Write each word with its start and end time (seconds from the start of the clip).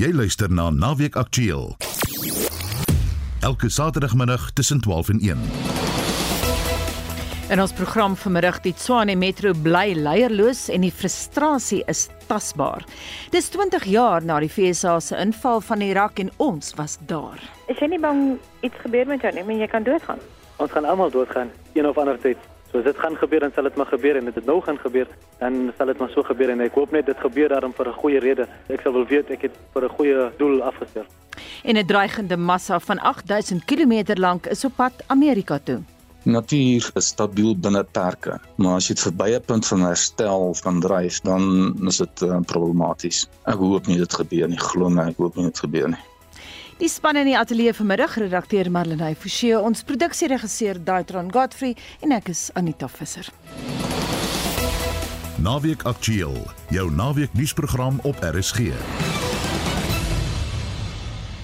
Jy 0.00 0.14
luister 0.16 0.48
na 0.48 0.70
Naweek 0.72 1.16
Aktueel. 1.20 1.74
Elke 3.44 3.68
Saterdagmiddag 3.68 4.50
tussen 4.56 4.80
12 4.80 5.08
en 5.08 5.18
1. 5.20 5.40
In 7.52 7.60
ons 7.60 7.74
program 7.76 8.14
vanmiddag 8.16 8.62
die 8.64 8.72
Tshwane 8.72 9.12
Metro 9.20 9.52
bly 9.52 9.92
leierloos 9.92 10.70
en 10.72 10.86
die 10.86 10.92
frustrasie 10.92 11.82
is 11.92 12.06
tasbaar. 12.30 12.86
Dis 13.34 13.52
20 13.52 13.84
jaar 13.92 14.24
na 14.24 14.38
die 14.40 14.48
FSA 14.48 14.94
se 15.04 15.20
inval 15.20 15.60
van 15.68 15.84
Irak 15.84 16.24
en 16.24 16.32
ons 16.40 16.72
was 16.80 16.96
daar. 17.04 17.36
Is 17.68 17.76
jy 17.76 17.90
nie 17.92 18.00
bang 18.00 18.38
iets 18.64 18.80
gebeur 18.80 19.04
met 19.12 19.20
jou 19.20 19.34
nie? 19.36 19.44
Men 19.44 19.60
jy 19.60 19.68
kan 19.68 19.84
doodgaan. 19.84 20.24
Ons 20.64 20.72
gaan 20.72 20.88
almal 20.88 21.12
doodgaan, 21.12 21.52
een 21.76 21.84
of 21.84 22.00
ander 22.00 22.16
tyd. 22.24 22.40
So 22.70 22.78
as 22.78 22.84
dit 22.84 22.98
gaan 23.02 23.16
gebeur 23.18 23.40
dan 23.40 23.52
sal 23.54 23.66
dit 23.66 23.76
maar 23.76 23.86
gebeur 23.90 24.16
en 24.16 24.24
dit 24.24 24.34
het 24.34 24.46
nou 24.46 24.60
gaan 24.62 24.78
gebeur, 24.78 25.08
dan 25.38 25.72
sal 25.76 25.86
dit 25.86 25.98
maar 25.98 26.10
so 26.14 26.22
gebeur 26.22 26.50
en 26.52 26.60
ek 26.60 26.76
hoop 26.78 26.92
net 26.94 27.06
dit 27.06 27.18
gebeur 27.18 27.48
daarom 27.48 27.72
vir 27.74 27.88
'n 27.88 28.00
goeie 28.02 28.20
rede. 28.20 28.46
Ek 28.68 28.80
sal 28.80 28.92
wil 28.92 29.06
weet 29.06 29.30
ek 29.30 29.42
het 29.42 29.54
vir 29.74 29.84
'n 29.84 29.94
goeie 29.96 30.30
doel 30.38 30.62
afgestel. 30.62 31.04
En 31.64 31.76
'n 31.76 31.86
dreigende 31.86 32.36
massa 32.36 32.78
van 32.78 32.98
8000 32.98 33.64
km 33.64 34.20
lank 34.20 34.46
is 34.46 34.64
op 34.64 34.72
pad 34.76 34.92
Amerika 35.06 35.58
toe. 35.58 35.80
Natuur 36.22 36.90
is 36.94 37.06
stabiel 37.06 37.56
binne 37.56 37.84
perke, 37.84 38.38
maar 38.56 38.74
as 38.76 38.88
jy 38.88 38.94
dit 38.94 39.02
verby 39.02 39.30
'n 39.34 39.44
punt 39.46 39.66
van 39.66 39.80
herstel 39.80 40.54
van 40.54 40.80
dryf, 40.80 41.20
dan 41.20 41.74
is 41.86 41.96
dit 41.96 42.22
uh, 42.22 42.40
problematies. 42.46 43.28
Ek 43.46 43.56
hoop 43.56 43.86
nie 43.86 43.96
dit 43.98 44.14
gebeur 44.14 44.48
nie, 44.48 44.58
glo 44.58 44.88
my, 44.88 45.08
ek 45.08 45.16
hoop 45.16 45.36
nie 45.36 45.44
dit 45.44 45.58
gebeur 45.58 45.88
nie. 45.88 46.09
Die 46.80 46.88
span 46.88 47.18
in 47.20 47.26
die 47.28 47.36
ateljee 47.36 47.74
vanmiddag, 47.76 48.14
redakteur 48.16 48.70
Marlenae 48.72 49.12
Forsie, 49.12 49.52
ons 49.52 49.82
produksieregisseur 49.84 50.78
Daitron 50.80 51.28
Godfrey 51.28 51.74
en 52.00 52.14
ek 52.16 52.30
is 52.32 52.46
Anita 52.56 52.88
Visser. 52.88 53.28
Naweek 55.44 55.84
Aktueel, 55.84 56.40
jou 56.72 56.86
naweek 56.88 57.36
nuusprogram 57.36 58.00
op 58.08 58.24
RSG. 58.24 58.72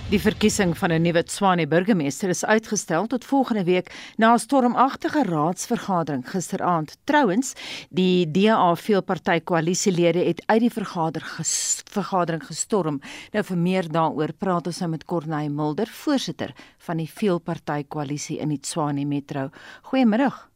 Die 0.07 0.21
verkiesing 0.23 0.71
van 0.79 0.93
'n 0.93 1.03
nuwe 1.03 1.23
Tshwane 1.23 1.67
burgemeester 1.67 2.29
is 2.29 2.45
uitgestel 2.45 3.07
tot 3.07 3.25
volgende 3.25 3.65
week 3.65 3.91
na 4.17 4.33
'n 4.35 4.39
stormagtige 4.39 5.23
raadsvergadering 5.23 6.31
gisteraand. 6.31 6.97
Trouwens, 7.05 7.55
die 7.91 8.31
DA 8.31 8.77
veelparty 8.77 9.41
koalisielede 9.41 10.19
het 10.19 10.43
uit 10.47 10.61
die 10.61 10.71
vergader 10.71 11.23
ges, 11.23 11.83
vergadering 11.91 12.47
gestorm. 12.47 13.01
Nou 13.33 13.45
vir 13.45 13.59
meer 13.59 13.89
daaroor 13.89 14.33
praat 14.33 14.67
ons 14.67 14.79
nou 14.79 14.91
met 14.91 15.05
Corneille 15.05 15.51
Mulder, 15.51 15.87
voorsitter 15.87 16.55
van 16.79 16.97
die 16.97 17.11
veelparty 17.11 17.85
koalisie 17.89 18.39
in 18.39 18.49
die 18.49 18.61
Tshwane 18.61 19.05
Metro. 19.05 19.51
Goeiemiddag. 19.83 20.49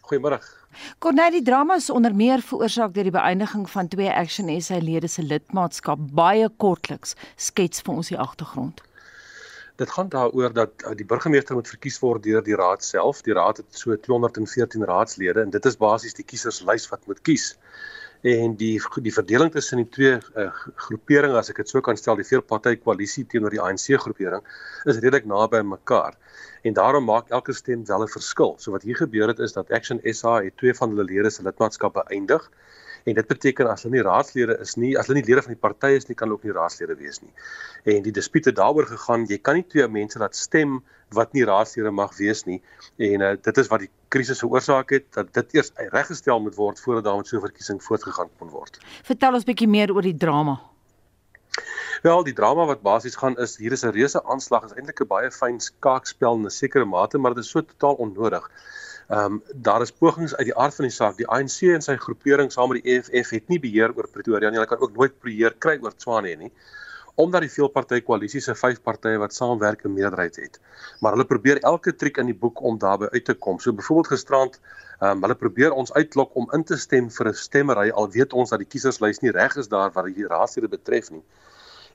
Goeiemôre. 0.00 0.55
Corneille, 0.98 1.38
die 1.38 1.42
drama 1.42 1.76
is 1.80 1.90
onder 1.90 2.14
meer 2.14 2.42
veroorsaak 2.44 2.94
deur 2.94 3.08
die 3.08 3.14
beëindiging 3.14 3.68
van 3.70 3.88
twee 3.88 4.10
Action 4.12 4.50
SA 4.60 4.80
lede 4.82 5.08
se 5.08 5.22
lidmaatskap. 5.22 6.02
Baie 6.20 6.48
kortliks 6.62 7.16
skets 7.36 7.84
vir 7.86 7.94
ons 7.94 8.12
die 8.12 8.18
agtergrond. 8.18 8.82
Dit 9.76 9.90
gaan 9.92 10.08
daaroor 10.08 10.52
dat 10.56 10.84
uh, 10.84 10.94
die 10.96 11.04
burgemeester 11.04 11.54
moet 11.54 11.68
verkies 11.68 11.98
word 12.00 12.22
deur 12.24 12.44
die 12.44 12.56
raad 12.56 12.84
self. 12.84 13.20
Die 13.26 13.36
raad 13.36 13.60
het 13.60 13.82
so 13.82 13.96
214 14.08 14.84
raadslede 14.88 15.44
en 15.44 15.52
dit 15.52 15.68
is 15.68 15.76
basies 15.76 16.16
die 16.16 16.24
kieserslys 16.24 16.88
wat 16.92 17.04
moet 17.06 17.20
kies. 17.28 17.50
En 18.22 18.54
die 18.56 18.80
die 19.02 19.12
verdeling 19.12 19.52
tussen 19.52 19.82
die 19.82 19.88
twee 19.88 20.14
uh, 20.16 20.50
groeperinge 20.86 21.36
as 21.38 21.50
ek 21.52 21.56
dit 21.56 21.68
so 21.68 21.80
kan 21.80 21.96
stel, 21.96 22.16
die 22.16 22.26
veelparty 22.26 22.76
koalisie 22.80 23.26
teenoor 23.28 23.50
die 23.50 23.60
ANC 23.60 23.98
groepering 24.00 24.44
is 24.84 25.00
redelik 25.02 25.26
naby 25.28 25.60
mekaar 25.62 26.16
en 26.66 26.74
daarom 26.74 27.04
maak 27.04 27.30
elke 27.30 27.52
stem 27.52 27.84
wel 27.86 28.02
'n 28.02 28.08
verskil. 28.08 28.56
So 28.58 28.72
wat 28.72 28.82
hier 28.82 28.96
gebeur 28.96 29.28
het 29.28 29.38
is 29.38 29.52
dat 29.52 29.70
Action 29.70 30.00
SA 30.02 30.42
het 30.42 30.56
twee 30.56 30.74
van 30.74 30.90
hulle 30.90 31.04
lede 31.04 31.30
se 31.30 31.42
lidmaatskap 31.42 31.94
beëindig 31.94 32.50
en 33.06 33.14
dit 33.14 33.28
beteken 33.30 33.70
as 33.70 33.84
hulle 33.86 33.96
nie 33.96 34.04
raadslede 34.06 34.58
is 34.64 34.74
nie, 34.76 34.92
as 34.98 35.06
hulle 35.06 35.20
nie 35.20 35.28
lede 35.28 35.44
van 35.46 35.54
die 35.54 35.62
party 35.62 35.92
is 35.94 36.08
nie, 36.08 36.16
kan 36.18 36.26
hulle 36.26 36.38
ook 36.38 36.46
nie 36.48 36.56
raadslede 36.56 36.96
wees 36.98 37.22
nie. 37.22 37.32
En 37.94 38.02
die 38.02 38.14
dispute 38.14 38.52
daaroor 38.52 38.88
gegaan, 38.90 39.28
jy 39.30 39.38
kan 39.38 39.58
nie 39.60 39.66
twee 39.70 39.86
mense 39.88 40.18
laat 40.22 40.34
stem 40.34 40.80
wat 41.14 41.34
nie 41.36 41.44
raadslede 41.46 41.92
mag 41.94 42.14
wees 42.18 42.42
nie 42.48 42.58
en 42.98 43.22
uh, 43.22 43.34
dit 43.38 43.58
is 43.62 43.68
wat 43.70 43.84
die 43.84 43.90
krisis 44.10 44.42
veroorsaak 44.42 44.90
het 44.96 45.06
dat 45.14 45.30
dit 45.38 45.58
eers 45.58 45.70
reggestel 45.94 46.40
moet 46.42 46.56
word 46.58 46.80
voordat 46.82 47.04
daar 47.06 47.20
met 47.20 47.28
so 47.30 47.36
'n 47.36 47.46
verkiesing 47.46 47.82
voortgegaan 47.82 48.30
kon 48.38 48.50
word. 48.50 48.80
Vertel 49.04 49.34
ons 49.34 49.44
bietjie 49.44 49.68
meer 49.68 49.94
oor 49.94 50.02
die 50.02 50.16
drama. 50.16 50.58
Wel, 52.02 52.24
die 52.24 52.34
drama 52.34 52.66
wat 52.66 52.82
basies 52.82 53.16
gaan 53.16 53.38
is 53.38 53.56
hier 53.56 53.72
is 53.72 53.84
'n 53.84 53.94
reuse 53.94 54.20
aanslag, 54.24 54.64
is 54.64 54.72
eintlik 54.72 55.00
'n 55.00 55.06
baie 55.06 55.30
fyn 55.30 55.60
skaakspel 55.60 56.34
in 56.34 56.44
'n 56.46 56.50
sekere 56.50 56.84
mate, 56.84 57.18
maar 57.18 57.34
dit 57.34 57.44
is 57.44 57.50
so 57.50 57.60
totaal 57.60 57.94
onnodig. 57.94 58.50
Ehm 59.08 59.32
um, 59.32 59.42
daar 59.54 59.82
is 59.82 59.92
pogings 59.92 60.34
uit 60.34 60.48
die 60.48 60.56
aard 60.56 60.74
van 60.74 60.88
die 60.88 60.94
saak. 60.94 61.16
Die 61.16 61.26
ANC 61.30 61.60
en 61.74 61.84
sy 61.84 61.94
groepering 61.96 62.48
saam 62.52 62.72
met 62.72 62.82
die 62.82 62.96
EFF 62.96 63.28
het 63.36 63.52
nie 63.52 63.60
beheer 63.62 63.92
oor 63.94 64.08
Pretoria 64.10 64.50
nie. 64.50 64.58
Hulle 64.58 64.70
kan 64.72 64.82
ook 64.82 64.96
nooit 64.96 65.14
beheer 65.22 65.54
kry 65.62 65.76
oor 65.82 65.94
Tshwane 65.94 66.32
nie. 66.40 66.50
Omdat 67.14 67.46
die 67.46 67.52
veelparty 67.52 68.00
koalisie 68.08 68.42
se 68.42 68.56
vyf 68.58 68.80
partye 68.82 69.20
wat 69.22 69.36
saamwerk 69.36 69.84
'n 69.86 69.94
meerderheid 69.94 70.36
het. 70.42 70.58
Maar 71.00 71.14
hulle 71.14 71.28
probeer 71.34 71.62
elke 71.62 71.94
triek 71.94 72.18
in 72.18 72.26
die 72.32 72.38
boek 72.40 72.62
om 72.62 72.78
daarby 72.78 73.06
uit 73.12 73.24
te 73.24 73.34
kom. 73.34 73.60
So 73.60 73.72
byvoorbeeld 73.72 74.12
gisterand 74.16 74.58
um, 75.00 75.22
hulle 75.22 75.34
probeer 75.34 75.72
ons 75.72 75.92
uitlok 75.92 76.34
om 76.34 76.50
in 76.52 76.64
te 76.64 76.76
stem 76.76 77.10
vir 77.10 77.28
'n 77.28 77.34
stemmery 77.34 77.90
al 77.90 78.10
weet 78.10 78.32
ons 78.32 78.50
dat 78.50 78.58
die 78.58 78.68
kieserslys 78.74 79.22
nie 79.22 79.30
reg 79.30 79.56
is 79.56 79.68
daar 79.68 79.92
wat 79.92 80.10
die 80.10 80.26
raadslede 80.26 80.68
betref 80.68 81.10
nie. 81.10 81.22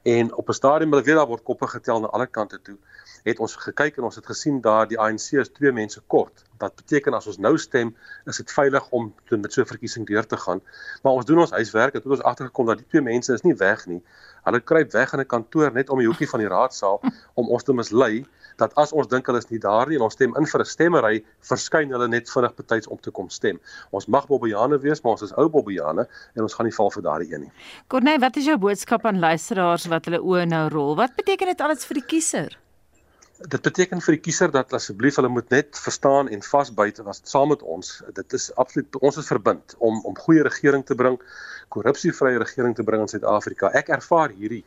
En 0.01 0.33
op 0.33 0.47
'n 0.49 0.53
stadium 0.53 0.89
hulle 0.89 1.03
weet 1.03 1.15
daar 1.15 1.27
word 1.27 1.43
koppe 1.43 1.67
getel 1.67 1.99
na 1.99 2.07
alle 2.07 2.27
kante 2.27 2.61
toe. 2.61 2.77
Het 3.23 3.39
ons 3.39 3.55
gekyk 3.55 3.97
en 3.97 4.03
ons 4.03 4.15
het 4.15 4.25
gesien 4.25 4.61
daar 4.61 4.87
die 4.87 4.99
ANC 4.99 5.31
is 5.31 5.49
twee 5.49 5.71
mense 5.71 6.01
kort. 6.07 6.43
Wat 6.57 6.75
beteken 6.75 7.13
as 7.13 7.27
ons 7.27 7.37
nou 7.37 7.57
stem, 7.57 7.95
is 8.25 8.37
dit 8.37 8.51
veilig 8.51 8.89
om 8.89 9.13
met 9.29 9.53
so 9.53 9.61
'n 9.61 9.65
verkiesing 9.65 10.07
deur 10.07 10.25
te 10.25 10.37
gaan. 10.37 10.61
Maar 11.03 11.11
ons 11.13 11.25
doen 11.25 11.39
ons 11.39 11.51
huiswerk 11.51 11.93
en 11.93 12.01
het 12.01 12.11
ons 12.11 12.21
agtergekom 12.21 12.65
dat 12.65 12.77
die 12.77 12.87
twee 12.87 13.01
mense 13.01 13.33
is 13.33 13.41
nie 13.41 13.55
weg 13.55 13.85
nie. 13.85 14.03
Hulle 14.43 14.59
kruip 14.59 14.91
weg 14.91 15.13
in 15.13 15.19
'n 15.19 15.25
kantoor 15.25 15.71
net 15.71 15.89
om 15.89 15.97
die 15.97 16.07
hoekie 16.07 16.29
van 16.29 16.39
die 16.39 16.49
raadsaal 16.49 17.01
om 17.33 17.49
ons 17.49 17.63
te 17.63 17.73
mislei 17.73 18.25
dat 18.61 18.77
as 18.81 18.93
ons 18.93 19.09
dink 19.11 19.27
hulle 19.29 19.41
is 19.41 19.49
nie 19.51 19.59
daar 19.61 19.89
nie 19.89 19.97
en 19.99 20.05
ons 20.07 20.15
stem 20.17 20.35
in 20.39 20.47
vir 20.53 20.61
'n 20.61 20.69
stemmery, 20.69 21.23
verskyn 21.49 21.93
hulle 21.95 22.07
net 22.07 22.29
vinnig 22.29 22.55
betyds 22.55 22.87
om 22.87 22.99
te 23.01 23.11
kom 23.11 23.29
stem. 23.29 23.59
Ons 23.91 24.07
mag 24.07 24.27
Bobbejane 24.27 24.79
wees, 24.79 25.03
maar 25.03 25.17
ons 25.17 25.27
is 25.27 25.35
ou 25.37 25.49
Bobbejane 25.49 26.07
en 26.35 26.41
ons 26.41 26.53
gaan 26.53 26.65
nie 26.69 26.77
val 26.79 26.91
vir 26.91 27.03
daardie 27.03 27.33
een 27.33 27.41
nie. 27.41 27.51
Corneille, 27.87 28.21
wat 28.21 28.37
is 28.37 28.45
jou 28.45 28.57
boodskap 28.57 29.05
aan 29.05 29.19
luisteraars 29.19 29.87
wat 29.87 30.05
hulle 30.05 30.21
oë 30.21 30.45
nou 30.47 30.67
rol? 30.69 30.95
Wat 30.95 31.15
beteken 31.15 31.47
dit 31.47 31.61
alles 31.61 31.85
vir 31.85 32.01
die 32.01 32.07
kiezer? 32.15 32.57
Dit 33.41 33.61
beteken 33.65 34.01
vir 34.05 34.15
die 34.15 34.21
kiezer 34.21 34.51
dat 34.53 34.73
asseblief 34.77 35.15
hulle 35.17 35.29
moet 35.29 35.49
net 35.49 35.77
verstaan 35.77 36.27
en 36.29 36.43
vasbyt 36.45 36.99
was 37.07 37.21
saam 37.25 37.49
met 37.49 37.63
ons. 37.63 38.03
Dit 38.13 38.33
is 38.37 38.51
absoluut 38.61 38.99
ons 39.01 39.17
is 39.17 39.27
verbind 39.27 39.75
om 39.79 39.97
om 40.05 40.17
goeie 40.17 40.43
regering 40.45 40.85
te 40.85 40.95
bring, 40.95 41.17
korrupsievrye 41.73 42.37
regering 42.37 42.75
te 42.75 42.83
bring 42.83 43.01
in 43.01 43.09
Suid-Afrika. 43.09 43.71
Ek 43.73 43.89
ervaar 43.89 44.29
hierdie 44.29 44.63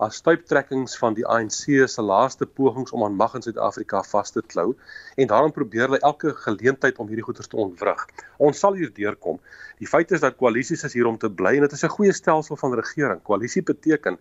as 0.00 0.16
stuiptrekkings 0.20 0.96
van 0.98 1.14
die 1.16 1.26
ANC 1.28 1.66
se 1.92 2.02
laaste 2.02 2.46
pogings 2.46 2.94
om 2.96 3.04
aan 3.04 3.18
mag 3.20 3.34
in 3.36 3.44
Suid-Afrika 3.44 4.00
vas 4.08 4.32
te 4.32 4.42
klou 4.52 4.72
en 5.16 5.28
daarom 5.28 5.52
probeer 5.52 5.88
hulle 5.88 6.00
elke 6.10 6.32
geleentheid 6.46 6.98
om 6.98 7.10
hierdie 7.10 7.26
goeters 7.26 7.50
te 7.52 7.60
ontwrig. 7.60 8.06
Ons 8.38 8.62
sal 8.64 8.78
hier 8.80 8.92
deurkom. 8.96 9.40
Die 9.82 9.88
feit 9.88 10.12
is 10.16 10.24
dat 10.24 10.38
koalisies 10.40 10.86
is 10.88 10.96
hier 10.96 11.08
om 11.10 11.18
te 11.20 11.28
bly 11.28 11.56
en 11.58 11.66
dit 11.68 11.76
is 11.76 11.84
'n 11.84 11.96
goeie 11.96 12.16
stelsel 12.16 12.56
van 12.56 12.74
regering. 12.80 13.22
Koalisie 13.22 13.62
beteken 13.62 14.18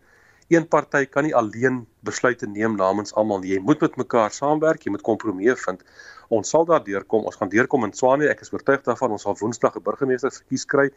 een 0.50 0.68
party 0.68 1.06
kan 1.06 1.24
nie 1.24 1.36
alleen 1.36 1.84
besluite 2.06 2.48
neem 2.48 2.76
namens 2.76 3.14
almal 3.14 3.40
nie. 3.44 3.54
Jy 3.54 3.60
moet 3.62 3.82
met 3.82 3.98
mekaar 4.02 4.32
saamwerk, 4.34 4.84
jy 4.84 4.92
moet 4.92 5.06
kompromieë 5.06 5.56
vind. 5.62 5.84
Ons 6.30 6.50
sal 6.54 6.66
daar 6.66 6.82
deurkom. 6.86 7.26
Ons 7.26 7.38
gaan 7.42 7.50
deurkom 7.50 7.86
in 7.86 7.94
Swane. 7.94 8.28
Ek 8.30 8.42
is 8.46 8.52
oortuig 8.54 8.82
daarvan 8.86 9.14
ons 9.16 9.26
sal 9.26 9.38
Woensdag 9.40 9.78
'n 9.78 9.84
burgemeester 9.84 10.32
verkies 10.32 10.66
kry. 10.66 10.90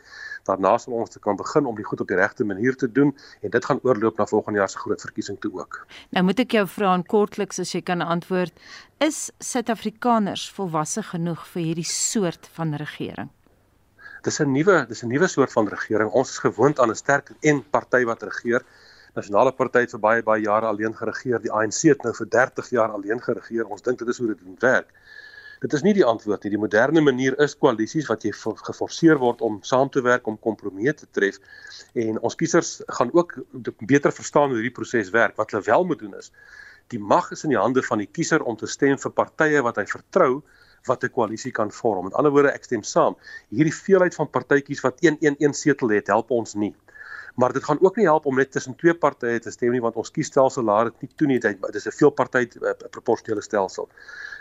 Daarna 0.48 0.78
sal 0.78 0.94
ons 0.94 1.10
te 1.10 1.20
kan 1.20 1.36
begin 1.36 1.66
om 1.66 1.76
die 1.76 1.84
goed 1.84 2.00
op 2.00 2.08
die 2.08 2.16
regte 2.16 2.44
manier 2.44 2.76
te 2.76 2.88
doen 2.92 3.16
en 3.42 3.50
dit 3.50 3.64
gaan 3.64 3.80
oorloop 3.82 4.18
na 4.18 4.26
volgende 4.26 4.58
jaar 4.58 4.68
se 4.68 4.78
groot 4.78 5.00
verkiesing 5.00 5.40
toe 5.40 5.52
ook. 5.52 5.86
Nou 6.10 6.24
moet 6.24 6.40
ek 6.40 6.52
jou 6.52 6.66
vra 6.66 6.94
en 6.94 7.04
kortliks 7.04 7.58
as 7.58 7.72
jy 7.72 7.80
kan 7.80 8.00
antwoord, 8.00 8.52
is 9.00 9.30
Suid-Afrikaners 9.38 10.50
volwasse 10.50 11.02
genoeg 11.02 11.46
vir 11.46 11.62
hierdie 11.62 11.88
soort 11.88 12.48
van 12.52 12.74
regering? 12.74 13.28
Dis 14.22 14.40
'n 14.40 14.52
nuwe, 14.52 14.86
dis 14.86 15.02
'n 15.02 15.08
nuwe 15.08 15.28
soort 15.28 15.52
van 15.52 15.69
regering. 15.69 16.10
Ons 16.10 16.30
is 16.30 16.38
gewoond 16.38 16.78
aan 16.78 16.90
'n 16.90 16.94
sterk 16.94 17.32
een 17.40 17.64
party 17.70 18.04
wat 18.04 18.22
regeer. 18.22 18.62
Nasionale 19.14 19.52
Party 19.52 19.84
het 19.84 19.92
vir 19.92 20.00
baie 20.00 20.22
baie 20.22 20.42
jare 20.42 20.66
alleen 20.66 20.94
geregeer. 20.96 21.40
Die 21.42 21.52
ANC 21.52 21.82
het 21.90 22.04
nou 22.06 22.14
vir 22.16 22.28
30 22.28 22.70
jaar 22.70 22.94
alleen 22.96 23.20
geregeer. 23.20 23.66
Ons 23.66 23.82
dink 23.82 23.98
dit 23.98 24.08
is 24.08 24.19
hoe 24.19 24.28
dit 24.32 24.44
moet 24.46 24.64
werk. 24.64 24.90
Dit 25.62 25.72
is 25.72 25.84
nie 25.87 25.94
die 25.94 26.04
antwoord 26.04 26.42
nie. 26.42 26.50
Die 26.56 26.62
moderne 26.62 27.00
manier 27.00 27.37
is 27.38 27.54
koalisies 27.54 28.08
wat 28.10 28.25
jy 28.26 28.32
geforseer 28.34 29.20
word 29.20 29.44
om 29.46 29.60
saam 29.62 29.92
te 29.92 30.02
werk 30.02 30.26
om 30.26 30.38
kompromieë 30.38 30.96
te 30.98 31.06
tref. 31.10 31.38
En 31.94 32.19
ons 32.19 32.34
kiesers 32.34 32.81
gaan 32.98 33.12
ook 33.12 33.37
beter 33.87 34.12
verstaan 34.12 34.50
hoe 34.50 34.58
hierdie 34.58 34.75
proses 34.75 35.12
werk. 35.14 35.37
Wat 35.37 35.52
hulle 35.52 35.62
wel 35.69 35.87
moet 35.92 36.02
doen 36.02 36.19
is 36.19 36.32
die 36.92 37.00
mag 37.00 37.31
is 37.32 37.44
in 37.46 37.54
die 37.54 37.60
hande 37.60 37.82
van 37.87 38.02
die 38.02 38.10
kiezer 38.10 38.44
om 38.48 38.58
te 38.58 38.69
stem 38.70 38.98
vir 39.00 39.14
partye 39.16 39.62
wat 39.64 39.81
hy 39.81 39.87
vertrou 39.88 40.42
wat 40.88 41.04
'n 41.04 41.14
koalisie 41.14 41.52
kan 41.52 41.70
vorm. 41.70 42.04
Met 42.04 42.14
ander 42.19 42.32
woorde, 42.32 42.50
ek 42.50 42.64
stem 42.64 42.82
saam. 42.82 43.14
Hierdie 43.50 43.75
veelheid 43.75 44.14
van 44.14 44.31
partytjies 44.31 44.82
wat 44.82 44.98
een 45.00 45.16
een 45.20 45.37
een 45.38 45.54
setel 45.54 45.88
het, 45.88 46.08
help 46.08 46.31
ons 46.31 46.54
nie 46.54 46.75
Maar 47.34 47.52
dit 47.52 47.64
gaan 47.64 47.81
ook 47.81 47.96
nie 47.96 48.05
help 48.05 48.26
om 48.26 48.37
net 48.37 48.52
tussen 48.52 48.75
twee 48.76 48.94
partye 48.94 49.38
te 49.40 49.50
stem 49.50 49.73
nie 49.73 49.81
want 49.81 49.96
ons 49.96 50.11
kiesstelsel 50.11 50.64
laat 50.69 50.90
dit 50.90 51.06
nie 51.06 51.11
toe 51.17 51.26
nie. 51.26 51.38
Dit 51.40 51.75
is 51.75 51.87
'n 51.87 51.96
veelparty 51.96 52.43
uh, 52.61 52.75
proporsionele 52.90 53.43
stelsel. 53.43 53.88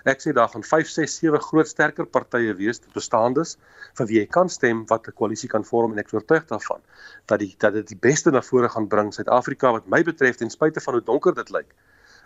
Ek 0.04 0.20
sê 0.22 0.34
daar 0.34 0.50
gaan 0.50 0.64
5, 0.64 0.90
6, 0.90 1.16
7 1.24 1.40
groot 1.40 1.68
sterker 1.68 2.06
partye 2.06 2.54
wees 2.58 2.82
bestaandes 2.94 3.58
vir 4.00 4.08
wie 4.08 4.20
jy 4.20 4.26
kan 4.26 4.50
stem 4.50 4.86
wat 4.90 5.08
'n 5.08 5.14
koalisie 5.14 5.50
kan 5.50 5.64
vorm 5.64 5.92
en 5.92 6.00
ek 6.00 6.12
is 6.12 6.14
oortuig 6.14 6.46
daarvan 6.48 6.82
dat 7.26 7.40
die 7.40 7.56
dat 7.58 7.74
dit 7.74 7.88
die 7.88 8.02
beste 8.02 8.32
na 8.32 8.42
vore 8.42 8.70
gaan 8.70 8.88
bring 8.88 9.14
Suid-Afrika 9.14 9.72
wat 9.72 9.88
my 9.88 10.04
betref 10.04 10.36
ten 10.36 10.50
spyte 10.50 10.82
van 10.82 10.94
hoe 10.94 11.04
donker 11.04 11.34
dit 11.36 11.50
lyk 11.50 11.76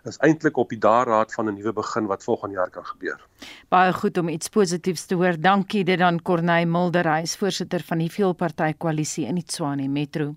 is 0.06 0.18
eintlik 0.18 0.57
op 0.57 0.69
die 0.69 0.80
daarraad 0.80 1.34
van 1.34 1.50
'n 1.50 1.54
nuwe 1.54 1.74
begin 1.74 2.06
wat 2.06 2.24
volgende 2.24 2.56
jaar 2.56 2.69
kan 2.69 2.86
gebeur. 2.86 3.19
Baie 3.69 3.94
goed 3.94 4.18
om 4.18 4.30
iets 4.30 4.50
positiefs 4.50 5.06
te 5.06 5.16
hoor. 5.16 5.36
Dankie 5.40 5.84
dit 5.84 6.00
dan 6.00 6.22
Corneil 6.22 6.68
Mulderhuis, 6.68 7.36
voorsitter 7.36 7.81
van 7.84 7.98
die 7.98 8.12
veelparty 8.12 8.74
koalisie 8.78 9.25
in 9.25 9.44
Tshwane 9.44 9.88
Metro. 9.88 10.36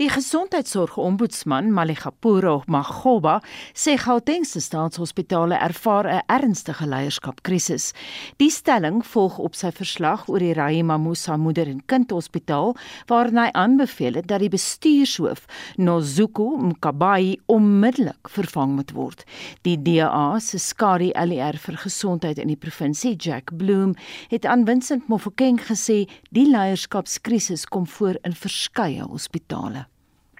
Die 0.00 0.08
gesondheidsorgombudsman 0.08 1.68
Maligapuro 1.76 2.62
Magoba 2.66 3.40
sê 3.76 3.96
Gauteng 4.00 4.46
se 4.48 4.60
staatshospitale 4.60 5.58
ervaar 5.58 6.06
'n 6.08 6.22
ernstige 6.26 6.86
leierskapkrisis. 6.86 7.92
Die 8.36 8.50
stelling 8.50 9.04
volg 9.06 9.38
op 9.38 9.54
sy 9.54 9.70
verslag 9.70 10.28
oor 10.28 10.38
die 10.38 10.54
Rahima 10.54 10.96
Musa 10.96 11.36
Moeder 11.36 11.66
en 11.66 11.84
Kind 11.86 12.10
Hospitaal 12.10 12.76
waarin 13.06 13.38
hy 13.38 13.50
aanbeveel 13.52 14.14
het 14.14 14.28
dat 14.28 14.40
die 14.40 14.48
bestuurshoof 14.48 15.44
Nozuko 15.76 16.56
Mkabayi 16.56 17.40
onmiddellik 17.46 18.28
vervang 18.28 18.74
moet 18.74 18.89
word. 18.94 19.24
Die 19.66 19.76
DA 19.76 20.38
se 20.40 20.58
skare 20.58 21.12
LER 21.26 21.58
vir 21.58 21.78
gesondheid 21.84 22.38
in 22.38 22.52
die 22.52 22.58
provinsie 22.58 23.16
Jack 23.16 23.54
Bloom 23.56 23.94
het 24.30 24.46
aan 24.46 24.66
Vincent 24.66 25.08
Mofokeng 25.08 25.60
gesê 25.68 26.04
die 26.30 26.48
leierskapskrisis 26.50 27.66
kom 27.66 27.86
voor 27.86 28.18
in 28.24 28.36
verskeie 28.36 29.06
hospitale. 29.06 29.86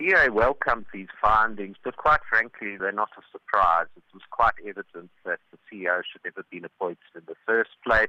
DA 0.01 0.31
welcomes 0.33 0.87
these 0.95 1.13
findings, 1.21 1.77
but 1.85 1.97
quite 1.97 2.21
frankly, 2.31 2.79
they're 2.79 2.91
not 2.91 3.11
a 3.19 3.23
surprise. 3.31 3.87
It 3.97 4.03
was 4.15 4.23
quite 4.31 4.55
evident 4.67 5.11
that 5.25 5.41
the 5.53 5.59
CEO 5.69 6.01
should 6.03 6.25
never 6.25 6.41
have 6.41 6.51
been 6.51 6.65
appointed 6.65 7.13
in 7.15 7.23
the 7.27 7.37
first 7.45 7.71
place. 7.85 8.09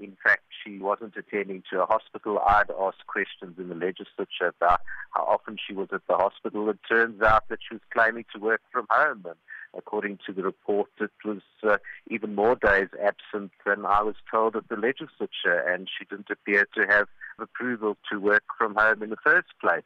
In 0.00 0.16
fact, 0.22 0.44
she 0.64 0.78
wasn't 0.78 1.16
attending 1.16 1.64
to 1.70 1.82
a 1.82 1.86
hospital. 1.86 2.38
I'd 2.38 2.70
asked 2.70 3.06
questions 3.08 3.58
in 3.58 3.68
the 3.68 3.74
legislature 3.74 4.54
about 4.56 4.80
how 5.10 5.24
often 5.24 5.58
she 5.58 5.74
was 5.74 5.88
at 5.92 6.06
the 6.08 6.16
hospital. 6.16 6.70
It 6.70 6.78
turns 6.88 7.20
out 7.20 7.48
that 7.48 7.58
she 7.68 7.74
was 7.74 7.82
claiming 7.92 8.24
to 8.32 8.40
work 8.40 8.62
from 8.70 8.86
home. 8.88 9.26
And 9.26 9.36
according 9.76 10.18
to 10.26 10.32
the 10.32 10.42
report, 10.42 10.90
it 11.00 11.10
was 11.24 11.42
uh, 11.62 11.76
even 12.08 12.34
more 12.34 12.56
days 12.56 12.88
absent 13.02 13.52
than 13.64 13.84
I 13.86 14.02
was 14.02 14.16
told 14.30 14.56
at 14.56 14.68
the 14.68 14.76
legislature, 14.76 15.58
and 15.66 15.88
she 15.88 16.04
didn't 16.04 16.30
appear 16.30 16.66
to 16.74 16.86
have 16.88 17.08
approval 17.38 17.96
to 18.10 18.18
work 18.18 18.44
from 18.56 18.74
home 18.74 19.02
in 19.02 19.10
the 19.10 19.16
first 19.16 19.48
place. 19.60 19.84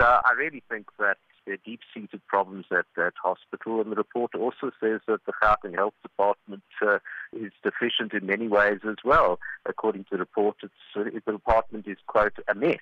So 0.00 0.06
I 0.06 0.32
really 0.36 0.62
think 0.68 0.86
that 0.98 1.18
there 1.44 1.54
are 1.54 1.64
deep-seated 1.64 2.26
problems 2.26 2.66
at 2.70 2.84
that 2.96 3.14
hospital, 3.22 3.80
and 3.80 3.90
the 3.90 3.96
report 3.96 4.34
also 4.34 4.70
says 4.80 5.00
that 5.08 5.24
the 5.24 5.32
Gauteng 5.42 5.74
Health 5.74 5.94
Department 6.02 6.62
uh, 6.82 6.98
is 7.32 7.52
deficient 7.62 8.12
in 8.12 8.26
many 8.26 8.48
ways 8.48 8.80
as 8.88 8.96
well. 9.04 9.40
According 9.66 10.04
to 10.04 10.10
the 10.12 10.18
report, 10.18 10.56
it's, 10.62 10.72
uh, 10.94 11.04
the 11.04 11.32
department 11.32 11.86
is, 11.88 11.96
quote, 12.06 12.34
a 12.48 12.54
mess. 12.54 12.76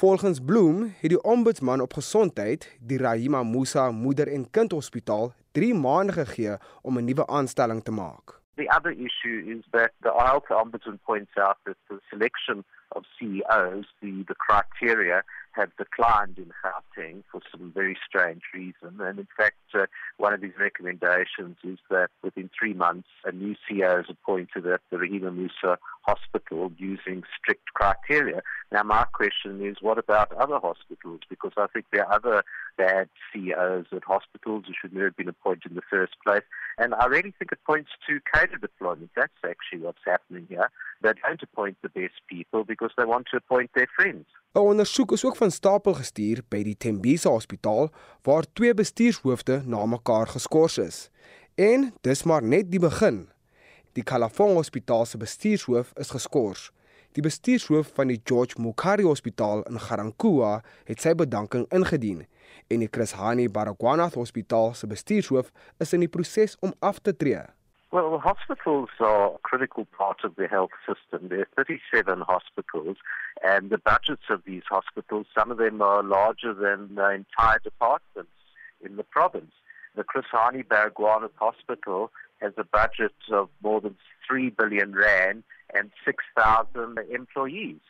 Volgens 0.00 0.40
Bloem 0.40 0.82
het 0.82 1.10
die 1.10 1.22
ombudsman 1.22 1.80
op 1.80 1.92
gesondheid 1.92 2.78
die 2.80 2.98
Rahima 2.98 3.42
Musa 3.42 3.90
Moeder 3.90 4.28
en 4.32 4.50
Kind 4.50 4.72
Hospitaal 4.72 5.32
3 5.52 5.74
maande 5.74 6.12
gegee 6.12 6.56
om 6.82 6.98
'n 6.98 7.04
nuwe 7.04 7.26
aanstelling 7.26 7.82
te 7.84 7.90
maak. 7.90 8.40
The 8.54 8.68
other 8.76 8.92
issue 8.92 9.38
is 9.54 9.64
that 9.70 9.90
the 10.00 10.12
health 10.16 10.50
ombudsman 10.50 10.98
points 11.04 11.36
out 11.36 11.56
that 11.64 11.76
the 11.88 11.98
selection 12.08 12.64
of 12.92 13.04
CEOs, 13.18 13.84
the, 14.02 14.24
the 14.28 14.34
criteria, 14.34 15.22
have 15.52 15.70
declined 15.76 16.38
in 16.38 16.52
Gauteng 16.64 17.22
for 17.30 17.40
some 17.50 17.72
very 17.74 17.96
strange 18.06 18.42
reason. 18.54 19.00
And 19.00 19.18
in 19.18 19.28
fact, 19.36 19.56
uh, 19.74 19.86
one 20.16 20.32
of 20.32 20.42
his 20.42 20.52
recommendations 20.58 21.56
is 21.64 21.78
that 21.90 22.08
within 22.22 22.50
three 22.56 22.72
months, 22.72 23.08
a 23.24 23.32
new 23.32 23.56
CEO 23.68 24.00
is 24.00 24.06
appointed 24.08 24.66
at 24.66 24.80
the 24.90 24.96
Rahima 24.96 25.34
Musa 25.34 25.78
Hospital 26.02 26.72
using 26.78 27.24
strict 27.38 27.66
criteria. 27.74 28.42
Now, 28.72 28.84
my 28.84 29.04
question 29.12 29.64
is, 29.64 29.76
what 29.80 29.98
about 29.98 30.32
other 30.32 30.58
hospitals? 30.58 31.20
Because 31.28 31.52
I 31.56 31.66
think 31.72 31.86
there 31.92 32.06
are 32.06 32.14
other 32.14 32.44
bad 32.78 33.08
CEOs 33.32 33.86
at 33.92 34.04
hospitals 34.04 34.64
who 34.66 34.72
should 34.80 34.92
never 34.92 35.06
have 35.06 35.16
been 35.16 35.28
appointed 35.28 35.70
in 35.70 35.74
the 35.74 35.82
first 35.90 36.14
place. 36.24 36.44
And 36.78 36.94
I 36.94 37.06
really 37.06 37.34
think 37.38 37.52
it 37.52 37.58
points 37.66 37.90
to 38.08 38.20
cadre 38.32 38.58
deployment. 38.58 39.10
That's 39.14 39.32
actually 39.44 39.80
what's 39.80 39.98
happening 40.06 40.46
here. 40.48 40.70
They 41.02 41.12
don't 41.22 41.42
appoint 41.42 41.76
the 41.82 41.90
best 41.90 42.14
people 42.28 42.64
because 42.64 42.79
they 42.96 43.06
want 43.06 43.26
to 43.26 43.36
appoint 43.36 43.72
their 43.72 43.88
friends. 43.96 44.26
'n 44.52 44.58
Ondersoek 44.58 45.12
is 45.12 45.24
ook 45.24 45.36
van 45.36 45.50
stapel 45.50 45.94
gestuur 45.94 46.42
by 46.48 46.62
die 46.62 46.76
Tembisa 46.76 47.30
Hospitaal 47.30 47.90
waar 48.22 48.44
twee 48.52 48.74
bestuurshoofde 48.74 49.62
na 49.64 49.86
mekaar 49.86 50.26
geskort 50.26 50.78
is. 50.78 51.10
En 51.54 51.94
dis 52.00 52.22
maar 52.22 52.42
net 52.42 52.70
die 52.70 52.80
begin. 52.80 53.28
Die 53.92 54.02
Kalafong 54.02 54.54
Hospitaal 54.54 55.06
se 55.06 55.16
bestuurshoof 55.16 55.92
is 55.94 56.10
geskort. 56.10 56.72
Die 57.12 57.22
bestuurshoof 57.22 57.90
van 57.94 58.06
die 58.06 58.20
George 58.24 58.60
Mukari 58.62 59.02
Hospitaal 59.02 59.62
in 59.62 59.80
Garankuwa 59.80 60.60
het 60.84 61.00
sy 61.00 61.14
bedanking 61.14 61.66
ingedien 61.74 62.26
en 62.70 62.82
die 62.82 62.90
Chris 62.90 63.12
Hani 63.18 63.48
Baragwanath 63.50 64.14
Hospitaal 64.14 64.74
se 64.74 64.86
bestuurshoof 64.86 65.50
is 65.78 65.92
in 65.92 66.06
die 66.06 66.08
proses 66.08 66.56
om 66.60 66.74
af 66.78 66.98
te 66.98 67.16
tree. 67.16 67.42
Well, 67.92 68.20
hospitals 68.20 68.88
are 69.00 69.34
a 69.34 69.38
critical 69.38 69.84
part 69.84 70.18
of 70.22 70.36
the 70.36 70.46
health 70.46 70.70
system. 70.86 71.28
There 71.28 71.40
are 71.40 71.48
37 71.56 72.20
hospitals, 72.20 72.98
and 73.42 73.70
the 73.70 73.78
budgets 73.78 74.22
of 74.30 74.44
these 74.46 74.62
hospitals, 74.70 75.26
some 75.36 75.50
of 75.50 75.58
them 75.58 75.82
are 75.82 76.00
larger 76.00 76.54
than 76.54 76.94
the 76.94 77.10
entire 77.10 77.58
departments 77.58 78.30
in 78.80 78.94
the 78.94 79.02
province. 79.02 79.50
The 79.96 80.04
Krisani 80.04 80.64
Baragwanath 80.64 81.34
Hospital 81.34 82.12
has 82.40 82.52
a 82.58 82.62
budget 82.62 83.14
of 83.32 83.48
more 83.60 83.80
than 83.80 83.96
3 84.28 84.50
billion 84.50 84.94
rand 84.94 85.42
and 85.74 85.90
6,000 86.04 86.96
employees. 87.12 87.80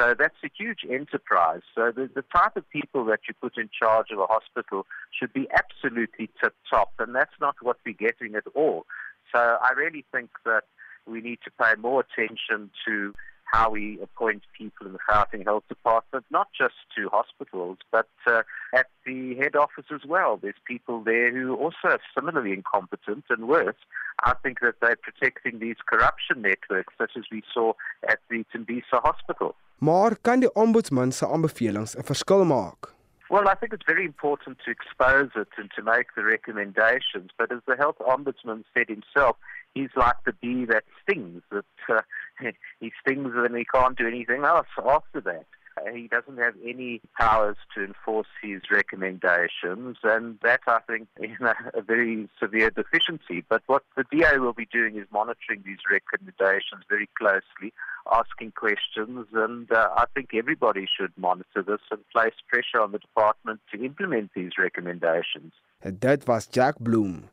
So 0.00 0.14
that's 0.18 0.34
a 0.42 0.50
huge 0.56 0.80
enterprise. 0.88 1.60
So 1.74 1.92
the, 1.94 2.08
the 2.12 2.24
type 2.34 2.56
of 2.56 2.68
people 2.70 3.04
that 3.04 3.20
you 3.28 3.34
put 3.34 3.58
in 3.58 3.68
charge 3.78 4.06
of 4.10 4.18
a 4.18 4.26
hospital 4.26 4.86
should 5.10 5.34
be 5.34 5.46
absolutely 5.52 6.30
tip 6.42 6.54
top, 6.70 6.92
and 6.98 7.14
that's 7.14 7.34
not 7.38 7.56
what 7.60 7.76
we're 7.84 7.92
getting 7.92 8.34
at 8.34 8.44
all. 8.54 8.86
So 9.32 9.38
I 9.38 9.72
really 9.76 10.04
think 10.12 10.30
that 10.44 10.64
we 11.06 11.20
need 11.20 11.38
to 11.44 11.50
pay 11.50 11.74
more 11.80 12.04
attention 12.06 12.70
to 12.86 13.12
how 13.52 13.68
we 13.70 13.98
appoint 14.02 14.42
people 14.56 14.86
in 14.86 14.92
the 14.94 14.98
Gauteng 15.08 15.44
Health 15.44 15.64
Department, 15.68 16.24
not 16.30 16.48
just 16.58 16.74
to 16.96 17.10
hospitals, 17.10 17.78
but 17.90 18.08
uh, 18.26 18.42
at 18.74 18.86
the 19.04 19.34
head 19.34 19.54
office 19.56 19.84
as 19.92 20.04
well. 20.08 20.38
There's 20.40 20.62
people 20.64 21.02
there 21.04 21.30
who 21.30 21.54
also 21.54 21.84
are 21.84 22.00
similarly 22.14 22.52
incompetent 22.52 23.24
and 23.28 23.46
worse. 23.48 23.76
I 24.24 24.34
think 24.42 24.60
that 24.60 24.76
they're 24.80 24.96
protecting 24.96 25.58
these 25.58 25.76
corruption 25.86 26.40
networks, 26.40 26.94
such 26.96 27.12
as 27.16 27.24
we 27.30 27.42
saw 27.52 27.74
at 28.08 28.20
the 28.30 28.44
Tembisa 28.54 28.98
Hospital. 29.02 29.54
Maar 29.78 30.16
kan 30.20 30.40
die 30.40 30.52
ombudsman 30.54 31.12
se 31.12 31.26
aanbevelings 31.26 31.96
'n 31.96 32.04
verskil 32.04 32.44
maak? 32.44 32.94
Well, 33.30 33.48
I 33.48 33.54
think 33.54 33.72
it's 33.72 33.86
very 33.86 34.04
important 34.04 34.58
to 34.64 34.70
expose 34.70 35.30
it 35.36 35.48
and 35.56 35.70
to 35.76 35.82
make 35.82 36.08
the 36.14 36.24
recommendations. 36.24 37.30
But 37.38 37.50
as 37.50 37.60
the 37.66 37.76
health 37.76 37.96
ombudsman 38.00 38.64
said 38.74 38.88
himself, 38.88 39.36
he's 39.74 39.90
like 39.96 40.16
the 40.26 40.32
bee 40.32 40.66
that 40.66 40.84
stings. 41.02 41.42
That 41.50 41.64
uh, 41.88 42.00
he 42.80 42.92
stings 43.00 43.32
and 43.34 43.56
he 43.56 43.64
can't 43.64 43.96
do 43.96 44.06
anything 44.06 44.44
else 44.44 44.66
after 44.78 45.20
that. 45.22 45.46
He 45.94 46.08
doesn't 46.08 46.38
have 46.38 46.54
any 46.64 47.00
powers 47.18 47.56
to 47.74 47.84
enforce 47.84 48.28
his 48.42 48.62
recommendations, 48.70 49.96
and 50.02 50.38
that 50.42 50.60
I 50.66 50.80
think 50.86 51.08
is 51.20 51.40
a 51.40 51.82
very 51.82 52.28
severe 52.40 52.70
deficiency. 52.70 53.44
But 53.48 53.62
what 53.66 53.84
the 53.96 54.04
DA 54.10 54.38
will 54.38 54.52
be 54.52 54.66
doing 54.66 54.96
is 54.96 55.06
monitoring 55.12 55.62
these 55.64 55.82
recommendations 55.90 56.84
very 56.88 57.08
closely, 57.18 57.72
asking 58.12 58.52
questions, 58.52 59.26
and 59.32 59.70
uh, 59.72 59.88
I 59.96 60.04
think 60.14 60.30
everybody 60.34 60.86
should 60.86 61.12
monitor 61.16 61.62
this 61.62 61.80
and 61.90 62.00
place 62.10 62.34
pressure 62.48 62.80
on 62.80 62.92
the 62.92 62.98
department 62.98 63.60
to 63.72 63.84
implement 63.84 64.30
these 64.34 64.52
recommendations. 64.58 65.52
Dit 65.82 66.26
was 66.28 66.46
Jack 66.46 66.78
Bloom, 66.78 67.28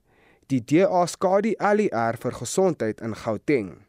die 0.47 0.61
DA 0.61 1.05
skadu 1.07 1.53
ALR 1.59 2.17
vir 2.17 2.31
gesondheid 2.31 3.01
in 3.01 3.13
Gauteng. 3.13 3.85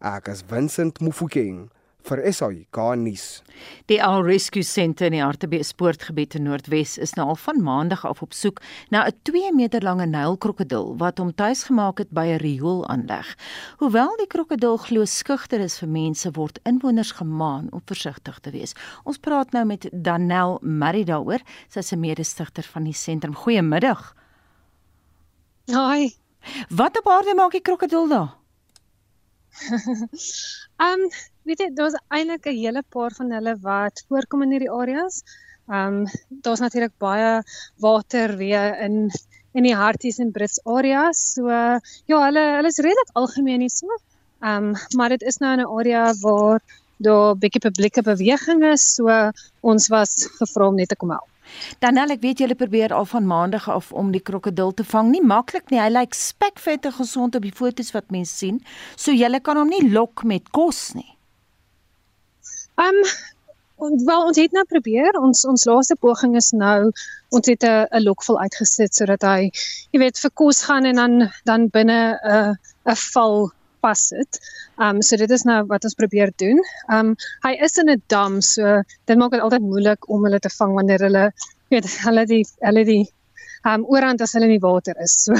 Ek 0.00 0.28
is 0.28 0.42
Vincent 0.42 0.98
Mufokeng 1.00 1.68
vir 2.08 2.20
SAK 2.32 2.78
nuus. 2.98 3.26
Die 3.90 3.98
Al 4.02 4.22
Rescue 4.26 4.64
Centre 4.66 5.06
in 5.06 5.16
die 5.16 5.22
Hartbeespoort 5.22 6.00
Sportgebied 6.00 6.34
in 6.38 6.46
Noordwes 6.46 6.96
is 7.02 7.14
nou 7.16 7.28
al 7.32 7.38
van 7.40 7.62
maandag 7.62 8.04
af 8.08 8.22
op 8.24 8.32
soek 8.32 8.60
na 8.90 9.04
'n 9.06 9.12
2 9.22 9.52
meter 9.54 9.82
lange 9.82 10.06
nylkrokodil 10.06 10.96
wat 10.98 11.18
hom 11.18 11.34
tuis 11.34 11.64
gemaak 11.64 11.98
het 11.98 12.10
by 12.10 12.26
'n 12.26 12.38
rioolaanleg. 12.38 13.36
Hoewel 13.78 14.16
die 14.16 14.26
krokodil 14.26 14.76
glo 14.76 15.04
skugter 15.04 15.60
is 15.60 15.78
vir 15.78 15.88
mense, 15.88 16.30
word 16.32 16.58
inwoners 16.64 17.12
gemaan 17.12 17.68
om 17.72 17.82
versigtig 17.86 18.38
te 18.38 18.50
wees. 18.50 18.74
Ons 19.04 19.18
praat 19.18 19.52
nou 19.52 19.64
met 19.64 19.88
Danel 19.92 20.58
Murray 20.62 21.04
daaroor, 21.04 21.40
sy 21.68 21.78
is 21.78 21.92
'n 21.92 22.00
mede-stigter 22.00 22.64
van 22.64 22.84
die 22.84 22.94
sentrum. 22.94 23.34
Goeiemiddag. 23.34 24.14
Haai. 25.66 26.14
Wat 26.68 26.98
op 26.98 27.08
aarde 27.08 27.34
maak 27.34 27.52
die 27.52 27.60
krokodil 27.60 28.08
daar? 28.08 28.36
Ehm 30.76 31.00
um, 31.00 31.10
weet 31.48 31.60
jy 31.60 31.68
daar's 31.74 31.96
eintlik 32.08 32.46
'n 32.46 32.58
hele 32.58 32.82
paar 32.94 33.12
van 33.18 33.32
hulle 33.32 33.54
wat 33.60 34.04
voorkom 34.08 34.42
in 34.42 34.52
hierdie 34.54 34.70
areas. 34.70 35.22
Ehm 35.68 36.02
um, 36.02 36.06
daar's 36.44 36.60
natuurlik 36.60 36.94
baie 36.98 37.42
water 37.78 38.36
weer 38.36 38.78
in 38.80 39.10
in 39.54 39.62
die 39.62 39.76
Harties 39.76 40.18
en 40.18 40.32
Brits 40.32 40.60
areas. 40.64 41.18
So 41.34 41.48
ja, 41.48 42.18
hulle 42.26 42.44
hulle 42.56 42.68
is 42.68 42.78
redelik 42.78 43.10
algemeen 43.14 43.60
hier 43.60 43.70
so. 43.70 43.86
Ehm 44.40 44.72
um, 44.72 44.76
maar 44.96 45.08
dit 45.08 45.22
is 45.22 45.38
nou 45.38 45.56
'n 45.56 45.66
area 45.78 46.12
waar 46.20 46.60
daar 47.02 47.36
bietjie 47.36 47.60
publieke 47.60 48.02
beweging 48.02 48.64
is, 48.64 48.94
so 48.94 49.30
ons 49.60 49.88
was 49.88 50.28
gevra 50.38 50.68
om 50.68 50.74
net 50.74 50.88
te 50.88 50.96
kom 50.96 51.10
help. 51.10 51.28
Danel, 51.82 52.14
ek 52.14 52.22
weet 52.22 52.38
julle 52.38 52.54
probeer 52.54 52.94
al 52.94 53.04
van 53.04 53.26
maandag 53.26 53.68
af 53.68 53.92
om 53.92 54.12
die 54.14 54.22
krokodil 54.22 54.72
te 54.74 54.84
vang. 54.84 55.10
Nie 55.10 55.22
maklik 55.22 55.70
nie. 55.70 55.80
Hy 55.80 55.90
lyk 55.92 56.14
spekvette 56.14 56.92
gesond 56.92 57.34
op 57.34 57.42
die 57.42 57.54
foto's 57.54 57.92
wat 57.92 58.10
mense 58.14 58.36
sien. 58.36 58.62
So 58.96 59.12
julle 59.12 59.40
kan 59.40 59.56
hom 59.60 59.68
nie 59.68 59.90
lok 59.90 60.24
met 60.24 60.50
kos 60.50 60.92
nie. 60.94 61.10
Ehm 62.82 62.98
um, 63.84 64.04
wel 64.04 64.24
ons 64.26 64.38
het 64.38 64.52
nou 64.56 64.64
probeer. 64.70 65.18
Ons 65.20 65.44
ons 65.46 65.64
laaste 65.70 65.96
poging 66.04 66.36
is 66.40 66.50
nou 66.64 66.90
ons 67.36 67.50
het 67.50 67.64
'n 67.68 67.86
'n 67.98 68.02
lokvol 68.06 68.38
uitgesit 68.44 68.94
sodat 68.98 69.22
hy 69.28 69.50
jy 69.92 69.98
weet 70.02 70.18
vir 70.22 70.32
kos 70.40 70.62
gaan 70.68 70.88
en 70.90 70.96
dan 71.02 71.12
dan 71.50 71.68
binne 71.76 72.00
'n 72.14 72.56
'n 72.92 72.98
val 73.12 73.36
pas 73.80 74.02
dit. 74.08 74.40
Ehm 74.80 74.96
um, 74.96 75.02
so 75.02 75.16
dit 75.22 75.30
is 75.30 75.44
nou 75.50 75.60
wat 75.72 75.84
ons 75.84 75.98
probeer 76.02 76.32
doen. 76.44 76.58
Ehm 76.90 76.98
um, 76.98 77.16
hy 77.46 77.54
is 77.66 77.78
in 77.78 77.90
'n 77.90 78.02
dam 78.06 78.40
so 78.40 78.82
dit 79.06 79.16
maak 79.18 79.30
dit 79.30 79.40
altyd 79.46 79.62
moeilik 79.72 80.08
om 80.08 80.24
hulle 80.24 80.40
te 80.40 80.54
vang 80.58 80.74
wanneer 80.78 81.00
hulle 81.08 81.24
weet 81.70 81.86
hulle 82.06 82.26
die 82.26 82.44
hulle 82.66 82.84
die 82.84 83.04
ehm 83.64 83.74
um, 83.74 83.84
oorhand 83.94 84.20
as 84.20 84.32
hulle 84.32 84.50
in 84.50 84.58
die 84.58 84.66
water 84.68 84.96
is. 85.06 85.14
So 85.26 85.34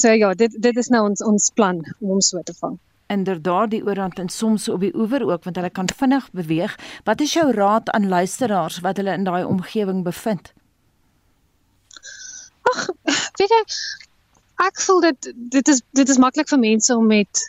so 0.00 0.08
ja, 0.22 0.34
dit 0.34 0.52
dit 0.68 0.76
is 0.76 0.88
nou 0.88 1.04
ons 1.08 1.22
ons 1.32 1.50
plan 1.54 1.76
om 2.00 2.08
hom 2.08 2.20
so 2.20 2.42
te 2.42 2.54
vang 2.60 2.78
inderdaad 3.06 3.70
die 3.70 3.84
oorhand 3.84 4.18
en 4.18 4.28
soms 4.28 4.68
op 4.68 4.80
die 4.80 4.94
oewer 4.96 5.24
ook 5.26 5.44
want 5.44 5.56
hulle 5.56 5.70
kan 5.70 5.88
vinnig 5.96 6.28
beweeg. 6.32 6.76
Wat 7.04 7.20
is 7.20 7.32
jou 7.32 7.50
raad 7.52 7.90
aan 7.90 8.08
luisteraars 8.08 8.80
wat 8.80 8.96
hulle 8.96 9.12
in 9.12 9.24
daai 9.24 9.44
omgewing 9.44 10.02
bevind? 10.04 10.52
Ag, 12.62 12.86
weet 13.38 13.50
jy, 13.50 13.62
ek 14.66 14.80
voel 14.86 15.00
dit 15.00 15.32
dit 15.56 15.68
is 15.68 15.82
dit 15.92 16.08
is 16.08 16.20
maklik 16.22 16.48
vir 16.48 16.62
mense 16.62 16.96
om 16.96 17.06
met 17.06 17.42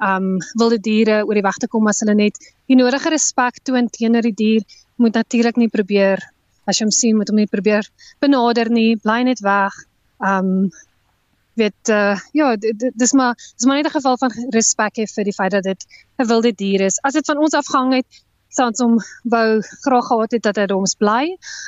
um 0.00 0.36
wilde 0.60 0.78
diere 0.80 1.22
oor 1.26 1.36
die 1.36 1.44
weg 1.44 1.58
te 1.60 1.68
kom 1.68 1.88
as 1.90 2.00
hulle 2.04 2.16
net 2.16 2.38
die 2.70 2.78
nodige 2.78 3.12
respek 3.12 3.60
toon 3.64 3.90
teenoor 3.92 4.24
die 4.30 4.36
dier. 4.36 4.68
Moet 4.96 5.16
natuurlik 5.16 5.56
nie 5.56 5.68
probeer 5.72 6.22
as 6.68 6.78
jy 6.78 6.86
hom 6.86 6.94
sien 6.94 7.16
moet 7.18 7.28
hom 7.32 7.40
nie 7.40 7.50
probeer 7.50 7.86
benader 8.20 8.70
nie, 8.70 8.96
bly 8.96 9.22
net 9.26 9.42
weg. 9.44 9.74
Um 10.20 10.70
weet 11.54 11.88
uh, 11.88 12.16
ja 12.32 12.56
dis 12.56 13.12
maar 13.12 13.34
dis 13.34 13.66
maar 13.66 13.76
net 13.76 13.86
'n 13.86 13.98
geval 13.98 14.16
van 14.18 14.30
respek 14.50 14.98
hê 14.98 15.06
vir 15.14 15.24
die 15.24 15.38
feit 15.38 15.50
dat 15.50 15.62
dit 15.62 15.86
'n 16.18 16.26
wilde 16.26 16.52
dier 16.52 16.80
is. 16.80 16.98
As 17.02 17.12
dit 17.12 17.26
van 17.26 17.38
ons 17.38 17.54
afhang 17.54 17.94
het 17.94 18.06
sou 18.50 18.66
ons 18.66 18.82
hom 18.82 18.96
wou 19.32 19.60
graag 19.84 20.06
gehad 20.06 20.32
het 20.36 20.42
dat 20.42 20.56
hy 20.56 20.66
ons 20.74 20.96
bly. 20.98 21.22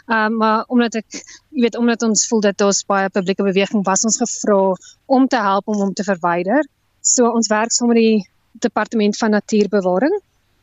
Ehm 0.08 0.32
um, 0.32 0.36
maar 0.42 0.64
omdat 0.68 0.94
ek 0.94 1.06
jy 1.14 1.66
weet 1.66 1.76
omdat 1.78 2.02
ons 2.02 2.26
voel 2.28 2.40
dat 2.40 2.58
daar 2.58 2.74
baie 2.86 3.10
publieke 3.10 3.46
beweging 3.46 3.84
was 3.86 4.04
ons 4.04 4.18
gevra 4.22 4.74
om 5.06 5.28
te 5.28 5.36
help 5.36 5.68
om 5.68 5.78
hom 5.78 5.92
te 5.94 6.04
verwyder. 6.04 6.66
So 7.00 7.30
ons 7.30 7.48
werk 7.48 7.72
saam 7.72 7.88
met 7.88 7.96
die 7.96 8.28
departement 8.52 9.16
van 9.18 9.30
natuurbewaring. 9.30 10.18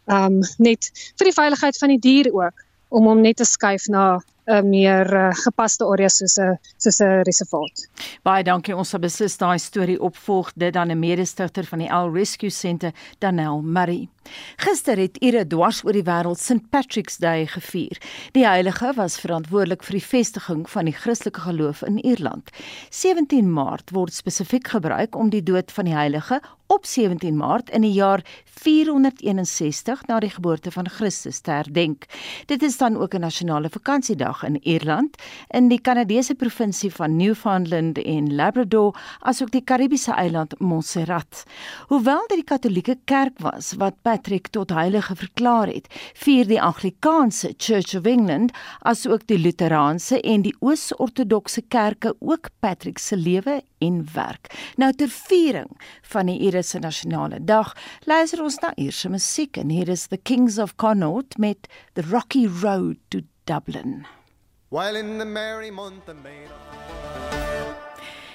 Ehm 0.08 0.40
um, 0.40 0.42
net 0.58 0.92
vir 1.18 1.32
die 1.32 1.38
veiligheid 1.42 1.78
van 1.78 1.96
die 1.96 2.00
dier 2.00 2.34
ook 2.34 2.66
om 2.90 3.06
hom 3.06 3.22
net 3.22 3.38
te 3.38 3.46
skuif 3.46 3.88
na 3.88 4.20
'n 4.50 4.70
meer 4.70 5.14
uh, 5.14 5.30
gepaste 5.46 5.86
area 5.86 6.10
soos 6.10 6.38
'n 6.38 6.58
soos 6.78 7.00
'n 7.00 7.22
reservaat. 7.30 7.90
Baie 8.24 8.44
dankie. 8.44 8.76
Ons 8.76 8.90
sal 8.90 9.00
beslis 9.00 9.38
daai 9.38 9.60
storie 9.60 10.00
opvolg 10.02 10.52
dit 10.56 10.74
dan 10.74 10.92
'n 10.92 11.00
mede-stigter 11.00 11.66
van 11.66 11.80
die 11.80 11.92
L 11.94 12.10
Rescue 12.14 12.50
Centre, 12.50 12.94
Danel 13.20 13.62
Murray. 13.62 14.08
Gister 14.58 14.98
het 14.98 15.18
Ire 15.18 15.48
dwars 15.48 15.84
oor 15.84 15.94
die 15.94 16.06
wêreld 16.06 16.40
St 16.40 16.70
Patrick's 16.70 17.18
Day 17.18 17.46
gevier. 17.48 17.98
Die 18.32 18.46
heilige 18.46 18.94
was 18.96 19.20
verantwoordelik 19.20 19.84
vir 19.84 20.00
die 20.00 20.06
vestiging 20.06 20.70
van 20.70 20.86
die 20.86 20.94
Christelike 20.94 21.42
geloof 21.42 21.82
in 21.88 22.00
Ierland. 22.00 22.50
17 22.90 23.52
Maart 23.52 23.94
word 23.96 24.14
spesifiek 24.14 24.68
gebruik 24.68 25.16
om 25.16 25.30
die 25.30 25.44
dood 25.44 25.72
van 25.72 25.86
die 25.86 25.96
heilige 25.96 26.42
op 26.70 26.86
17 26.86 27.38
Maart 27.38 27.70
in 27.74 27.82
die 27.82 27.96
jaar 27.96 28.22
461 28.62 30.04
na 30.08 30.20
die 30.20 30.30
geboorte 30.30 30.72
van 30.72 30.90
Christus 30.90 31.40
te 31.42 31.52
herdenk. 31.52 32.06
Dit 32.46 32.62
is 32.62 32.78
dan 32.78 32.98
ook 32.98 33.14
'n 33.14 33.26
nasionale 33.26 33.70
vakansiedag 33.70 34.39
in 34.44 34.60
Ierland, 34.64 35.18
in 35.50 35.70
die 35.70 35.82
Kanadese 35.82 36.36
provinsie 36.36 36.92
van 36.92 37.16
Newfoundland 37.16 37.98
en 37.98 38.34
Labrador, 38.36 38.96
asook 39.20 39.52
die 39.52 39.64
Karibiese 39.64 40.14
eiland 40.14 40.60
Montserrat. 40.60 41.44
Hoewel 41.88 42.26
dit 42.28 42.42
die 42.42 42.48
Katolieke 42.48 42.98
Kerk 43.06 43.40
was 43.44 43.74
wat 43.80 44.02
Patrick 44.02 44.48
tot 44.56 44.72
heilige 44.76 45.16
verklaar 45.16 45.68
het, 45.68 45.88
vier 46.16 46.48
die 46.48 46.62
Anglikaanse 46.62 47.54
Church 47.58 47.96
of 47.98 48.06
England 48.06 48.54
asook 48.88 49.26
die 49.28 49.40
Luteraanse 49.40 50.22
en 50.22 50.44
die 50.46 50.56
Oos-Ortodokse 50.60 51.62
kerke 51.68 52.16
ook 52.20 52.50
Patrick 52.60 53.00
se 53.00 53.18
lewe 53.18 53.62
en 53.80 54.04
werk. 54.14 54.52
Nou 54.78 54.92
ter 54.94 55.12
viering 55.12 55.72
van 56.12 56.32
die 56.32 56.40
Ierse 56.50 56.80
nasionale 56.80 57.40
dag, 57.44 57.74
luister 58.06 58.44
ons 58.44 58.60
na 58.64 58.74
Ierse 58.76 59.10
musiek 59.10 59.60
en 59.60 59.74
hier 59.74 59.90
is 59.90 60.08
The 60.08 60.18
Kings 60.18 60.60
of 60.60 60.76
Connaught 60.76 61.38
met 61.38 61.68
The 61.94 62.08
Rocky 62.12 62.48
Road 62.48 62.98
to 63.10 63.22
Dublin. 63.46 64.06
While 64.72 65.00
in 65.00 65.18
the 65.18 65.26
merry 65.26 65.72
month 65.72 66.08
of 66.10 66.16
May 66.24 66.46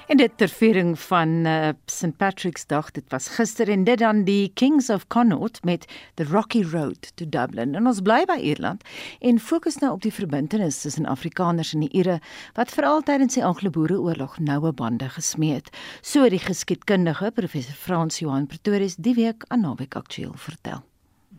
En 0.07 0.17
dit 0.17 0.33
ter 0.37 0.49
viering 0.49 0.99
van 0.99 1.29
uh, 1.29 1.69
eh, 1.69 1.75
St 1.87 2.17
Patrick's 2.17 2.67
Dag, 2.67 2.91
dit 2.91 3.05
was 3.09 3.29
gister 3.29 3.69
en 3.69 3.85
dit 3.85 3.99
dan 3.99 4.25
die 4.25 4.51
Kings 4.55 4.91
of 4.91 5.07
Connaught 5.07 5.65
met 5.65 5.87
The 6.15 6.25
Rocky 6.25 6.65
Road 6.65 7.17
to 7.17 7.29
Dublin. 7.29 7.75
En 7.75 7.87
ons 7.87 8.01
bly 8.03 8.25
by 8.27 8.37
Ierland 8.43 8.83
en 9.21 9.39
fokus 9.39 9.79
nou 9.79 9.93
op 9.93 10.03
die 10.03 10.13
verbintenis 10.13 10.81
tussen 10.83 11.07
Afrikaners 11.07 11.73
en 11.73 11.87
die 11.87 11.93
Ire 11.95 12.19
wat 12.59 12.75
veral 12.75 13.07
tydens 13.07 13.39
die 13.39 13.45
Anglo-Boereoorlog 13.45 14.39
noue 14.39 14.73
bande 14.73 15.09
gesmee 15.15 15.55
het. 15.61 15.71
So 16.03 16.27
die 16.29 16.43
geskiedkundige 16.43 17.31
professor 17.31 17.79
Frans 17.79 18.19
Johan 18.19 18.51
Pretorius 18.51 18.99
die 18.99 19.15
week 19.15 19.47
aan 19.49 19.63
Naweek 19.63 19.95
Aktueel 19.95 20.35
vertel. 20.35 20.83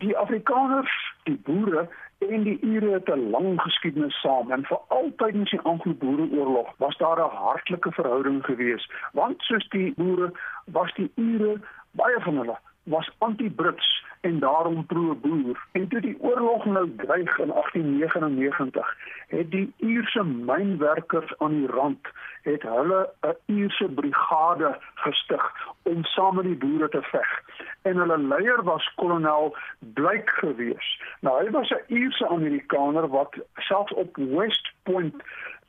Die 0.00 0.16
Afrikaners, 0.16 0.92
die 1.24 1.38
boere 1.44 1.86
en 2.30 2.42
die 2.42 2.58
Ure 2.62 2.92
het 2.92 3.08
'n 3.08 3.30
lang 3.30 3.60
geskiedenis 3.60 4.20
saam 4.20 4.50
en 4.50 4.64
vir 4.66 4.80
altyd 4.88 5.34
in 5.34 5.44
die 5.44 5.60
Anglo-Boereoorlog 5.60 6.68
was 6.78 6.96
daar 6.96 7.18
'n 7.18 7.36
hartlike 7.36 7.92
verhouding 7.92 8.44
gewees 8.44 8.90
want 9.12 9.42
soos 9.42 9.68
die 9.68 9.92
boere 9.96 10.32
was 10.64 10.94
die 10.94 11.10
Ure 11.14 11.60
baie 11.90 12.20
van 12.20 12.36
hulle 12.36 12.58
was 12.82 13.10
anti-Brits 13.18 14.04
en 14.26 14.38
daarom 14.38 14.86
pro-boer 14.86 15.66
en 15.72 15.88
toe 15.88 16.00
die 16.00 16.16
oorlog 16.20 16.64
nou 16.64 16.86
dreig 16.96 17.38
in 17.38 17.52
1899 17.52 18.96
het 19.28 19.50
die 19.50 19.72
Ierse 19.76 20.24
mynwerkers 20.24 21.34
aan 21.38 21.54
die 21.60 21.66
rand 21.66 22.08
het 22.42 22.62
hulle 22.62 23.00
'n 23.20 23.36
Ierse 23.56 23.88
brigade 24.00 24.78
gestig 24.94 25.44
om 25.82 26.04
saam 26.04 26.34
met 26.34 26.44
die 26.44 26.60
boere 26.64 26.88
te 26.88 27.02
veg 27.02 27.30
en 27.82 27.96
hulle 27.96 28.18
leier 28.18 28.62
was 28.62 28.94
kolonel 28.94 29.56
Blyk 29.78 30.30
gewees. 30.30 30.88
Nou 31.20 31.34
hy 31.42 31.50
was 31.50 31.70
'n 31.70 31.84
Ierse 31.86 32.28
Amerikaner 32.28 33.08
wat 33.08 33.34
selfs 33.54 33.92
op 33.92 34.16
West 34.16 34.72
Point 34.82 35.14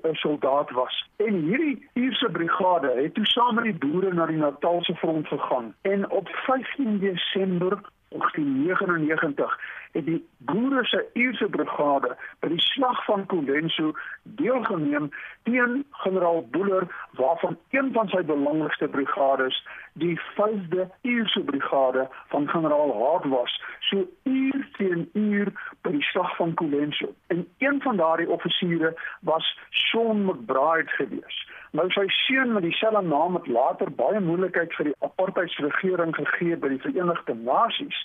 'n 0.03 0.13
soldaat 0.13 0.71
was. 0.71 1.09
En 1.15 1.33
hierdie 1.33 1.89
Ierse 1.93 2.29
brigade 2.31 2.91
het 3.01 3.13
toe 3.13 3.25
saam 3.25 3.55
met 3.55 3.63
die 3.63 3.77
boere 3.77 4.13
na 4.13 4.25
die 4.25 4.37
Natalse 4.37 4.95
front 4.95 5.27
gegaan 5.27 5.75
en 5.81 6.09
op 6.09 6.27
15 6.29 6.99
Desember 6.99 7.79
1899 8.09 9.59
het 9.91 10.05
die 10.05 10.27
boere 10.37 10.85
se 10.85 11.05
Ierse 11.13 11.49
brigade 11.49 12.15
by 12.39 12.47
die 12.47 12.61
slag 12.61 13.05
van 13.05 13.25
Colenso 13.25 13.91
deelgeneem 14.23 15.09
teen 15.43 15.85
generaal 15.91 16.47
Buller 16.51 16.87
waarvan 17.11 17.57
een 17.69 17.91
van 17.93 18.07
sy 18.07 18.21
belangrikste 18.23 18.87
brigades 18.87 19.59
die 19.93 20.19
5de 20.37 20.87
Ierse 21.01 21.43
brigade 21.43 22.07
van 22.27 22.49
generaal 22.49 22.93
Hart 23.03 23.25
was 23.33 23.61
so 23.79 24.07
uur 24.23 24.67
teen 24.77 25.09
uur 25.13 25.51
by 25.81 25.91
die 25.91 26.03
slag 26.11 26.35
van 26.35 26.53
Colenso. 26.53 27.13
En 27.27 27.47
een 27.57 27.81
van 27.81 27.97
daardie 27.97 28.29
offisiere 28.29 28.95
was 29.21 29.57
Sean 29.69 30.25
McBride 30.25 30.89
geweest 30.89 31.56
Nou 31.71 31.89
sy 31.91 32.05
seun 32.07 32.53
met 32.53 32.63
dieselfde 32.63 33.01
naam 33.01 33.35
het 33.35 33.47
later 33.47 33.91
baie 33.91 34.19
moeilikheid 34.19 34.73
vir 34.73 34.91
die 34.91 34.95
apartheidsregering 34.99 36.15
gegee 36.15 36.55
by 36.55 36.71
die 36.75 36.83
Verenigde 36.85 37.35
Nasies. 37.35 37.99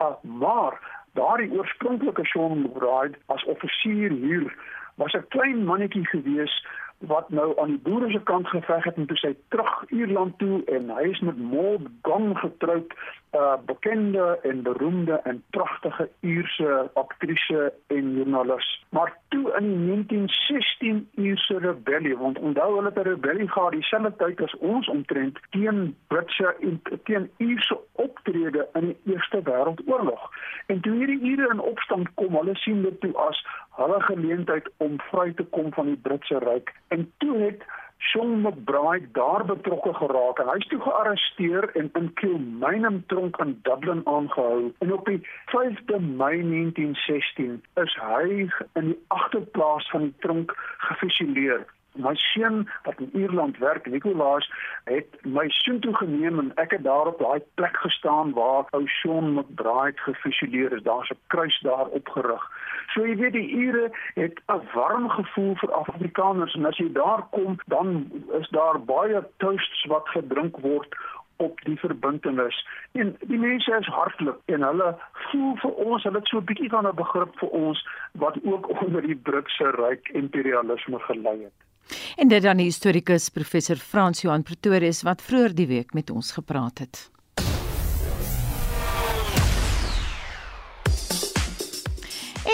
Uh, 0.00 0.14
maar 0.22 0.78
daardie 1.18 1.50
oorspronklike 1.52 2.24
Sean 2.24 2.62
McBride 2.62 3.18
as 3.26 3.44
offisier 3.44 4.10
hier 4.10 4.48
was 4.96 5.12
'n 5.12 5.26
klein 5.28 5.64
mannetjie 5.64 6.06
gewees 6.06 6.54
wat 6.98 7.30
nou 7.30 7.60
aan 7.60 7.68
die 7.68 7.78
boere 7.78 8.10
se 8.10 8.20
kant 8.20 8.48
geveg 8.48 8.84
het 8.84 8.96
en 8.96 9.06
toe 9.06 9.16
sy 9.16 9.34
terug 9.48 9.84
Ierland 9.94 10.38
toe 10.38 10.64
en 10.64 10.90
hy 10.90 11.04
is 11.12 11.20
met 11.20 11.38
Maud 11.38 11.86
Gong 12.02 12.38
getroud, 12.38 12.94
'n 13.32 13.36
uh, 13.36 13.54
bekende 13.66 14.38
en 14.42 14.62
beroemde 14.62 15.20
en 15.24 15.42
pragtige 15.50 16.08
Ierse 16.20 16.90
aktrise 16.94 17.72
en 17.86 18.14
joernalis. 18.16 18.84
Maar 18.88 19.16
toe 19.28 19.54
in 19.58 19.86
1916 19.86 21.08
Ierse 21.14 21.58
rebellie, 21.58 22.16
want 22.16 22.38
onthou 22.38 22.74
hulle 22.74 22.88
het 22.88 22.98
'n 22.98 23.08
rebellie 23.08 23.50
gehad 23.50 23.72
dieselfde 23.72 24.16
tyd 24.16 24.40
as 24.42 24.56
ons 24.56 24.88
omtrent 24.88 25.38
teen 25.50 25.96
Britse 26.06 26.56
en 26.60 26.82
teen 27.04 27.30
Ierse 27.36 27.78
optrede 27.92 28.68
in 28.72 28.86
die 28.86 29.12
Eerste 29.12 29.40
Wêreldoorlog. 29.42 30.30
En 30.66 30.80
toe 30.80 30.94
hierdie 30.94 31.20
Iere 31.20 31.48
in 31.50 31.60
opstand 31.60 32.08
kom, 32.14 32.34
hulle 32.34 32.54
sien 32.54 32.82
dit 32.82 33.00
toe 33.00 33.16
as 33.16 33.46
hulle 33.78 33.98
geleentheid 34.02 34.70
om 34.84 34.96
vry 35.10 35.32
te 35.38 35.44
kom 35.56 35.72
van 35.76 35.92
die 35.92 36.00
Britse 36.06 36.38
ryk. 36.44 36.72
En 36.94 37.06
toe 37.22 37.36
het 37.38 37.62
Sean 37.98 38.40
McBride 38.40 39.08
daar 39.12 39.44
betrokke 39.44 39.94
geraak 39.94 40.38
en 40.38 40.50
hy's 40.52 40.66
toe 40.70 40.80
gearresteer 40.80 41.70
en 41.80 41.90
in 42.00 42.12
Kilmainham 42.20 43.00
tronk 43.12 43.38
in 43.44 43.56
Dublin 43.62 44.04
aangehou. 44.04 44.72
En 44.78 44.92
op 44.92 45.06
die 45.06 45.18
5de 45.54 45.98
Mei 46.20 46.36
1916 46.42 47.58
is 47.84 47.96
hy 48.02 48.46
in 48.80 48.92
die 48.92 49.00
agterplaas 49.06 49.90
van 49.94 50.08
die 50.08 50.14
tronk 50.26 50.54
gefusilleer 50.90 51.66
my 51.94 52.14
seun 52.14 52.68
wat 52.84 53.00
in 53.00 53.10
Ierland 53.12 53.58
werk, 53.58 53.86
Nicolaas, 53.86 54.50
het 54.84 55.06
my 55.24 55.48
seun 55.48 55.80
toe 55.80 55.94
geneem 55.96 56.38
en 56.38 56.52
ek 56.54 56.70
het 56.70 56.84
daar 56.84 57.06
op 57.06 57.18
daai 57.18 57.40
plek 57.54 57.76
gestaan 57.76 58.32
waar 58.32 58.66
ou 58.70 58.86
Sean 58.86 59.34
McBride 59.34 59.98
gefusilleer 60.06 60.72
is. 60.72 60.82
Daar's 60.82 61.10
'n 61.10 61.20
kruis 61.26 61.60
daar 61.60 61.86
opgerig. 61.86 62.44
So 62.94 63.06
jy 63.06 63.16
weet 63.16 63.32
die 63.32 63.50
Ire 63.64 63.90
het 64.14 64.40
'n 64.48 64.62
warm 64.74 65.08
gevoel 65.10 65.54
vir 65.54 65.72
Afrikaners 65.72 66.54
en 66.54 66.66
as 66.66 66.76
jy 66.76 66.92
daar 66.92 67.22
kom, 67.30 67.58
dan 67.66 68.10
is 68.40 68.48
daar 68.48 68.80
baie 68.80 69.22
toasts 69.36 69.84
wat 69.84 70.08
gedrink 70.08 70.56
word 70.56 70.96
op 71.36 71.60
die 71.60 71.78
verbintenis. 71.78 72.66
En 72.92 73.16
die 73.20 73.38
mense 73.38 73.76
is 73.80 73.86
hartlik 73.86 74.38
en 74.44 74.62
hulle 74.62 74.96
voel 75.12 75.56
vir 75.56 75.70
ons, 75.70 76.02
hulle 76.02 76.18
het 76.18 76.28
so 76.28 76.38
'n 76.38 76.44
bietjie 76.44 76.68
van 76.68 76.86
'n 76.86 76.94
begrip 76.94 77.38
vir 77.38 77.48
ons 77.48 77.86
wat 78.12 78.36
ook 78.44 78.68
onder 78.82 79.02
die 79.02 79.16
Britse 79.16 79.70
ryk 79.70 80.08
imperialisme 80.08 80.98
gelei 80.98 81.42
het. 81.42 81.67
En 82.16 82.28
dit 82.28 82.42
dan 82.42 82.58
die 82.58 82.66
historikus 82.66 83.28
professor 83.28 83.76
Frans 83.76 84.20
Johan 84.24 84.42
Pretorius 84.42 85.04
wat 85.06 85.22
vroeër 85.22 85.54
die 85.54 85.66
week 85.66 85.94
met 85.94 86.10
ons 86.10 86.32
gepraat 86.32 86.78
het. 86.82 87.10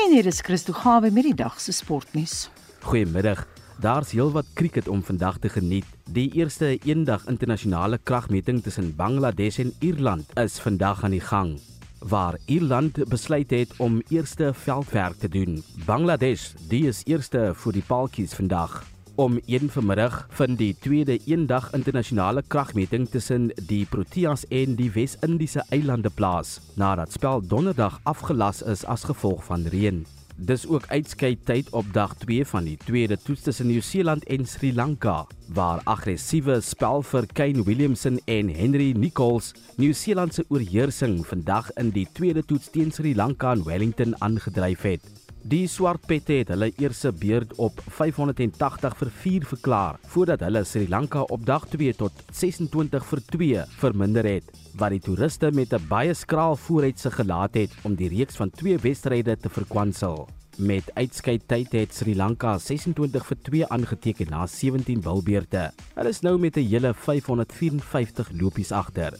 En 0.05 0.13
hier 0.13 0.27
is 0.27 0.41
Christo 0.41 0.73
Gawe 0.73 1.11
met 1.11 1.25
die 1.25 1.35
dag 1.35 1.61
se 1.61 1.73
sportnuus. 1.73 2.51
Goeiemiddag. 2.85 3.47
Daar's 3.81 4.13
heelwat 4.13 4.47
krieket 4.55 4.89
om 4.89 5.03
vandag 5.03 5.39
te 5.39 5.49
geniet. 5.49 5.87
Die 6.11 6.31
eerste 6.33 6.79
eendag 6.85 7.27
internasionale 7.27 7.99
kragmeting 7.99 8.63
tussen 8.63 8.95
Bangladesh 8.97 9.59
en 9.59 9.75
Ierland 9.81 10.39
is 10.39 10.59
vandag 10.59 11.05
aan 11.05 11.17
die 11.17 11.25
gang 11.25 11.59
waar 12.05 12.37
Ierland 12.47 13.09
besluit 13.09 13.51
het 13.51 13.73
om 13.77 14.03
eerste 14.09 14.53
veldwerk 14.55 15.19
te 15.19 15.29
doen. 15.29 15.63
Bangladesh, 15.87 16.53
die 16.69 16.87
is 16.89 17.01
eerste 17.09 17.53
vir 17.57 17.73
die 17.73 17.87
paaltjies 17.89 18.35
vandag 18.37 18.83
om 19.15 19.39
1 19.47 19.71
vanmiddag 19.71 20.27
vind 20.31 20.59
die 20.59 20.75
tweede 20.81 21.19
eendag 21.25 21.69
internasionale 21.77 22.43
kragmeting 22.43 23.07
tussen 23.11 23.51
die 23.69 23.85
Proteas 23.87 24.43
en 24.51 24.75
die 24.75 24.91
Wes-Indiese 24.95 25.63
eilande 25.71 26.11
plaas 26.11 26.59
nadat 26.81 27.15
spel 27.15 27.43
donderdag 27.47 28.01
afgelas 28.03 28.63
is 28.63 28.85
as 28.85 29.07
gevolg 29.07 29.45
van 29.47 29.67
reën. 29.71 30.03
Dis 30.35 30.67
ook 30.67 30.89
uitskei 30.91 31.37
tyd 31.47 31.71
op 31.71 31.93
dag 31.95 32.17
2 32.19 32.47
van 32.51 32.67
die 32.67 32.77
tweede 32.77 33.17
toets 33.23 33.47
tussen 33.47 33.71
Nieu-Seeland 33.71 34.25
en 34.27 34.47
Sri 34.47 34.75
Lanka 34.75 35.27
waar 35.55 35.83
aggressiewe 35.85 36.59
spel 36.61 37.05
vir 37.07 37.29
Kane 37.33 37.63
Williamson 37.63 38.19
en 38.27 38.51
Henry 38.51 38.93
Nicholls 38.99 39.53
Nieu-Seeland 39.77 40.35
se 40.35 40.45
oorheersing 40.49 41.21
vandag 41.27 41.71
in 41.79 41.95
die 41.95 42.09
tweede 42.13 42.43
toets 42.43 42.73
teen 42.75 42.91
Sri 42.91 43.15
Lanka 43.15 43.53
in 43.55 43.63
Wellington 43.63 44.19
aangedryf 44.19 44.83
het. 44.83 45.24
Die 45.45 45.67
swart 45.69 46.07
pette 46.09 46.39
het 46.39 46.49
hulle 46.55 46.71
eerste 46.81 47.11
beurt 47.13 47.51
op 47.61 47.81
580 47.93 48.95
vir 48.97 49.09
4 49.25 49.43
verklaar 49.51 49.99
voordat 50.09 50.41
hulle 50.47 50.63
Sri 50.65 50.87
Lanka 50.89 51.21
op 51.37 51.43
dag 51.45 51.67
2 51.69 51.93
tot 51.99 52.23
26 52.33 53.05
vir 53.11 53.21
2 53.35 53.67
verminder 53.83 54.25
het 54.25 54.49
wat 54.81 54.95
die 54.95 55.03
toeriste 55.05 55.51
met 55.53 55.75
'n 55.77 55.85
baie 55.91 56.15
skraal 56.15 56.57
vooruitsig 56.57 57.15
gelaat 57.21 57.61
het 57.61 57.77
om 57.85 57.95
die 57.95 58.09
reeks 58.09 58.41
van 58.41 58.51
twee 58.51 58.79
wedstryde 58.79 59.37
te 59.37 59.51
verkwansel. 59.51 60.29
Met 60.57 60.91
uitskeid 60.95 61.43
tyd 61.47 61.73
het 61.73 61.95
Sri 61.95 62.17
Lanka 62.17 62.59
26 62.59 63.27
vir 63.27 63.37
2 63.43 63.69
aangeteken 63.69 64.31
na 64.31 64.47
17 64.47 65.01
bilbeerte. 65.01 65.73
Hulle 65.95 66.09
is 66.09 66.23
nou 66.23 66.39
met 66.39 66.57
'n 66.57 66.69
hele 66.69 66.95
554 66.95 68.31
lopies 68.33 68.73
agter. 68.73 69.13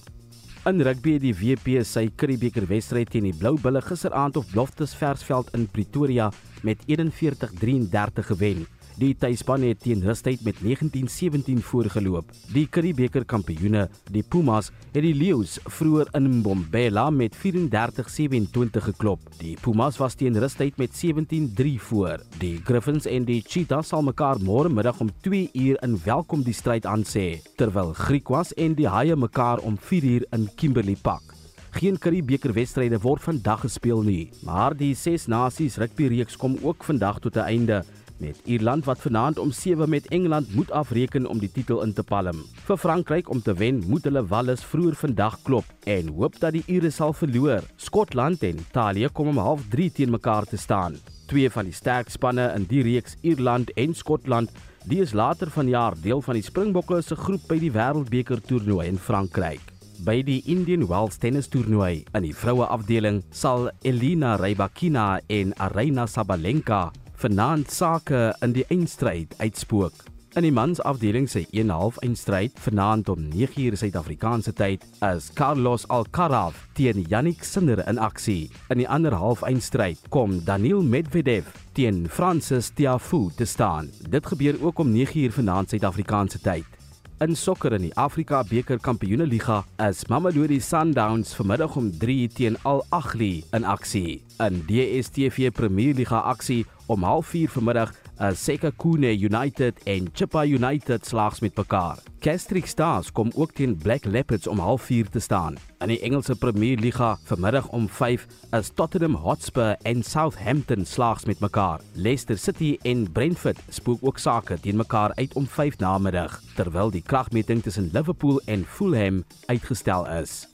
In 0.65 0.81
rugby 0.81 1.13
het 1.19 1.21
die 1.21 1.35
WP 1.37 1.83
sy 1.85 2.07
Curriebeeker 2.17 2.65
wedstryd 2.65 3.11
teen 3.13 3.27
die 3.29 3.35
Blou 3.37 3.59
Bulle 3.61 3.83
gisteraand 3.85 4.39
op 4.41 4.55
Loftus 4.57 4.95
Versveld 4.97 5.51
in 5.53 5.67
Pretoria 5.69 6.31
met 6.65 6.81
41-33 6.89 8.31
gewen. 8.31 8.63
Die 8.95 9.11
tuisspan 9.19 9.65
het 9.67 9.81
teen 9.83 10.05
rustyd 10.07 10.45
met 10.47 10.61
19-17 10.63 11.59
voorgeloop. 11.67 12.29
Die 12.55 12.69
Curriebeeker 12.71 13.25
kampioene, 13.27 13.89
die 14.15 14.23
Pumas, 14.23 14.69
het 14.93 15.03
die 15.03 15.15
Lions 15.19 15.57
vroeër 15.67 16.13
in 16.15 16.29
Mbombela 16.37 17.09
met 17.11 17.35
34-27 17.35 18.87
geklop. 18.87 19.25
Die 19.41 19.57
Pumas 19.61 19.99
was 19.99 20.15
teen 20.15 20.39
rustyd 20.39 20.79
met 20.79 20.95
17-3 20.95 21.75
voor. 21.89 22.23
Die 22.39 22.61
Griffins 22.63 23.09
en 23.11 23.27
die 23.27 23.41
Cheetahs 23.43 23.91
sal 23.91 24.07
mekaar 24.07 24.39
môre 24.39 24.71
middag 24.71 25.03
om 25.03 25.11
2 25.27 25.51
uur 25.53 25.83
in 25.83 25.99
welkom 26.05 26.47
die 26.47 26.55
stryd 26.55 26.87
aansê, 26.87 27.41
terwyl 27.59 27.91
Griquas 27.99 28.55
en 28.55 28.79
die 28.79 28.87
Haie 28.87 29.19
mekaar 29.19 29.59
om 29.67 29.75
4 29.75 30.11
uur 30.13 30.29
in 30.39 30.47
Kimberley 30.55 30.97
Park. 31.03 31.35
Geen 31.75 31.99
Curriebeeker 31.99 32.55
wedstryde 32.55 33.03
word 33.03 33.27
vandag 33.27 33.65
gespeel 33.67 34.07
nie, 34.07 34.31
maar 34.47 34.77
die 34.79 34.95
6 34.95 35.27
nasies 35.27 35.81
rugby 35.83 36.07
reeks 36.13 36.39
kom 36.39 36.55
ook 36.63 36.87
vandag 36.87 37.19
tot 37.19 37.35
'n 37.35 37.51
einde 37.51 37.83
met 38.19 38.41
Ierland 38.45 38.85
wat 38.85 39.01
vanaand 39.01 39.39
om 39.39 39.53
7 39.53 39.89
met 39.89 40.07
Engeland 40.09 40.55
moet 40.55 40.71
afreken 40.71 41.27
om 41.27 41.39
die 41.39 41.51
titel 41.53 41.83
in 41.83 41.93
te 41.93 42.03
palm. 42.03 42.45
Vir 42.67 42.79
Frankryk 42.79 43.31
om 43.31 43.43
te 43.43 43.55
wen, 43.55 43.83
moet 43.87 44.05
hulle 44.05 44.27
Wallis 44.27 44.65
vroeër 44.65 44.95
vandag 44.95 45.39
klop 45.43 45.65
en 45.85 46.09
hoop 46.09 46.39
dat 46.41 46.55
die 46.57 46.63
Ire 46.67 46.91
sal 46.91 47.13
verloor. 47.13 47.63
Skotland 47.77 48.43
en 48.43 48.63
Italië 48.63 49.09
kom 49.13 49.29
om 49.29 49.39
0:30 49.39 49.93
teen 49.93 50.11
mekaar 50.11 50.45
te 50.45 50.57
staan. 50.57 50.97
Twee 51.27 51.51
van 51.51 51.65
die 51.65 51.75
sterk 51.75 52.09
spanne 52.09 52.53
in 52.57 52.65
die 52.69 52.83
reeks, 52.83 53.17
Ierland 53.21 53.71
en 53.71 53.95
Skotland, 53.95 54.51
die 54.85 55.01
is 55.01 55.13
later 55.13 55.51
vanjaar 55.51 55.95
deel 56.01 56.23
van 56.23 56.35
die 56.35 56.43
Springbokke 56.43 57.03
se 57.03 57.17
groep 57.17 57.49
by 57.49 57.59
die 57.59 57.73
Wêreldbeker 57.73 58.41
toernooi 58.41 58.87
in 58.89 58.99
Frankryk. 58.99 59.61
By 60.05 60.23
die 60.23 60.43
Indian 60.47 60.87
Wells 60.87 61.17
tennis 61.17 61.49
toernooi 61.49 62.05
in 62.13 62.23
die 62.23 62.35
vroue 62.35 62.67
afdeling 62.67 63.23
sal 63.31 63.71
Elina 63.83 64.37
Rybakina 64.37 65.21
en 65.29 65.55
Aryna 65.57 66.07
Sabalenka 66.07 66.93
vanaand 67.25 67.71
sake 67.73 68.35
in 68.45 68.53
die 68.53 68.67
eindstryd 68.69 69.33
uitspook. 69.41 69.95
In 70.37 70.45
die 70.45 70.53
mansafdeling 70.53 71.25
se 71.31 71.47
1/2 71.57 71.97
eindstryd 72.05 72.59
vanaand 72.61 73.09
om 73.09 73.23
9:00 73.33 73.79
Suid-Afrikaanse 73.81 74.53
tyd 74.53 74.85
is 75.15 75.31
Carlos 75.33 75.87
Alcaraz 75.89 76.59
teen 76.75 77.07
Jannik 77.09 77.45
Sinner 77.45 77.81
in 77.89 77.99
aksie. 77.99 78.51
In 78.69 78.83
die 78.83 78.89
ander 78.89 79.15
half 79.17 79.43
eindstryd 79.43 79.99
kom 80.09 80.45
Daniil 80.45 80.83
Medvedev 80.83 81.49
teen 81.73 82.09
Francis 82.09 82.69
Tiafoe 82.75 83.31
te 83.37 83.45
staan. 83.45 83.91
Dit 84.11 84.27
gebeur 84.27 84.61
ook 84.61 84.79
om 84.79 84.93
9:00 84.93 85.33
vanaand 85.33 85.69
Suid-Afrikaanse 85.71 86.41
tyd. 86.41 86.74
In 87.23 87.37
sokker 87.37 87.71
in 87.73 87.85
die 87.87 87.95
Afrika 87.95 88.41
beker 88.43 88.81
kampioeneliga 88.83 89.61
is 89.79 90.01
Mamelodi 90.11 90.57
Sundowns 90.59 91.31
vanmiddag 91.39 91.77
om 91.79 91.93
3 91.99 92.27
teen 92.35 92.57
Al 92.67 92.83
Ahly 92.91 93.45
in 93.55 93.63
aksie. 93.65 94.19
In 94.43 94.65
DStv 94.67 95.53
Premierliga 95.55 96.25
aksie 96.27 96.65
om 96.91 97.05
04:30 97.07 97.53
vanmiddag 97.55 97.95
is 98.21 98.45
Sekhukhune 98.45 99.19
United 99.19 99.83
en 99.85 100.09
Chippa 100.13 100.45
United 100.45 101.07
slaags 101.07 101.41
met 101.41 101.57
mekaar. 101.57 101.99
Castrick 102.21 102.67
Stars 102.67 103.13
kom 103.13 103.31
ook 103.35 103.53
teen 103.53 103.77
Black 103.77 104.05
Leopards 104.05 104.47
om 104.47 104.59
04:30 104.59 105.11
te 105.11 105.19
staan. 105.19 105.57
In 105.79 105.89
die 105.89 106.01
Engelse 106.01 106.35
Premier 106.35 106.79
Liga 106.79 107.19
vanmiddag 107.25 107.69
om 107.69 107.89
5 107.89 108.27
is 108.51 108.71
Tottenham 108.75 109.15
Hotspur 109.15 109.77
en 109.83 110.03
Southampton 110.03 110.85
slaags 110.85 111.25
met 111.25 111.41
mekaar. 111.41 111.81
Leicester 111.93 112.39
City 112.39 112.79
en 112.83 113.13
Brentford 113.13 113.59
spook 113.69 113.99
ook 114.01 114.19
sake 114.19 114.61
teen 114.61 114.77
mekaar 114.77 115.13
uit 115.15 115.35
om 115.35 115.47
5 115.47 115.79
namiddag, 115.79 116.41
terwyl 116.55 116.91
die 116.91 117.03
kragmeting 117.03 117.63
tussen 117.63 117.91
Liverpool 117.93 118.41
en 118.45 118.65
Fulham 118.65 119.25
uitgestel 119.47 120.09
is. 120.09 120.49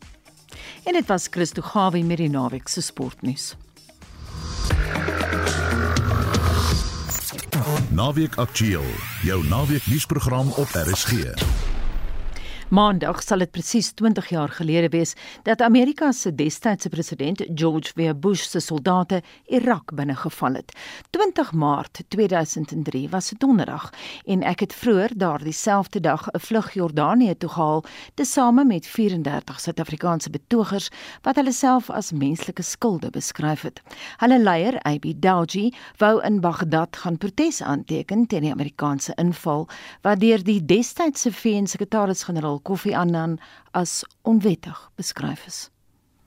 En 0.85 0.93
dit 0.93 1.07
was 1.07 1.27
Christo 1.31 1.63
Gawie 1.63 2.05
met 2.05 2.17
die 2.17 2.31
naweek 2.31 2.69
se 2.69 2.81
sportnuus. 2.81 3.57
Naweek 7.91 8.37
Aktueel, 8.37 8.85
jou 9.23 9.47
naweek 9.47 9.87
nuusprogram 9.87 10.51
op 10.51 10.69
RSG. 10.73 11.13
Maandag 12.71 13.19
sal 13.27 13.43
dit 13.43 13.51
presies 13.51 13.89
20 13.99 14.29
jaar 14.31 14.53
gelede 14.55 14.89
wees 14.93 15.17
dat 15.43 15.63
Amerika 15.67 16.13
se 16.15 16.31
destydse 16.35 16.89
president 16.89 17.41
George 17.55 17.91
W. 17.97 18.13
Bush 18.15 18.45
se 18.47 18.61
soldate 18.61 19.23
Irak 19.47 19.91
binnegeval 19.95 20.55
het. 20.55 20.71
20 21.11 21.51
Maart 21.53 22.03
2003 22.09 23.09
was 23.11 23.29
dit 23.29 23.41
donderdag 23.41 23.89
en 24.25 24.45
ek 24.47 24.63
het 24.63 24.75
vroeër 24.75 25.17
daardie 25.17 25.53
selfde 25.53 26.01
dag 26.01 26.29
'n 26.31 26.39
vlug 26.39 26.73
Jordanië 26.75 27.35
toe 27.39 27.49
gehaal 27.49 27.85
tesame 28.15 28.65
met 28.65 28.87
34 28.87 29.61
Suid-Afrikaanse 29.61 30.31
betogers 30.31 30.89
wat 31.23 31.37
hulle 31.37 31.53
self 31.53 31.91
as 31.91 32.13
menslike 32.13 32.63
skulde 32.63 33.11
beskryf 33.11 33.63
het. 33.63 33.83
Hulle 34.17 34.39
leier, 34.39 34.79
AB 34.83 35.05
Dawji, 35.17 35.75
wou 35.99 36.23
in 36.23 36.41
Bagdad 36.41 36.97
gaan 36.97 37.19
protes 37.19 37.63
aanteken 37.63 38.27
teen 38.27 38.43
die 38.43 38.53
Amerikaanse 38.53 39.13
inval 39.15 39.69
wat 40.03 40.21
deur 40.21 40.45
die 40.45 40.65
destydse 40.65 41.33
VN-sekretaris-generaal 41.33 42.60
Kofi 42.63 42.95
Annan 42.95 43.39
as 43.73 44.05
onwettig 44.23 44.91
beskryf 44.97 45.47
is. 45.47 45.71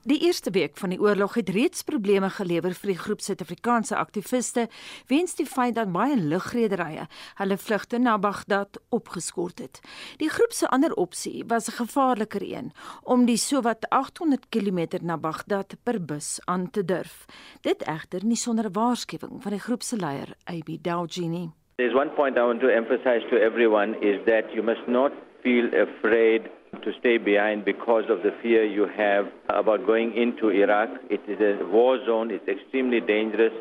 Die 0.04 0.18
eerste 0.26 0.50
week 0.50 0.76
van 0.76 0.92
die 0.92 1.00
oorlog 1.00 1.34
het 1.34 1.48
reeds 1.48 1.80
probleme 1.82 2.28
gelewer 2.28 2.74
vir 2.76 2.90
die 2.90 2.98
groep 2.98 3.22
Suid-Afrikaanse 3.24 3.96
aktiviste 3.96 4.66
weens 5.08 5.32
die 5.38 5.46
feit 5.48 5.78
dat 5.78 5.94
baie 5.94 6.18
lugrederye 6.20 7.06
hulle 7.38 7.56
vlugte 7.56 7.96
na 7.98 8.18
Bagdad 8.20 8.76
opgeskort 8.92 9.62
het. 9.64 9.80
Die 10.20 10.28
groep 10.28 10.52
se 10.52 10.68
ander 10.68 10.92
opsie 11.00 11.44
was 11.48 11.70
'n 11.70 11.78
gevaarliker 11.80 12.44
een 12.44 12.72
om 13.02 13.24
die 13.24 13.40
sowat 13.40 13.88
800 13.88 14.46
km 14.50 15.00
na 15.00 15.16
Bagdad 15.16 15.72
per 15.82 16.04
bus 16.04 16.40
aan 16.44 16.70
te 16.70 16.84
durf. 16.84 17.24
Dit 17.62 17.82
egter 17.82 18.24
nie 18.24 18.36
sonder 18.36 18.64
'n 18.66 18.72
waarskuwing 18.72 19.42
van 19.42 19.52
die 19.52 19.60
groep 19.60 19.82
se 19.82 19.96
leier, 19.96 20.36
AB 20.44 20.68
Daljini. 20.82 21.50
There's 21.76 21.94
one 21.94 22.10
point 22.10 22.36
I 22.36 22.42
want 22.42 22.60
to 22.60 22.68
emphasize 22.68 23.26
to 23.30 23.36
everyone 23.36 23.96
is 24.00 24.20
that 24.26 24.52
you 24.52 24.62
must 24.62 24.86
not 24.86 25.12
feel 25.44 25.66
afraid 25.66 26.50
to 26.82 26.92
stay 26.98 27.18
behind 27.18 27.64
because 27.64 28.04
of 28.08 28.22
the 28.22 28.32
fear 28.42 28.64
you 28.64 28.86
have 28.96 29.26
about 29.48 29.86
going 29.86 30.16
into 30.16 30.48
Iraq. 30.48 30.88
It 31.10 31.20
is 31.28 31.38
a 31.40 31.64
war 31.66 32.04
zone, 32.04 32.30
it's 32.30 32.48
extremely 32.48 33.00
dangerous. 33.00 33.52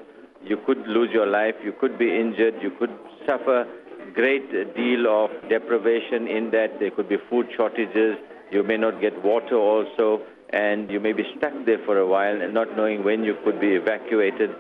You 0.44 0.58
could 0.66 0.88
lose 0.88 1.10
your 1.12 1.28
life, 1.28 1.56
you 1.64 1.74
could 1.74 2.00
be 2.00 2.10
injured, 2.10 2.56
you 2.62 2.72
could 2.80 2.92
suffer 3.28 3.68
great 4.14 4.50
deal 4.76 5.08
of 5.08 5.30
deprivation 5.50 6.28
in 6.28 6.52
that 6.52 6.80
there 6.80 6.92
could 6.92 7.10
be 7.10 7.18
food 7.30 7.48
shortages, 7.56 8.18
you 8.52 8.64
may 8.64 8.78
not 8.78 9.02
get 9.02 9.14
water 9.24 9.56
also, 9.56 10.22
and 10.52 10.90
you 10.92 11.00
may 11.00 11.14
be 11.14 11.24
stuck 11.38 11.54
there 11.66 11.80
for 11.86 11.98
a 11.98 12.08
while 12.08 12.42
and 12.42 12.54
not 12.54 12.76
knowing 12.78 13.04
when 13.04 13.24
you 13.24 13.36
could 13.44 13.60
be 13.60 13.74
evacuated. 13.74 14.52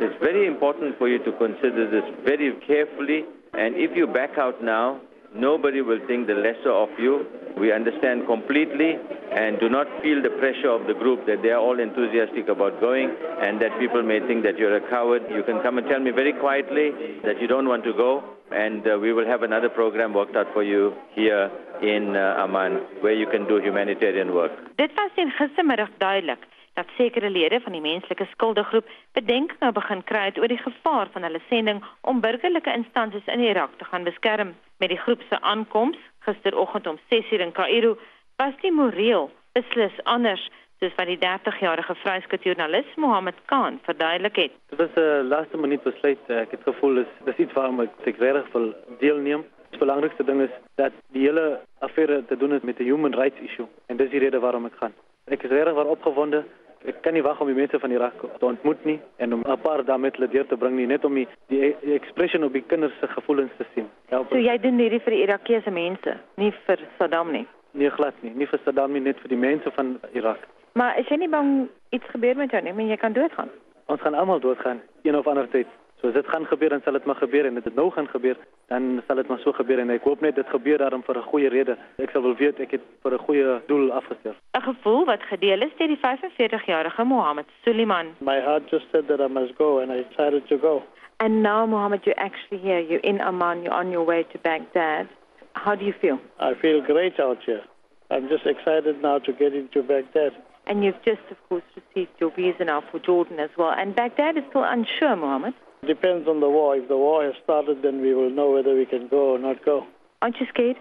It's 0.00 0.18
very 0.20 0.46
important 0.46 0.96
for 0.98 1.08
you 1.08 1.18
to 1.24 1.32
consider 1.32 1.90
this 1.90 2.04
very 2.24 2.52
carefully, 2.66 3.24
and 3.52 3.76
if 3.76 3.96
you 3.96 4.06
back 4.06 4.38
out 4.38 4.62
now, 4.62 5.00
nobody 5.38 5.80
will 5.80 6.00
think 6.06 6.26
the 6.26 6.34
lesser 6.34 6.72
of 6.72 6.88
you. 6.98 7.26
We 7.56 7.72
understand 7.72 8.26
completely 8.26 8.96
and 9.32 9.58
do 9.58 9.68
not 9.68 9.86
feel 10.02 10.22
the 10.22 10.30
pressure 10.38 10.70
of 10.70 10.86
the 10.86 10.94
group 10.94 11.26
that 11.26 11.42
they 11.42 11.50
are 11.50 11.60
all 11.60 11.80
enthusiastic 11.80 12.48
about 12.48 12.80
going 12.80 13.14
and 13.40 13.60
that 13.60 13.78
people 13.78 14.02
may 14.02 14.20
think 14.20 14.44
that 14.44 14.58
you're 14.58 14.76
a 14.76 14.90
coward. 14.90 15.22
You 15.30 15.42
can 15.42 15.62
come 15.62 15.78
and 15.78 15.86
tell 15.88 16.00
me 16.00 16.10
very 16.10 16.32
quietly 16.32 17.20
that 17.24 17.40
you 17.40 17.46
don't 17.46 17.68
want 17.68 17.84
to 17.84 17.92
go 17.92 18.22
and 18.50 18.86
uh, 18.86 18.98
we 19.00 19.12
will 19.12 19.26
have 19.26 19.42
another 19.42 19.68
program 19.68 20.14
worked 20.14 20.36
out 20.36 20.46
for 20.52 20.62
you 20.62 20.94
here 21.14 21.50
in 21.82 22.14
uh, 22.14 22.44
Amman 22.44 22.80
where 23.00 23.14
you 23.14 23.26
can 23.26 23.48
do 23.48 23.60
humanitarian 23.60 24.34
work. 24.34 24.52
Dit 24.78 24.92
was 24.96 25.10
in 25.16 25.32
gistermiddag 25.38 25.90
duidelik 25.98 26.44
dat 26.76 26.92
sekere 26.96 27.30
lede 27.30 27.60
van 27.60 27.72
die 27.72 27.80
menslike 27.80 28.26
skuldegroep 28.32 28.88
bedenkinge 29.18 29.72
begin 29.72 30.02
kry 30.04 30.26
oor 30.36 30.52
die 30.52 30.60
gevaar 30.60 31.08
van 31.12 31.24
hulle 31.28 31.40
sending 31.48 31.80
om 32.00 32.20
burgerlike 32.20 32.72
instansies 32.80 33.32
in 33.34 33.40
Irak 33.40 33.78
te 33.78 33.88
gaan 33.88 34.04
beskerm 34.04 34.54
met 34.82 34.92
die 34.92 35.00
groep 35.04 35.22
se 35.28 35.40
aankoms 35.40 35.98
gisteroggend 36.28 36.86
om 36.86 36.98
6:00 37.14 37.40
in 37.46 37.52
Kaïro 37.52 37.96
was 38.36 38.54
die 38.60 38.72
moreel 38.72 39.30
beslis 39.52 39.96
anders 40.04 40.48
soos 40.80 40.94
wat 40.98 41.08
die 41.08 41.20
30-jarige 41.24 41.94
vryskut 42.02 42.44
joernalis 42.44 42.88
Mohammed 43.00 43.38
Khan 43.50 43.78
verduidelik 43.88 44.36
het. 44.36 44.52
Dit 44.70 44.78
was 44.78 44.94
'n 44.94 45.00
uh, 45.00 45.28
laaste 45.28 45.56
minuut 45.56 45.82
besluit. 45.82 46.18
Uh, 46.28 46.40
ek 46.40 46.50
het 46.50 46.62
gevoel 46.62 46.98
is 46.98 47.10
dis 47.24 47.36
iets 47.36 47.52
waarom 47.52 47.80
ek 47.80 47.92
regtig 48.04 48.52
wil 48.52 48.74
deelneem. 48.98 49.44
Die 49.70 49.78
belangrikste 49.78 50.24
ding 50.24 50.40
is 50.42 50.54
dat 50.74 50.92
die 51.12 51.22
hele 51.22 51.60
affære 51.78 52.24
te 52.28 52.36
doen 52.36 52.50
het 52.50 52.62
met 52.62 52.78
'n 52.78 52.84
human 52.84 53.14
rights 53.14 53.40
issue 53.40 53.68
en 53.86 53.96
dis 53.96 54.10
die 54.10 54.20
rede 54.20 54.38
waarom 54.38 54.66
ek 54.66 54.76
gaan. 54.76 54.94
Ek 55.24 55.42
is 55.42 55.50
regtig 55.50 55.74
waar 55.74 55.86
opgewonde. 55.96 56.44
Ek 56.84 57.02
kan 57.02 57.14
nie 57.14 57.22
wag 57.22 57.40
om 57.40 57.46
die 57.46 57.56
mense 57.56 57.78
van 57.78 57.90
Irak 57.90 58.20
te 58.38 58.46
ontmoet 58.46 58.84
nie 58.84 59.00
en 59.16 59.32
om 59.32 59.42
'n 59.46 59.60
paar 59.62 59.84
dae 59.84 59.98
met 59.98 60.16
hulle 60.16 60.28
deur 60.28 60.46
te 60.46 60.56
bring 60.56 60.76
nie, 60.76 60.86
net 60.86 61.04
om 61.04 61.14
die, 61.14 61.28
die, 61.48 61.74
die 61.80 61.94
expression 61.94 62.44
op 62.44 62.52
die 62.52 62.62
kinders 62.66 62.98
se 63.00 63.06
gevoelens 63.08 63.50
te 63.56 63.64
sien. 63.74 63.88
Help. 64.08 64.28
So 64.28 64.38
jy 64.38 64.58
doen 64.58 64.78
hierdie 64.78 65.00
vir 65.00 65.10
die 65.10 65.22
Irakiese 65.22 65.70
mense, 65.70 66.16
nie 66.36 66.52
vir 66.66 66.78
Saddam 66.98 67.32
nie. 67.32 67.46
Nee, 67.72 67.90
glad 67.90 68.14
nie. 68.22 68.32
Nie 68.34 68.46
vir 68.46 68.60
Saddam 68.64 68.92
nie, 68.92 69.00
net 69.00 69.18
vir 69.20 69.28
die 69.28 69.36
mense 69.36 69.70
van 69.70 69.98
Irak. 70.12 70.38
Maar 70.72 70.98
is 70.98 71.08
jy 71.08 71.16
nie 71.16 71.28
bang 71.28 71.68
iets 71.90 72.04
gebeur 72.12 72.36
met 72.36 72.50
jou 72.50 72.62
nie? 72.62 72.72
Men 72.72 72.88
jy 72.88 72.96
kan 72.96 73.12
doodgaan. 73.12 73.50
Ons 73.86 74.00
gaan 74.00 74.14
almal 74.14 74.40
doodgaan, 74.40 74.80
een 75.02 75.16
of 75.16 75.26
ander 75.26 75.48
tyd. 75.48 75.66
So 76.06 76.12
as 76.12 76.22
dit 76.22 76.28
gaan 76.32 76.46
gebeur, 76.46 76.68
dan 76.68 76.80
sal 76.84 76.92
dit 76.92 77.04
maar 77.04 77.16
gebeur 77.16 77.44
en 77.44 77.54
dit 77.54 77.74
nou 77.74 77.90
gaan 77.90 78.06
gebeur, 78.08 78.36
dan 78.68 79.02
sal 79.06 79.16
dit 79.16 79.28
maar 79.28 79.38
so 79.38 79.52
gebeur 79.52 79.80
en 79.82 79.90
ek 79.90 80.04
hoop 80.06 80.20
net 80.22 80.36
dit 80.38 80.48
gebeur 80.54 80.78
daarom 80.78 81.02
vir 81.02 81.18
'n 81.18 81.22
goeie 81.22 81.48
rede. 81.48 81.74
Ek 81.98 82.10
sal 82.10 82.22
wel 82.22 82.36
weet 82.36 82.60
ek 82.60 82.70
het 82.70 82.84
vir 83.02 83.12
'n 83.14 83.24
goeie 83.26 83.60
doel 83.66 83.90
afgestel. 83.92 84.34
'n 84.54 84.62
Gevoel 84.62 85.04
wat 85.04 85.22
gedeel 85.22 85.62
is 85.62 85.74
deur 85.78 85.88
die 85.88 85.98
45-jarige 85.98 87.04
Mohammed 87.04 87.46
Suliman. 87.64 88.06
My 88.18 88.40
heart 88.40 88.70
just 88.70 88.86
said 88.92 89.08
that 89.08 89.20
I 89.20 89.26
must 89.26 89.56
go 89.56 89.80
and 89.80 89.90
I 89.90 90.04
decided 90.08 90.46
to 90.48 90.58
go. 90.58 90.82
And 91.16 91.42
now 91.42 91.66
Mohammed 91.66 92.04
you're 92.04 92.22
actually 92.24 92.62
here. 92.62 92.80
You're 92.80 93.08
in 93.10 93.20
Amman, 93.20 93.62
you're 93.62 93.78
on 93.80 93.90
your 93.90 94.04
way 94.04 94.22
to 94.22 94.38
Baghdad. 94.42 95.06
How 95.52 95.74
do 95.74 95.84
you 95.84 95.94
feel? 96.00 96.18
I 96.38 96.54
feel 96.54 96.80
great 96.82 97.18
out 97.18 97.42
here. 97.42 97.62
I'm 98.10 98.28
just 98.28 98.46
excited 98.46 99.02
now 99.02 99.18
to 99.18 99.32
get 99.32 99.54
into 99.54 99.82
Baghdad. 99.82 100.32
And 100.68 100.84
you've 100.84 101.02
just, 101.04 101.24
of 101.30 101.36
course, 101.48 101.64
received 101.74 102.12
your 102.20 102.30
visa 102.30 102.64
now 102.64 102.82
for 102.90 103.00
Jordan 103.00 103.38
as 103.40 103.50
well. 103.56 103.74
And 103.76 103.94
Baghdad 103.94 104.36
is 104.36 104.44
still 104.50 104.64
unsure, 104.64 105.16
Mohammed. 105.16 105.54
Depends 105.84 106.28
on 106.28 106.40
the 106.40 106.48
war. 106.48 106.76
If 106.76 106.88
the 106.88 106.96
war 106.96 107.24
has 107.24 107.34
started, 107.42 107.82
then 107.82 108.00
we 108.00 108.14
will 108.14 108.30
know 108.30 108.50
whether 108.50 108.74
we 108.74 108.86
can 108.86 109.08
go 109.08 109.34
or 109.34 109.38
not 109.38 109.64
go. 109.64 109.86
Aren't 110.22 110.40
you 110.40 110.46
scared? 110.46 110.76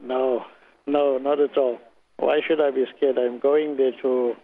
No, 0.00 0.44
no, 0.86 1.18
not 1.18 1.40
at 1.40 1.56
all. 1.56 1.78
Why 2.16 2.40
should 2.46 2.60
I 2.60 2.70
be 2.70 2.84
scared? 2.96 3.18
I'm 3.18 3.38
going 3.38 3.76
there 3.76 3.92
to 4.02 4.34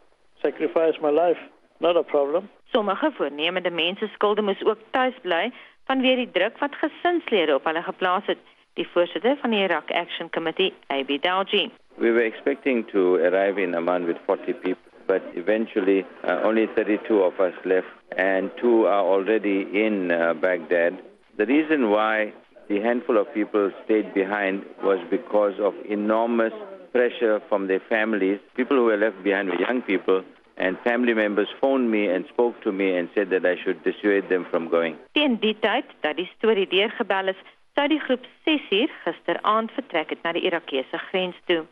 sacrifice 0.42 0.94
my 1.00 1.10
life. 1.10 1.38
Not 1.80 1.96
a 1.96 2.02
problem. 2.02 2.48
Sommige 2.72 3.10
voornemende 3.12 3.70
mense 3.70 4.08
skulde 4.12 4.42
moes 4.42 4.64
ook 4.64 4.78
tuis 4.90 5.14
bly 5.22 5.52
vanweë 5.86 6.16
die 6.22 6.30
druk 6.32 6.58
wat 6.58 6.74
gesinslede 6.80 7.54
op 7.54 7.64
hulle 7.64 7.82
geplaas 7.82 8.26
het. 8.26 8.38
Die 8.74 8.88
voorsitter 8.92 9.36
van 9.40 9.50
die 9.50 9.62
Iraq 9.64 9.92
Action 9.92 10.30
Committee, 10.30 10.72
AB 10.86 11.20
Dalji. 11.20 11.70
We 11.96 12.12
were 12.12 12.24
expecting 12.24 12.84
to 12.90 13.16
arrive 13.16 13.62
in 13.62 13.74
Amman 13.74 14.04
with 14.04 14.18
40 14.26 14.52
people, 14.52 14.85
but 15.06 15.22
eventually 15.34 16.04
uh, 16.24 16.40
only 16.44 16.66
32 16.74 17.22
of 17.22 17.38
us 17.40 17.54
left, 17.64 17.86
and 18.16 18.50
two 18.60 18.86
are 18.86 19.04
already 19.04 19.66
in 19.72 20.10
uh, 20.10 20.34
Baghdad. 20.34 21.02
The 21.36 21.46
reason 21.46 21.90
why 21.90 22.32
the 22.68 22.80
handful 22.80 23.18
of 23.18 23.32
people 23.32 23.70
stayed 23.84 24.12
behind 24.14 24.64
was 24.82 24.98
because 25.10 25.54
of 25.60 25.74
enormous 25.88 26.52
pressure 26.92 27.40
from 27.48 27.68
their 27.68 27.82
families. 27.88 28.40
People 28.54 28.76
who 28.76 28.84
were 28.84 28.96
left 28.96 29.22
behind 29.22 29.48
were 29.48 29.60
young 29.60 29.82
people, 29.82 30.24
and 30.56 30.78
family 30.80 31.14
members 31.14 31.48
phoned 31.60 31.90
me 31.90 32.08
and 32.08 32.24
spoke 32.32 32.60
to 32.62 32.72
me 32.72 32.96
and 32.96 33.08
said 33.14 33.30
that 33.30 33.44
I 33.44 33.56
should 33.62 33.84
dissuade 33.84 34.28
them 34.28 34.46
from 34.50 34.68
going. 34.68 34.96
Teen 35.12 35.36
die 35.40 35.54
tyd 35.60 35.92
dat 36.00 36.16
die 36.16 36.30
storie 36.36 36.66
deurgebel 36.66 37.34
is, 37.34 37.40
sou 37.76 37.86
die 37.92 38.00
groep 38.00 38.24
6uur 38.48 38.92
gisteraand 39.04 39.72
vertrek 39.76 40.14
het 40.14 40.22
na 40.24 40.32
die 40.32 40.46
Irakese 40.48 41.00
grens 41.10 41.36
toe. 41.50 41.66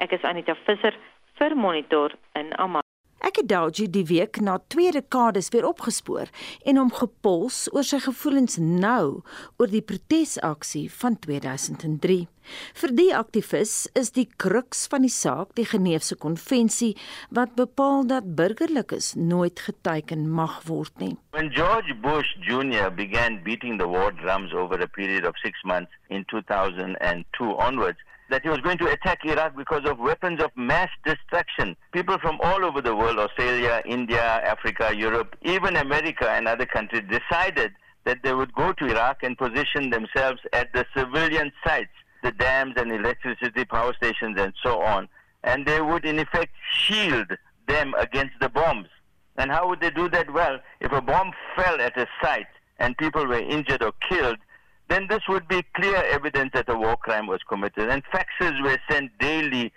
Ek 0.00 0.14
is 0.16 0.24
Anita 0.24 0.56
Visser 0.64 0.96
vir 1.38 1.56
Monitor 1.56 2.14
in 2.34 2.52
Amman. 2.56 2.82
Ek 3.22 3.36
het 3.38 3.46
Dalji 3.52 3.84
die 3.86 4.02
week 4.08 4.40
na 4.42 4.56
twee 4.72 4.90
dekades 4.90 5.52
weer 5.54 5.68
opgespoor 5.68 6.26
en 6.66 6.78
hom 6.80 6.90
gepols 6.90 7.68
oor 7.70 7.86
sy 7.86 8.00
gevoelens 8.02 8.56
nou 8.58 9.22
oor 9.62 9.70
die 9.70 9.84
protesaksie 9.86 10.88
van 10.90 11.14
2003. 11.22 12.24
Vir 12.80 12.94
die 12.98 13.12
aktivis 13.14 13.86
is 13.94 14.10
die 14.16 14.26
kruks 14.42 14.88
van 14.90 15.06
die 15.06 15.14
saak 15.14 15.54
die 15.54 15.68
Geneefse 15.70 16.18
konvensie 16.18 16.96
wat 17.30 17.54
bepaal 17.54 18.08
dat 18.10 18.34
burgerlikes 18.34 19.14
nooit 19.14 19.62
geteken 19.68 20.26
mag 20.26 20.58
word 20.66 20.98
nie. 20.98 21.14
When 21.30 21.54
George 21.54 21.94
Bush 22.02 22.34
Jr 22.42 22.90
began 22.90 23.38
beating 23.46 23.78
the 23.78 23.86
war 23.86 24.10
drums 24.10 24.50
over 24.50 24.82
a 24.82 24.90
period 24.98 25.24
of 25.30 25.38
6 25.46 25.62
months 25.62 25.94
in 26.10 26.26
2002 26.34 27.54
onwards 27.54 28.02
that 28.32 28.42
he 28.42 28.48
was 28.48 28.60
going 28.60 28.78
to 28.78 28.88
attack 28.88 29.18
Iraq 29.26 29.54
because 29.54 29.84
of 29.84 29.98
weapons 29.98 30.42
of 30.42 30.50
mass 30.56 30.88
destruction. 31.04 31.76
People 31.92 32.18
from 32.18 32.38
all 32.42 32.64
over 32.64 32.80
the 32.80 32.96
world, 32.96 33.18
Australia, 33.18 33.82
India, 33.84 34.22
Africa, 34.22 34.90
Europe, 34.96 35.36
even 35.42 35.76
America 35.76 36.30
and 36.30 36.48
other 36.48 36.64
countries 36.64 37.02
decided 37.10 37.72
that 38.04 38.22
they 38.22 38.32
would 38.32 38.54
go 38.54 38.72
to 38.72 38.86
Iraq 38.86 39.22
and 39.22 39.36
position 39.36 39.90
themselves 39.90 40.40
at 40.54 40.72
the 40.72 40.86
civilian 40.96 41.52
sites, 41.62 41.92
the 42.22 42.32
dams 42.32 42.72
and 42.76 42.90
electricity 42.90 43.66
power 43.66 43.92
stations 43.94 44.40
and 44.40 44.54
so 44.62 44.80
on. 44.80 45.10
And 45.44 45.66
they 45.66 45.82
would 45.82 46.06
in 46.06 46.18
effect 46.18 46.52
shield 46.72 47.30
them 47.68 47.92
against 47.98 48.34
the 48.40 48.48
bombs. 48.48 48.88
And 49.36 49.50
how 49.50 49.68
would 49.68 49.80
they 49.80 49.90
do 49.90 50.08
that? 50.08 50.32
Well, 50.32 50.58
if 50.80 50.90
a 50.90 51.02
bomb 51.02 51.32
fell 51.54 51.78
at 51.82 51.98
a 51.98 52.06
site 52.22 52.46
and 52.78 52.96
people 52.96 53.26
were 53.26 53.40
injured 53.40 53.82
or 53.82 53.92
killed, 54.08 54.38
then 54.88 55.06
this 55.08 55.22
would 55.28 55.48
be 55.48 55.62
clear 55.74 55.96
evidence 56.10 56.50
that 56.54 56.68
a 56.68 56.76
war 56.76 56.96
crime 56.96 57.26
was 57.26 57.40
committed. 57.48 57.88
And 57.88 58.02
faxes 58.12 58.62
were 58.62 58.78
sent 58.90 59.16
daily 59.18 59.72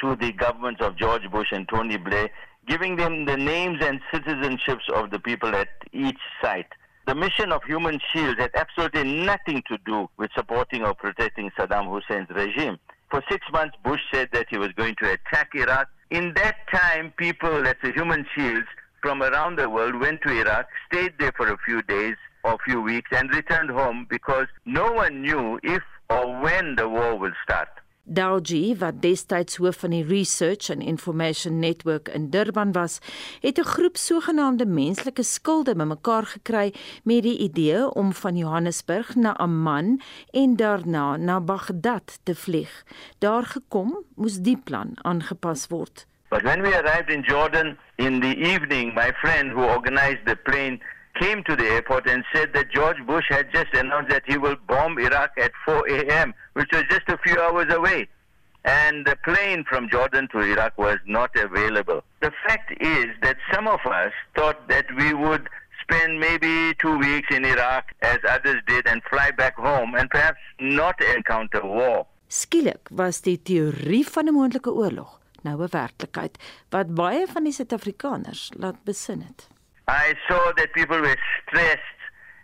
to 0.00 0.16
the 0.16 0.32
governments 0.32 0.80
of 0.80 0.96
George 0.96 1.28
Bush 1.30 1.48
and 1.52 1.68
Tony 1.68 1.96
Blair, 1.96 2.30
giving 2.66 2.96
them 2.96 3.24
the 3.24 3.36
names 3.36 3.78
and 3.82 4.00
citizenships 4.12 4.88
of 4.94 5.10
the 5.10 5.18
people 5.18 5.54
at 5.54 5.68
each 5.92 6.18
site. 6.42 6.68
The 7.06 7.14
mission 7.14 7.50
of 7.50 7.62
Human 7.64 7.98
Shield 8.12 8.38
had 8.38 8.50
absolutely 8.54 9.04
nothing 9.24 9.62
to 9.68 9.78
do 9.84 10.08
with 10.16 10.30
supporting 10.36 10.84
or 10.84 10.94
protecting 10.94 11.50
Saddam 11.58 11.86
Hussein's 11.86 12.30
regime. 12.30 12.78
For 13.10 13.22
six 13.28 13.44
months, 13.52 13.76
Bush 13.82 14.00
said 14.12 14.28
that 14.32 14.46
he 14.50 14.58
was 14.58 14.68
going 14.76 14.94
to 15.02 15.12
attack 15.12 15.48
Iraq. 15.54 15.88
In 16.10 16.32
that 16.34 16.56
time, 16.72 17.12
people, 17.16 17.50
let's 17.50 17.82
say 17.82 17.92
Human 17.92 18.24
Shields, 18.34 18.66
from 19.02 19.22
around 19.22 19.56
the 19.56 19.68
world 19.68 19.98
went 19.98 20.22
to 20.22 20.30
Iraq, 20.30 20.66
stayed 20.92 21.14
there 21.18 21.32
for 21.36 21.48
a 21.48 21.58
few 21.64 21.82
days, 21.82 22.14
or 22.42 22.52
a 22.54 22.62
few 22.64 22.80
weeks 22.80 23.10
and 23.12 23.34
returned 23.34 23.70
home 23.70 24.06
because 24.08 24.48
no 24.64 24.92
one 24.92 25.22
knew 25.22 25.58
if 25.62 25.82
or 26.08 26.40
when 26.40 26.74
the 26.76 26.88
war 26.88 27.18
will 27.18 27.34
start. 27.42 27.68
Dalji, 28.10 28.74
wat 28.78 28.96
destyds 29.04 29.60
hoof 29.60 29.76
van 29.84 29.92
die 29.94 30.02
Research 30.02 30.70
and 30.72 30.82
Information 30.82 31.60
Network 31.60 32.08
in 32.08 32.30
Durban 32.30 32.72
was, 32.72 32.98
het 33.40 33.58
'n 33.58 33.64
groep 33.64 33.96
sogenaamde 33.96 34.66
menslike 34.66 35.22
skulde 35.22 35.74
bymekaar 35.76 36.26
gekry 36.26 36.74
met 37.04 37.22
die 37.22 37.38
idee 37.38 37.94
om 37.94 38.12
van 38.12 38.36
Johannesburg 38.36 39.14
na 39.14 39.36
Amman 39.36 40.00
en 40.30 40.56
daarna 40.56 41.16
na 41.16 41.40
Baghdad 41.40 42.18
te 42.22 42.34
vlieg. 42.34 42.84
Daar 43.18 43.44
gekom 43.44 44.04
moes 44.14 44.38
die 44.38 44.58
plan 44.64 44.90
aangepas 45.02 45.66
word. 45.66 46.06
But 46.28 46.42
when 46.42 46.62
we 46.62 46.74
arrived 46.74 47.10
in 47.10 47.22
Jordan 47.22 47.78
in 47.96 48.20
the 48.20 48.36
evening, 48.36 48.94
my 48.94 49.12
friend 49.12 49.52
who 49.52 49.62
organized 49.62 50.24
the 50.24 50.36
plane 50.36 50.80
came 51.14 51.42
to 51.44 51.56
the 51.56 51.64
airport 51.64 52.08
and 52.08 52.24
said 52.32 52.52
that 52.54 52.70
George 52.70 53.04
Bush 53.06 53.26
had 53.28 53.52
just 53.52 53.72
announced 53.74 54.10
that 54.10 54.22
he 54.26 54.38
will 54.38 54.56
bomb 54.68 54.98
Iraq 54.98 55.32
at 55.38 55.52
4 55.64 55.88
a.m., 55.88 56.34
which 56.54 56.68
was 56.72 56.84
just 56.90 57.08
a 57.08 57.18
few 57.18 57.38
hours 57.40 57.72
away. 57.72 58.08
And 58.64 59.06
the 59.06 59.16
plane 59.24 59.64
from 59.64 59.88
Jordan 59.88 60.28
to 60.32 60.40
Iraq 60.40 60.76
was 60.76 60.98
not 61.06 61.30
available. 61.36 62.02
The 62.20 62.32
fact 62.46 62.72
is 62.80 63.06
that 63.22 63.38
some 63.52 63.66
of 63.66 63.80
us 63.86 64.12
thought 64.36 64.68
that 64.68 64.86
we 64.96 65.14
would 65.14 65.48
spend 65.82 66.20
maybe 66.20 66.74
two 66.74 66.98
weeks 66.98 67.34
in 67.34 67.44
Iraq, 67.44 67.84
as 68.02 68.18
others 68.28 68.60
did, 68.66 68.86
and 68.86 69.02
fly 69.08 69.30
back 69.30 69.56
home 69.56 69.94
and 69.94 70.10
perhaps 70.10 70.38
not 70.60 71.00
encounter 71.16 71.64
war. 71.64 72.06
Skielik 72.28 72.90
was 72.90 73.22
die 73.22 73.40
teorie 73.42 74.04
van 74.06 74.28
'n 74.28 74.34
moontlike 74.34 74.70
oorlog 74.70 75.20
nou 75.42 75.56
'n 75.62 75.72
werklikheid 75.72 76.38
wat 76.70 76.94
baie 76.94 77.26
van 77.26 77.44
die 77.44 77.52
Suid-Afrikaners 77.52 78.50
laat 78.56 78.84
besin 78.84 79.22
het. 79.22 79.48
I 79.90 80.14
saw 80.28 80.52
that 80.56 80.72
people 80.72 81.00
were 81.00 81.16
stressed 81.42 81.80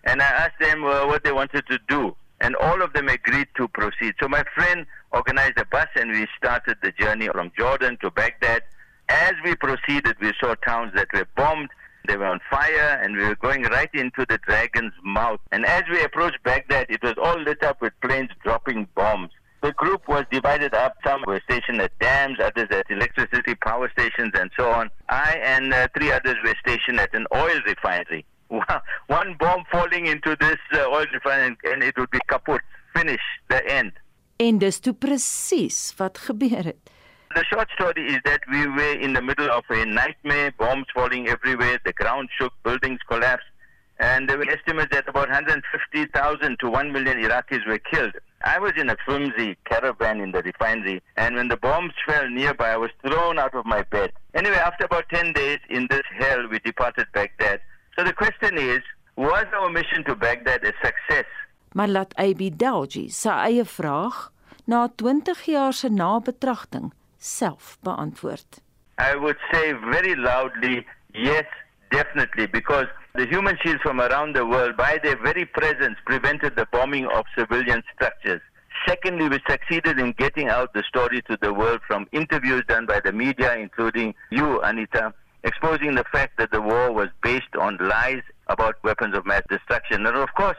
and 0.02 0.20
I 0.20 0.26
asked 0.26 0.58
them 0.60 0.84
uh, 0.84 1.06
what 1.06 1.22
they 1.22 1.30
wanted 1.30 1.64
to 1.68 1.78
do 1.88 2.16
and 2.40 2.56
all 2.56 2.82
of 2.82 2.92
them 2.92 3.08
agreed 3.08 3.46
to 3.56 3.68
proceed. 3.68 4.14
So 4.20 4.28
my 4.28 4.42
friend 4.54 4.84
organized 5.12 5.56
a 5.56 5.64
bus 5.64 5.86
and 5.94 6.10
we 6.10 6.26
started 6.36 6.76
the 6.82 6.90
journey 6.92 7.28
from 7.28 7.52
Jordan 7.56 7.98
to 8.02 8.10
Baghdad. 8.10 8.62
As 9.08 9.34
we 9.44 9.54
proceeded, 9.54 10.16
we 10.20 10.32
saw 10.40 10.56
towns 10.56 10.92
that 10.96 11.06
were 11.14 11.28
bombed, 11.36 11.70
they 12.08 12.16
were 12.16 12.26
on 12.26 12.40
fire, 12.50 13.00
and 13.00 13.16
we 13.16 13.22
were 13.22 13.36
going 13.36 13.62
right 13.62 13.90
into 13.94 14.26
the 14.28 14.38
dragon's 14.38 14.92
mouth. 15.04 15.38
And 15.52 15.64
as 15.64 15.84
we 15.88 16.02
approached 16.02 16.42
Baghdad, 16.44 16.86
it 16.88 17.02
was 17.02 17.14
all 17.22 17.40
lit 17.40 17.62
up 17.62 17.80
with 17.80 17.92
planes 18.02 18.30
dropping 18.42 18.88
bombs. 18.96 19.30
The 19.66 19.72
group 19.72 20.06
was 20.06 20.24
divided 20.30 20.74
up. 20.74 20.94
Some 21.04 21.24
were 21.26 21.40
stationed 21.50 21.80
at 21.80 21.90
dams, 21.98 22.38
others 22.40 22.68
at 22.70 22.88
electricity 22.88 23.56
power 23.56 23.90
stations, 23.90 24.30
and 24.34 24.48
so 24.56 24.70
on. 24.70 24.90
I 25.08 25.40
and 25.42 25.74
uh, 25.74 25.88
three 25.92 26.12
others 26.12 26.36
were 26.44 26.54
stationed 26.60 27.00
at 27.00 27.12
an 27.14 27.26
oil 27.34 27.58
refinery. 27.66 28.24
One 29.08 29.34
bomb 29.40 29.64
falling 29.72 30.06
into 30.06 30.36
this 30.38 30.58
uh, 30.72 30.86
oil 30.86 31.06
refinery 31.12 31.56
and 31.64 31.82
it 31.82 31.98
would 31.98 32.12
be 32.12 32.20
kaput, 32.28 32.60
finish, 32.94 33.20
the 33.48 33.60
end. 33.68 33.90
En 34.38 34.58
dis 34.58 34.78
toe 34.78 34.94
presies 34.94 35.80
wat 35.98 36.18
gebeur 36.28 36.62
het. 36.70 36.94
The 37.34 37.44
short 37.50 37.68
story 37.74 38.06
is 38.06 38.20
that 38.22 38.42
we 38.48 38.68
were 38.68 38.94
in 39.00 39.14
the 39.14 39.22
middle 39.22 39.50
of 39.50 39.64
a 39.70 39.84
nightmare, 39.84 40.52
bombs 40.56 40.86
falling 40.94 41.26
everywhere, 41.26 41.80
the 41.84 41.92
ground 41.92 42.28
shook, 42.38 42.52
buildings 42.62 43.00
collapsed, 43.08 43.50
and 43.98 44.28
there 44.28 44.38
were 44.38 44.48
estimates 44.48 44.94
that 44.94 45.08
about 45.08 45.28
150,000 45.28 46.56
to 46.60 46.70
1 46.70 46.92
million 46.92 47.18
Iraqis 47.18 47.66
were 47.66 47.80
killed. 47.80 48.14
I 48.44 48.58
was 48.58 48.72
in 48.76 48.90
a 48.90 48.96
flimsy 49.04 49.56
caravan 49.64 50.20
in 50.20 50.32
the 50.32 50.42
refinery, 50.42 51.02
and 51.16 51.36
when 51.36 51.48
the 51.48 51.56
bombs 51.56 51.92
fell 52.06 52.28
nearby, 52.28 52.70
I 52.70 52.76
was 52.76 52.90
thrown 53.02 53.38
out 53.38 53.54
of 53.54 53.64
my 53.64 53.82
bed. 53.82 54.12
Anyway, 54.34 54.56
after 54.56 54.84
about 54.84 55.08
10 55.08 55.32
days 55.32 55.58
in 55.70 55.86
this 55.90 56.06
hell, 56.18 56.46
we 56.50 56.58
departed 56.60 57.06
Baghdad. 57.12 57.60
So 57.96 58.04
the 58.04 58.12
question 58.12 58.58
is, 58.58 58.82
was 59.16 59.46
our 59.58 59.70
mission 59.70 60.04
to 60.04 60.14
Baghdad 60.14 60.62
a 60.64 60.72
success? 60.84 61.26
Maar 61.72 61.88
laat 61.88 62.14
AB 62.16 62.50
Dalji 62.56 63.08
sy 63.12 63.28
eie 63.28 63.64
vraag 63.64 64.30
na 64.64 64.86
20 64.88 65.42
jaar 65.44 65.72
se 65.72 65.88
nabetragting 65.88 66.92
self 67.18 67.76
beantwoord. 67.84 68.60
I 68.98 69.14
would 69.14 69.36
say 69.52 69.72
very 69.72 70.14
loudly, 70.14 70.86
yes, 71.12 71.44
definitely, 71.90 72.46
because 72.46 72.88
the 73.16 73.26
human 73.26 73.56
shields 73.62 73.80
from 73.82 74.00
around 74.00 74.36
the 74.36 74.44
world, 74.44 74.76
by 74.76 74.98
their 75.02 75.16
very 75.16 75.44
presence, 75.44 75.96
prevented 76.04 76.54
the 76.54 76.66
bombing 76.70 77.06
of 77.06 77.24
civilian 77.36 77.82
structures. 77.94 78.40
Secondly, 78.86 79.28
we 79.28 79.40
succeeded 79.48 79.98
in 79.98 80.12
getting 80.12 80.48
out 80.48 80.72
the 80.74 80.82
story 80.86 81.22
to 81.22 81.38
the 81.40 81.52
world 81.52 81.80
from 81.86 82.06
interviews 82.12 82.62
done 82.68 82.84
by 82.84 83.00
the 83.00 83.12
media, 83.12 83.56
including 83.56 84.14
you, 84.30 84.60
Anita, 84.60 85.14
exposing 85.44 85.94
the 85.94 86.04
fact 86.12 86.36
that 86.38 86.50
the 86.50 86.60
war 86.60 86.92
was 86.92 87.08
based 87.22 87.56
on 87.58 87.78
lies 87.78 88.22
about 88.48 88.76
weapons 88.84 89.16
of 89.16 89.24
mass 89.24 89.42
destruction. 89.48 90.06
And 90.06 90.16
of 90.16 90.28
course, 90.34 90.58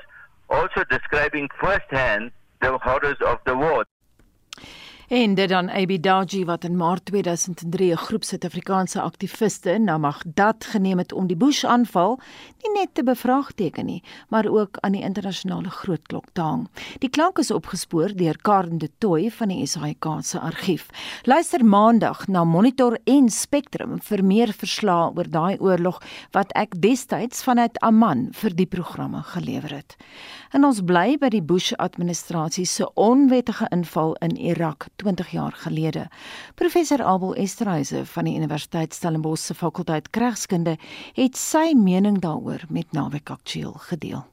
also 0.50 0.84
describing 0.90 1.50
firsthand 1.60 2.32
the 2.62 2.78
horrors 2.80 3.18
of 3.26 3.38
the 3.46 3.56
war. 3.56 3.86
En 5.08 5.34
dit 5.34 5.50
dan 5.50 5.70
Abidaji 5.70 6.46
wat 6.46 6.64
in 6.64 6.76
Maart 6.76 7.06
2003 7.06 7.92
'n 7.92 7.98
groep 7.98 8.24
Suid-Afrikaanse 8.24 9.02
aktiviste 9.02 9.78
na 9.78 9.98
Magdad 9.98 10.66
geneem 10.66 10.98
het 10.98 11.14
om 11.14 11.28
die 11.28 11.36
Bush-aanval 11.36 12.20
nie 12.62 12.72
net 12.74 12.90
te 12.94 13.04
bevraagteken 13.04 13.86
nie, 13.86 14.04
maar 14.28 14.48
ook 14.48 14.78
aan 14.80 14.92
die 14.92 15.02
internasionale 15.02 15.70
grootklok 15.70 16.26
te 16.34 16.42
hang. 16.42 16.68
Die 16.98 17.10
klank 17.10 17.38
is 17.38 17.52
opgespoor 17.52 18.16
deur 18.16 18.38
Karen 18.42 18.78
de 18.78 18.90
Tooy 18.98 19.32
van 19.32 19.48
die 19.48 19.66
SAIK 19.66 20.06
se 20.20 20.40
argief. 20.40 20.90
Luister 21.24 21.66
maandag 21.66 22.28
na 22.28 22.44
Monitor 22.44 23.00
en 23.04 23.30
Spectrum 23.30 24.02
vir 24.02 24.24
meer 24.24 24.54
verslae 24.54 25.12
oor 25.16 25.30
daai 25.30 25.58
oorlog 25.60 26.02
wat 26.32 26.52
ek 26.52 26.82
destyds 26.82 27.44
vanuit 27.44 27.80
Amman 27.80 28.28
vir 28.32 28.56
die 28.56 28.66
programme 28.68 29.24
gelewer 29.24 29.72
het. 29.72 29.96
En 30.52 30.64
ons 30.64 30.80
bly 30.80 31.18
by 31.20 31.28
die 31.34 31.44
Bush-administrasie 31.44 32.66
se 32.66 32.88
onwettige 32.96 33.68
inval 33.76 34.16
in 34.24 34.38
Irak 34.38 34.88
20 34.96 35.34
jaar 35.36 35.58
gelede. 35.66 36.08
Professor 36.56 37.04
Abel 37.04 37.36
Esterhuise 37.36 38.06
van 38.06 38.30
die 38.30 38.36
Universiteit 38.36 38.94
Stellenbosch 38.94 39.44
se 39.50 39.54
fakulteit 39.54 40.08
Regskunde 40.16 40.78
het 41.14 41.38
sy 41.38 41.74
mening 41.76 42.22
daaroor 42.24 42.64
met 42.70 42.92
Naweek 42.92 43.30
Aktueel 43.30 43.76
gedeel. 43.92 44.26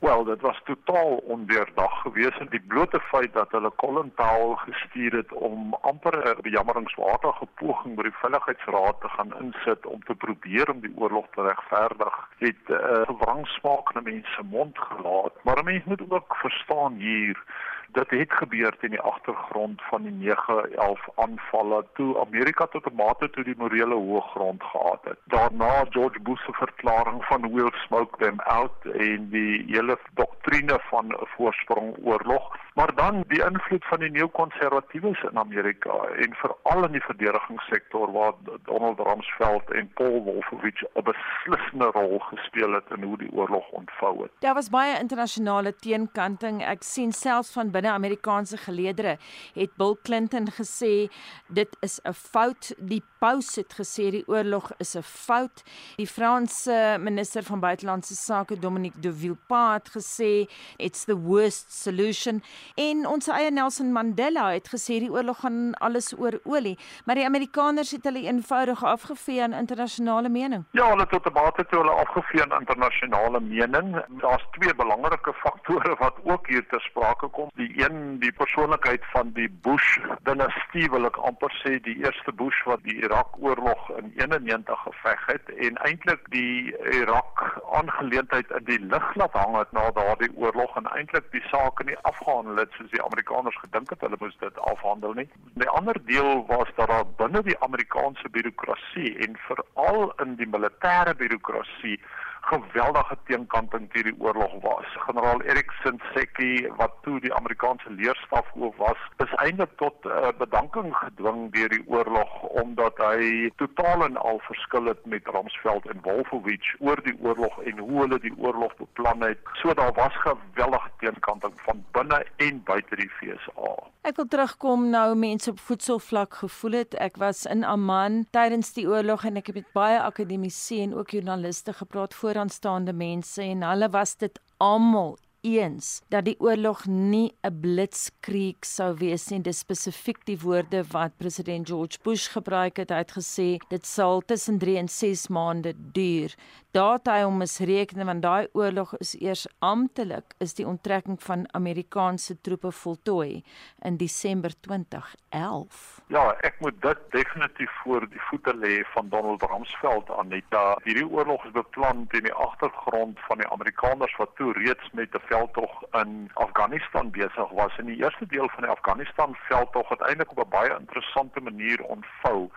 Wel, 0.00 0.24
dit 0.24 0.40
was 0.40 0.60
totaal 0.64 1.16
ondeurdag 1.16 2.00
geweest 2.00 2.38
en 2.38 2.46
die 2.50 2.60
blote 2.60 3.00
feit 3.00 3.32
dat 3.32 3.50
hulle 3.50 3.72
Colin 3.76 4.12
Powell 4.14 4.54
gestuur 4.56 5.12
het 5.12 5.32
om 5.32 5.74
amper 5.80 6.14
'n 6.28 6.40
bejammeringswaardige 6.42 7.46
poging 7.54 7.96
by 7.96 8.02
die 8.02 8.18
Veiligheidsraad 8.20 9.00
te 9.00 9.08
gaan 9.08 9.34
insit 9.40 9.86
om 9.86 10.02
te 10.04 10.14
probeer 10.14 10.70
om 10.70 10.80
die 10.80 10.96
oorlog 10.96 11.26
te 11.34 11.42
regverdig, 11.42 12.28
het 12.38 12.68
'n 12.68 12.72
uh, 12.72 13.04
verwangsmaak 13.04 13.92
in 13.94 14.02
mense 14.02 14.42
mond 14.42 14.78
gelaat. 14.78 15.34
Maar 15.44 15.64
mense 15.64 15.88
moet 15.88 16.10
ook 16.10 16.36
verstaan 16.36 16.94
hier 16.94 17.44
dit 17.92 18.10
het 18.10 18.32
gebeur 18.32 18.74
in 18.80 18.90
die 18.90 19.00
agtergrond 19.00 19.82
van 19.82 20.02
die 20.02 20.12
9/11 20.12 21.08
aanvalle 21.14 21.84
toe 21.94 22.20
Amerika 22.20 22.66
tot 22.66 22.86
'n 22.90 22.94
mate 22.94 23.30
toe 23.30 23.44
die 23.44 23.54
morele 23.56 23.94
hoëgrond 23.94 24.62
gehad 24.62 25.00
het. 25.02 25.18
Daarna 25.24 25.84
George 25.90 26.20
Bush 26.20 26.44
se 26.44 26.52
verklaring 26.52 27.24
van 27.24 27.52
we'll 27.52 27.72
smoke 27.86 28.16
them 28.18 28.40
out 28.40 28.84
en 28.84 29.28
die 29.28 29.64
hele 29.66 29.98
doktrine 30.14 30.78
van 30.90 31.06
'n 31.06 31.26
voorsprong 31.36 31.96
oorlog, 32.02 32.56
maar 32.74 32.94
dan 32.94 33.24
die 33.28 33.44
invloed 33.44 33.84
van 33.84 33.98
die 33.98 34.10
neokonservatiewes 34.10 35.22
in 35.22 35.38
Amerika 35.38 35.94
en 36.24 36.34
veral 36.34 36.84
in 36.84 36.92
die 36.92 37.04
verdedigingssektor 37.04 38.12
waar 38.12 38.32
Donald 38.62 38.98
Rumsfeld 38.98 39.70
en 39.70 39.90
Paul 39.94 40.22
Wolfowitz 40.22 40.82
'n 40.82 41.02
beslissende 41.02 41.84
rol 41.84 42.18
gespeel 42.18 42.72
het 42.72 42.84
in 42.96 43.02
hoe 43.02 43.18
die 43.18 43.32
oorlog 43.32 43.68
ontvou 43.68 44.22
het. 44.22 44.30
Daar 44.38 44.54
was 44.54 44.70
baie 44.70 44.98
internasionale 44.98 45.76
teenkanting. 45.76 46.64
Ek 46.64 46.82
sien 46.82 47.12
selfs 47.12 47.52
van 47.52 47.70
binne 47.80 47.96
Amerikaanse 47.96 48.56
geleedere 48.60 49.16
het 49.56 49.76
Bill 49.80 49.96
Clinton 50.04 50.48
gesê 50.52 51.08
dit 51.48 51.76
is 51.80 52.00
'n 52.04 52.12
fout. 52.12 52.74
Die 52.78 53.02
paus 53.18 53.56
het 53.56 53.72
gesê 53.80 54.10
die 54.10 54.24
oorlog 54.26 54.72
is 54.78 54.96
'n 54.96 55.02
fout. 55.02 55.62
Die 55.96 56.06
Franse 56.06 56.96
minister 57.00 57.42
van 57.42 57.60
buitelandse 57.60 58.14
sake 58.14 58.58
Dominique 58.58 59.00
de 59.00 59.12
Villepin 59.12 59.72
het 59.72 59.88
gesê 59.90 60.48
it's 60.76 61.04
the 61.04 61.16
worst 61.16 61.72
solution 61.72 62.42
en 62.74 63.06
ons 63.06 63.28
eie 63.28 63.50
Nelson 63.50 63.92
Mandela 63.92 64.52
het 64.52 64.68
gesê 64.68 64.98
die 65.00 65.10
oorlog 65.10 65.40
gaan 65.40 65.74
alles 65.74 66.18
oor 66.18 66.40
olie, 66.44 66.78
maar 67.04 67.14
die 67.14 67.24
Amerikaners 67.24 67.90
het 67.90 68.04
hulle 68.04 68.22
eenvoudig 68.22 68.84
afgevee 68.84 69.42
aan 69.42 69.52
internasionale 69.52 70.28
mening. 70.28 70.64
Ja, 70.70 70.88
hulle 70.88 71.06
tot 71.06 71.26
'n 71.26 71.32
mate 71.32 71.66
toe 71.66 71.78
hulle 71.78 71.90
afgevee 71.90 72.42
aan 72.42 72.60
internasionale 72.60 73.40
mening. 73.40 74.04
Daar's 74.20 74.44
twee 74.50 74.74
belangrike 74.74 75.32
faktore 75.32 75.96
wat 75.98 76.14
ook 76.24 76.46
hier 76.46 76.66
ter 76.66 76.80
sprake 76.80 77.28
kom. 77.28 77.48
Die 77.54 77.69
een 77.76 78.18
die 78.20 78.32
persoonlikheid 78.32 79.04
van 79.12 79.32
die 79.32 79.48
Bush 79.62 79.98
dinastie 80.28 80.88
wil 80.90 81.08
ek 81.08 81.18
amper 81.28 81.52
sê 81.62 81.76
die 81.84 81.96
eerste 82.02 82.32
Bush 82.32 82.58
wat 82.68 82.82
die 82.86 82.96
Irak 83.02 83.38
oorlog 83.38 83.90
in 83.98 84.12
91 84.16 84.82
geveg 84.86 85.26
het 85.32 85.52
en 85.68 85.80
eintlik 85.88 86.24
die 86.34 86.72
Irak 87.00 87.44
aangeleentheid 87.78 88.50
in 88.58 88.66
die 88.70 88.80
lig 88.92 89.08
laat 89.20 89.36
hang 89.38 89.56
het 89.58 89.72
na 89.76 89.90
daardie 89.98 90.30
oorlog 90.34 90.76
en 90.80 90.88
eintlik 90.94 91.28
die 91.34 91.44
saak 91.50 91.84
nie 91.86 91.98
afgehandel 92.12 92.62
het 92.62 92.74
soos 92.78 92.90
die 92.94 93.04
Amerikaners 93.04 93.60
gedink 93.64 93.92
het 93.94 94.06
hulle 94.06 94.20
moes 94.20 94.36
dit 94.40 94.64
afhandel 94.72 95.14
nie. 95.20 95.28
Die 95.62 95.68
ander 95.68 95.96
deel 96.06 96.44
was 96.48 96.72
dat 96.76 96.88
daar 96.90 97.06
binne 97.22 97.42
die 97.46 97.58
Amerikaanse 97.66 98.28
birokrasie 98.28 99.16
en 99.26 99.38
veral 99.46 100.12
in 100.24 100.36
die 100.40 100.48
militêre 100.48 101.14
birokrasie 101.22 101.98
geweldige 102.40 103.16
teenkanting 103.26 103.90
teen 103.92 104.02
die 104.02 104.16
oorlog 104.18 104.52
was. 104.62 104.86
Generaal 105.06 105.42
Erickson 105.42 106.00
Secchi 106.14 106.68
wat 106.76 106.92
toe 107.02 107.20
die 107.20 107.34
Amerikaanse 107.34 107.90
leerstaf 107.90 108.46
hoof 108.54 108.76
was, 108.76 109.00
is 109.16 109.34
eintlik 109.44 109.72
tot 109.76 109.94
uh, 110.04 110.32
bedanking 110.38 110.94
gedwing 110.96 111.52
deur 111.52 111.68
die 111.68 111.84
oorlog 111.86 112.42
omdat 112.62 112.98
hy 112.98 113.50
totaal 113.62 114.04
en 114.08 114.16
al 114.16 114.40
verskil 114.48 114.90
het 114.90 115.04
met 115.06 115.28
Ramsveld 115.28 115.86
en 115.92 116.02
Wolfowitz 116.02 116.74
oor 116.78 117.02
die 117.04 117.16
oorlog 117.20 117.60
en 117.62 117.78
hoe 117.78 118.00
hulle 118.00 118.20
die 118.24 118.34
oorlog 118.36 118.76
beplan 118.76 119.22
het. 119.22 119.38
So 119.62 119.74
daar 119.74 119.92
was 119.94 120.16
geweldig 120.24 120.88
teenkanting 120.98 121.54
van 121.66 121.84
binne 121.92 122.24
en 122.36 122.62
buite 122.64 122.96
die 122.96 123.10
FSA. 123.20 123.76
Ek 124.00 124.16
wil 124.16 124.30
terugkom 124.32 124.86
nou 124.88 125.12
mense 125.18 125.50
op 125.52 125.58
voedselvlak 125.60 126.38
gevoel 126.40 126.78
het. 126.78 126.94
Ek 127.04 127.18
was 127.20 127.44
in 127.44 127.66
Amman 127.68 128.22
tydens 128.32 128.72
die 128.72 128.86
oorlog 128.88 129.26
en 129.28 129.36
ek 129.36 129.50
het 129.52 129.66
baie 129.76 129.98
akademici 130.00 130.80
en 130.86 130.94
ook 130.96 131.12
joernaliste 131.12 131.74
gepraat, 131.76 132.16
vooraanstaande 132.30 132.92
mense 132.94 133.42
en 133.42 133.66
hulle 133.66 133.88
was 133.90 134.14
dit 134.16 134.38
almal 134.62 135.16
eens 135.40 136.02
dat 136.12 136.26
die 136.28 136.36
oorlog 136.38 136.84
nie 136.86 137.32
'n 137.42 137.60
blitzkrieg 137.60 138.66
sou 138.66 138.94
wees 138.94 139.28
nie. 139.30 139.40
Dis 139.40 139.58
spesifiek 139.58 140.20
die 140.26 140.38
woorde 140.38 140.84
wat 140.92 141.16
president 141.16 141.68
George 141.68 141.98
Bush 142.02 142.28
gebruik 142.28 142.76
het. 142.76 142.90
Hy 142.90 142.96
het 142.96 143.12
gesê 143.12 143.56
dit 143.68 143.86
sal 143.86 144.20
tussen 144.20 144.58
3 144.58 144.76
en 144.76 144.88
6 144.88 145.28
maande 145.28 145.74
duur. 145.92 146.34
Daar 146.70 147.00
het 147.00 147.08
hy 147.10 147.22
hom 147.24 147.40
misreken 147.42 148.04
want 148.06 148.22
daai 148.22 148.46
oorlog 148.54 148.92
is 149.02 149.16
eers 149.18 149.40
amptelik 149.58 150.36
is 150.44 150.52
die 150.54 150.66
onttrekking 150.72 151.16
van 151.22 151.40
Amerikaanse 151.58 152.36
troepe 152.46 152.70
voltooi 152.70 153.42
in 153.88 153.96
Desember 153.98 154.54
2011. 154.60 155.80
Ja, 156.14 156.22
ek 156.46 156.60
moet 156.62 156.78
dit 156.86 157.02
definitief 157.16 157.74
voor 157.82 158.06
die 158.12 158.22
voete 158.28 158.54
lê 158.54 158.84
van 158.94 159.10
Donald 159.10 159.42
Rumsfeld 159.42 160.14
Anita. 160.14 160.78
Hierdie 160.86 161.08
oorlog 161.08 161.48
is 161.50 161.56
beplan 161.58 162.06
teen 162.14 162.28
die 162.30 162.38
agtergrond 162.46 163.18
van 163.26 163.42
die 163.42 163.50
Amerikaners 163.50 164.14
wat 164.22 164.38
toe 164.38 164.54
reeds 164.62 164.94
met 164.94 165.10
'n 165.10 165.26
veldtog 165.26 165.74
in 166.04 166.30
Afghanistan 166.34 167.10
besig 167.10 167.50
was. 167.50 167.78
In 167.82 167.90
die 167.90 167.98
eerste 167.98 168.26
deel 168.26 168.48
van 168.54 168.62
die 168.62 168.74
Afghanistan 168.78 169.34
veldtog 169.50 169.88
het 169.88 170.06
eintlik 170.06 170.30
op 170.30 170.46
'n 170.46 170.54
baie 170.54 170.78
interessante 170.78 171.40
manier 171.40 171.82
ontvou 171.82 172.50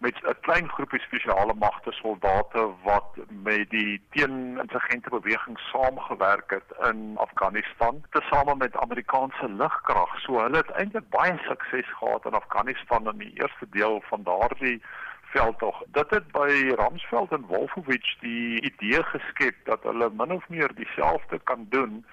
met 0.00 0.16
'n 0.22 0.40
klein 0.40 0.68
groepie 0.68 1.00
spesiale 1.00 1.54
magte 1.54 1.92
soldate 1.92 2.72
wat 2.82 3.16
met 3.28 3.70
die 3.70 4.02
teeninsurgente 4.10 5.10
beweging 5.10 5.58
saamgewerk 5.58 6.50
het 6.50 6.88
in 6.90 7.16
Afghanistan 7.16 8.04
tesame 8.10 8.54
met 8.56 8.76
Amerikaanse 8.76 9.48
lugkrag. 9.48 10.20
So 10.20 10.40
hulle 10.40 10.56
het 10.56 10.70
eintlik 10.70 11.08
baie 11.08 11.38
sukses 11.38 11.92
gehad 11.98 12.24
in 12.24 12.32
Afghanistan 12.32 13.08
in 13.12 13.18
die 13.18 13.32
eerste 13.34 13.66
deel 13.70 14.02
van 14.04 14.22
daardie 14.22 14.82
veldtog. 15.20 15.82
Dit 15.86 16.10
het 16.10 16.32
by 16.32 16.72
Ramsveld 16.76 17.32
en 17.32 17.46
Wolfowitz 17.46 18.16
die 18.20 18.60
idee 18.60 19.02
geskep 19.02 19.56
dat 19.64 19.82
hulle 19.82 20.10
min 20.12 20.32
of 20.32 20.48
meer 20.48 20.74
dieselfde 20.74 21.38
kan 21.44 21.66
doen 21.68 22.06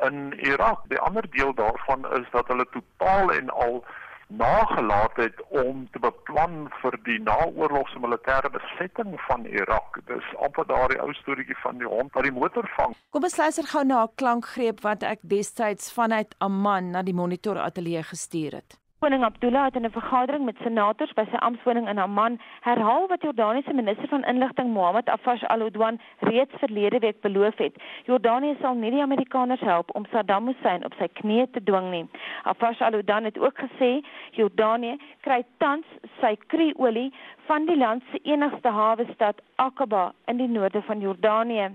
in 0.00 0.32
Irak. 0.32 0.80
Die 0.88 0.98
ander 0.98 1.30
deel 1.30 1.54
daarvan 1.54 2.12
is 2.12 2.26
dat 2.30 2.48
hulle 2.48 2.66
totaal 2.70 3.32
en 3.32 3.50
al 3.50 3.84
nagelaat 4.30 5.16
het 5.16 5.42
om 5.48 5.88
te 5.92 5.98
beplan 5.98 6.68
vir 6.80 6.96
die 7.04 7.18
naoorlogse 7.22 7.98
militêre 7.98 8.50
besetting 8.54 9.16
van 9.26 9.46
Irak. 9.46 10.00
Dis 10.06 10.26
amper 10.38 10.66
daardie 10.70 11.00
ou 11.02 11.12
storieetjie 11.20 11.58
van 11.62 11.78
die 11.82 11.90
hond 11.90 12.14
wat 12.14 12.28
die 12.28 12.34
motor 12.34 12.68
vang. 12.76 12.94
Kom 13.10 13.26
ons 13.26 13.36
luister 13.36 13.66
gou 13.66 13.84
na 13.84 14.04
'n 14.04 14.14
klankgreep 14.14 14.80
wat 14.80 15.02
ek 15.02 15.18
destyds 15.22 15.92
vanuit 15.92 16.34
Amman 16.38 16.90
na 16.90 17.02
die 17.02 17.14
monitor 17.14 17.58
ateljee 17.58 18.02
gestuur 18.02 18.52
het. 18.52 18.79
Koning 19.00 19.24
Abdullah 19.24 19.64
het 19.64 19.76
in 19.76 19.84
'n 19.84 19.90
vergadering 19.90 20.44
met 20.44 20.56
senators 20.62 21.12
by 21.12 21.24
sy 21.24 21.36
amptwoning 21.36 21.88
in 21.88 21.98
Amman 21.98 22.38
herhaal 22.60 23.06
wat 23.08 23.22
Jordaniese 23.22 23.72
minister 23.72 24.08
van 24.08 24.24
inligting 24.24 24.72
Mohammed 24.72 25.08
Afash 25.08 25.42
Al-Udwan 25.42 26.00
reeds 26.18 26.54
verlede 26.58 26.98
week 26.98 27.20
beloof 27.20 27.56
het. 27.56 27.74
Jordanië 28.04 28.56
sal 28.60 28.74
nie 28.74 28.90
die 28.90 29.02
Amerikaners 29.02 29.60
help 29.60 29.94
om 29.94 30.04
Saddam 30.10 30.46
Hussein 30.46 30.84
op 30.84 30.92
sy 30.98 31.08
knieë 31.20 31.50
te 31.50 31.62
dwing 31.62 31.90
nie. 31.90 32.08
Afash 32.42 32.80
Al-Udwan 32.80 33.24
het 33.24 33.38
ook 33.38 33.58
gesê 33.58 34.04
Jordanië 34.30 34.98
kry 35.20 35.44
tans 35.56 35.86
sy 36.20 36.36
kruolie 36.46 37.12
van 37.46 37.64
die 37.64 37.76
land 37.76 38.02
se 38.10 38.18
enigste 38.22 38.68
hawe 38.68 39.06
stad 39.14 39.40
Aqaba 39.56 40.12
in 40.26 40.36
die 40.36 40.48
noorde 40.48 40.82
van 40.82 41.00
Jordanië. 41.00 41.70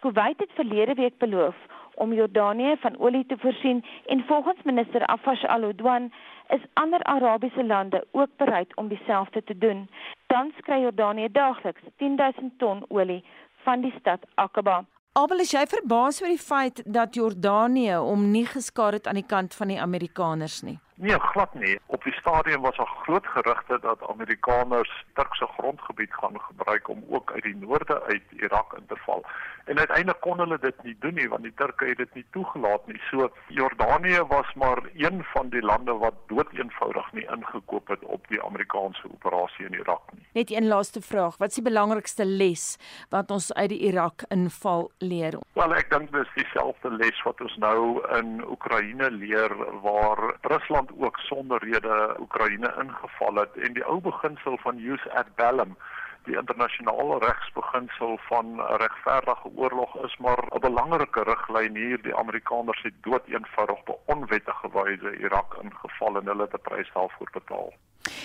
Kuwait 0.00 0.40
het 0.40 0.52
verlede 0.52 0.94
week 0.94 1.18
beloof 1.18 1.56
om 1.98 2.12
Jordanië 2.12 2.76
van 2.80 2.98
olie 2.98 3.26
te 3.26 3.36
voorsien 3.38 3.84
en 4.06 4.24
volgens 4.26 4.62
minister 4.62 5.06
Afash 5.06 5.44
Al-Udwan 5.44 6.12
is 6.54 6.64
ander 6.74 7.02
Arabiese 7.02 7.64
lande 7.64 8.06
ook 8.10 8.30
bereid 8.36 8.76
om 8.76 8.88
dieselfde 8.88 9.44
te 9.44 9.58
doen. 9.58 9.88
Tans 10.26 10.54
kry 10.60 10.80
Jordanië 10.82 11.28
daagliks 11.32 11.82
10000 11.96 12.58
ton 12.58 12.84
olie 12.88 13.24
van 13.64 13.80
die 13.80 13.94
stad 13.98 14.26
Aqaba. 14.34 14.84
Abel, 15.12 15.40
is 15.42 15.52
jy 15.52 15.64
verbaas 15.66 16.20
oor 16.22 16.30
die 16.30 16.40
feit 16.42 16.82
dat 16.86 17.14
Jordanië 17.14 17.98
om 17.98 18.30
nie 18.30 18.46
geskaar 18.46 18.92
het 18.92 19.06
aan 19.06 19.18
die 19.18 19.26
kant 19.26 19.54
van 19.54 19.72
die 19.72 19.80
Amerikaners 19.80 20.62
nie? 20.62 20.78
Nee, 21.00 21.18
glad 21.18 21.54
nie. 21.54 21.78
Op 21.86 22.04
die 22.04 22.12
stadium 22.12 22.60
was 22.60 22.76
daar 22.76 22.94
groot 23.02 23.26
gerugte 23.26 23.78
dat 23.80 24.08
Amerikaners 24.08 25.04
Turkse 25.14 25.46
grondgebied 25.46 26.14
gaan 26.14 26.40
gebruik 26.40 26.88
om 26.88 27.04
ook 27.08 27.32
uit 27.32 27.42
die 27.42 27.56
noorde 27.56 28.02
uit 28.02 28.22
Irak 28.30 28.72
in 28.72 28.86
te 28.86 28.96
val. 28.96 29.24
En 29.64 29.78
uiteindelik 29.78 30.20
kon 30.20 30.38
hulle 30.38 30.58
dit 30.58 30.82
nie 30.82 30.96
doen 30.98 31.14
nie 31.14 31.28
want 31.28 31.42
die 31.42 31.54
Turke 31.54 31.84
het 31.84 31.96
dit 31.96 32.14
nie 32.14 32.24
toegelaat 32.30 32.86
nie. 32.86 33.00
So 33.10 33.28
Jordanië 33.46 34.24
was 34.28 34.54
maar 34.54 34.82
een 34.94 35.24
van 35.34 35.48
die 35.48 35.62
lande 35.62 35.92
wat 35.92 36.14
doeteenvoudig 36.26 37.12
nie 37.12 37.26
ingekoop 37.36 37.88
het 37.88 38.04
op 38.04 38.28
die 38.28 38.42
Amerikaanse 38.42 39.04
operasie 39.12 39.66
in 39.66 39.78
Irak 39.78 40.02
nie. 40.12 40.26
Net 40.32 40.50
een 40.50 40.66
laaste 40.66 41.00
vraag. 41.00 41.36
Wat 41.36 41.48
is 41.48 41.60
die 41.60 41.66
belangrikste 41.68 42.24
les 42.24 42.78
wat 43.10 43.30
ons 43.30 43.52
uit 43.52 43.68
die 43.68 43.80
Irak 43.92 44.24
inval 44.28 44.90
leer? 44.98 45.38
Wel, 45.52 45.74
ek 45.74 45.90
dink 45.94 46.10
dis 46.16 46.34
dieselfde 46.34 46.90
les 46.96 47.22
wat 47.22 47.40
ons 47.44 47.56
nou 47.62 48.02
in 48.18 48.42
Oekraïne 48.48 49.10
leer 49.10 49.54
waar 49.84 50.34
Rusland 50.40 50.87
Rusland 50.88 51.06
ook 51.06 51.18
sonder 51.18 51.64
rede 51.64 52.16
Oekraïne 52.20 52.74
ingeval 52.78 53.34
het 53.34 53.56
en 53.56 53.72
die 53.72 53.84
ou 53.84 54.00
beginsel 54.00 54.58
van 54.58 54.76
jus 54.76 55.08
ad 55.08 55.34
bellum 55.34 55.76
die 56.24 56.36
internasionale 56.36 57.18
regsbeginsel 57.18 58.18
van 58.18 58.60
regverdige 58.60 59.48
oorlog 59.54 60.04
is 60.04 60.16
maar 60.16 60.44
'n 60.54 60.60
belangrike 60.60 61.22
riglyn 61.22 61.76
hier 61.76 62.02
die 62.02 62.16
Amerikaners 62.16 62.82
het 62.82 63.02
dood 63.02 63.26
eenvoudig 63.26 63.78
op 63.84 64.00
onwettige 64.04 64.68
wyse 64.72 65.16
Irak 65.18 65.54
ingeval 65.62 66.16
en 66.16 66.26
hulle 66.26 66.42
het 66.42 66.54
'n 66.54 66.62
prys 66.62 66.90
daarvoor 66.92 67.30
betaal. 67.32 67.72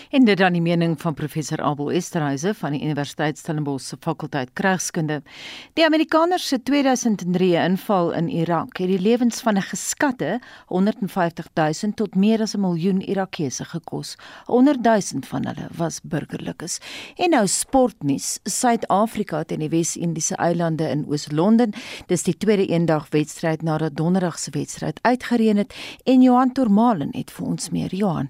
En 0.10 0.26
dit 0.26 0.38
dan 0.38 0.54
die 0.54 0.62
mening 0.62 1.02
van 1.02 1.14
professor 1.14 1.62
Abel 1.62 1.92
Esterhuise 1.92 2.54
van 2.54 2.72
die 2.72 2.84
Universiteit 2.84 3.38
Stellenbosch 3.38 3.88
se 3.88 3.98
fakulteit 4.00 4.50
Kragskunde. 4.54 5.22
Die 5.74 5.86
Amerikaners 5.86 6.48
se 6.48 6.64
2003 6.64 7.56
inval 7.64 8.12
in 8.12 8.30
Irak 8.30 8.78
het 8.78 8.88
die 8.88 9.00
lewens 9.00 9.42
van 9.42 9.58
'n 9.58 9.62
geskatte 9.62 10.40
150 10.68 11.48
000 11.54 11.94
tot 11.96 12.16
meer 12.16 12.42
as 12.42 12.54
'n 12.56 12.60
miljoen 12.60 13.02
Irakese 13.02 13.66
gekos. 13.66 14.16
100 14.46 14.84
000 14.84 15.24
van 15.28 15.46
hulle 15.46 15.68
was 15.78 16.00
burgerlikes. 16.04 16.80
En 17.16 17.30
nou 17.30 17.48
sportnuus, 17.48 18.40
Suid-Afrika 18.44 19.44
teen 19.44 19.60
die 19.60 19.70
Wes-Indiese 19.70 20.36
eilande 20.36 20.90
in 20.90 21.06
Oos-London. 21.08 21.74
Dis 22.08 22.24
die 22.24 22.38
tweede 22.38 22.66
eendag 22.66 23.10
wedstryd 23.10 23.62
nadat 23.62 23.96
Donderdag 23.96 24.40
se 24.40 24.52
wedstryd 24.52 25.00
uitgereën 25.02 25.58
het 25.58 25.74
en 26.04 26.22
Johan 26.22 26.52
Tormalen 26.52 27.10
het 27.12 27.32
vir 27.32 27.46
ons 27.46 27.70
meer 27.70 27.96
Johan. 27.96 28.30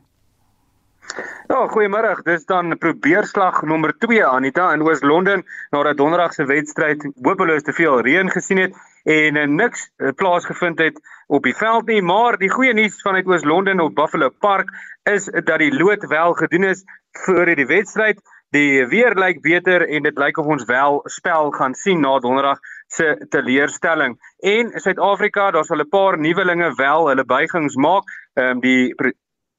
Ja, 1.47 1.67
goeiemôre. 1.69 2.15
Dis 2.25 2.45
dan 2.49 2.77
probeerslag 2.81 3.61
nommer 3.67 3.91
2 4.01 4.23
Anita 4.25 4.71
in 4.73 4.81
Oos-London 4.81 5.43
nadat 5.75 5.97
Donderdag 5.97 6.33
se 6.33 6.45
wedstryd 6.49 7.03
hopeloos 7.21 7.63
te 7.67 7.73
veel 7.77 7.99
reën 8.01 8.31
gesien 8.31 8.61
het 8.63 8.77
en 9.03 9.35
uh, 9.35 9.43
niks 9.47 9.89
uh, 9.97 10.13
plaasgevind 10.15 10.79
het 10.79 11.01
op 11.27 11.43
die 11.43 11.55
veld 11.55 11.91
nie, 11.91 12.01
maar 12.01 12.37
die 12.41 12.49
goeie 12.49 12.73
nuus 12.73 13.01
vanuit 13.01 13.27
Oos-London 13.27 13.83
op 13.83 13.95
Buffalo 13.95 14.29
Park 14.29 14.71
is 15.11 15.25
dat 15.25 15.59
die 15.59 15.73
lood 15.75 16.07
wel 16.07 16.33
gedoen 16.39 16.63
is 16.71 16.85
vir 17.25 17.51
die 17.55 17.67
wedstryd. 17.67 18.21
Die 18.53 18.85
weer 18.87 19.13
lyk 19.17 19.41
beter 19.41 19.85
en 19.87 20.05
dit 20.07 20.17
lyk 20.17 20.37
of 20.37 20.49
ons 20.55 20.65
wel 20.69 21.01
spel 21.09 21.51
gaan 21.51 21.73
sien 21.73 22.01
na 22.01 22.19
Donderdag 22.19 22.61
se 22.87 23.25
teleurstelling. 23.29 24.15
En 24.39 24.71
Suid-Afrika, 24.79 25.51
daar 25.51 25.65
sal 25.65 25.81
'n 25.81 25.89
paar 25.89 26.17
nuwelinge 26.17 26.73
wel 26.75 27.07
hulle 27.07 27.25
buigings 27.25 27.75
maak. 27.75 28.09
Ehm 28.33 28.57
um, 28.57 28.59
die 28.59 28.95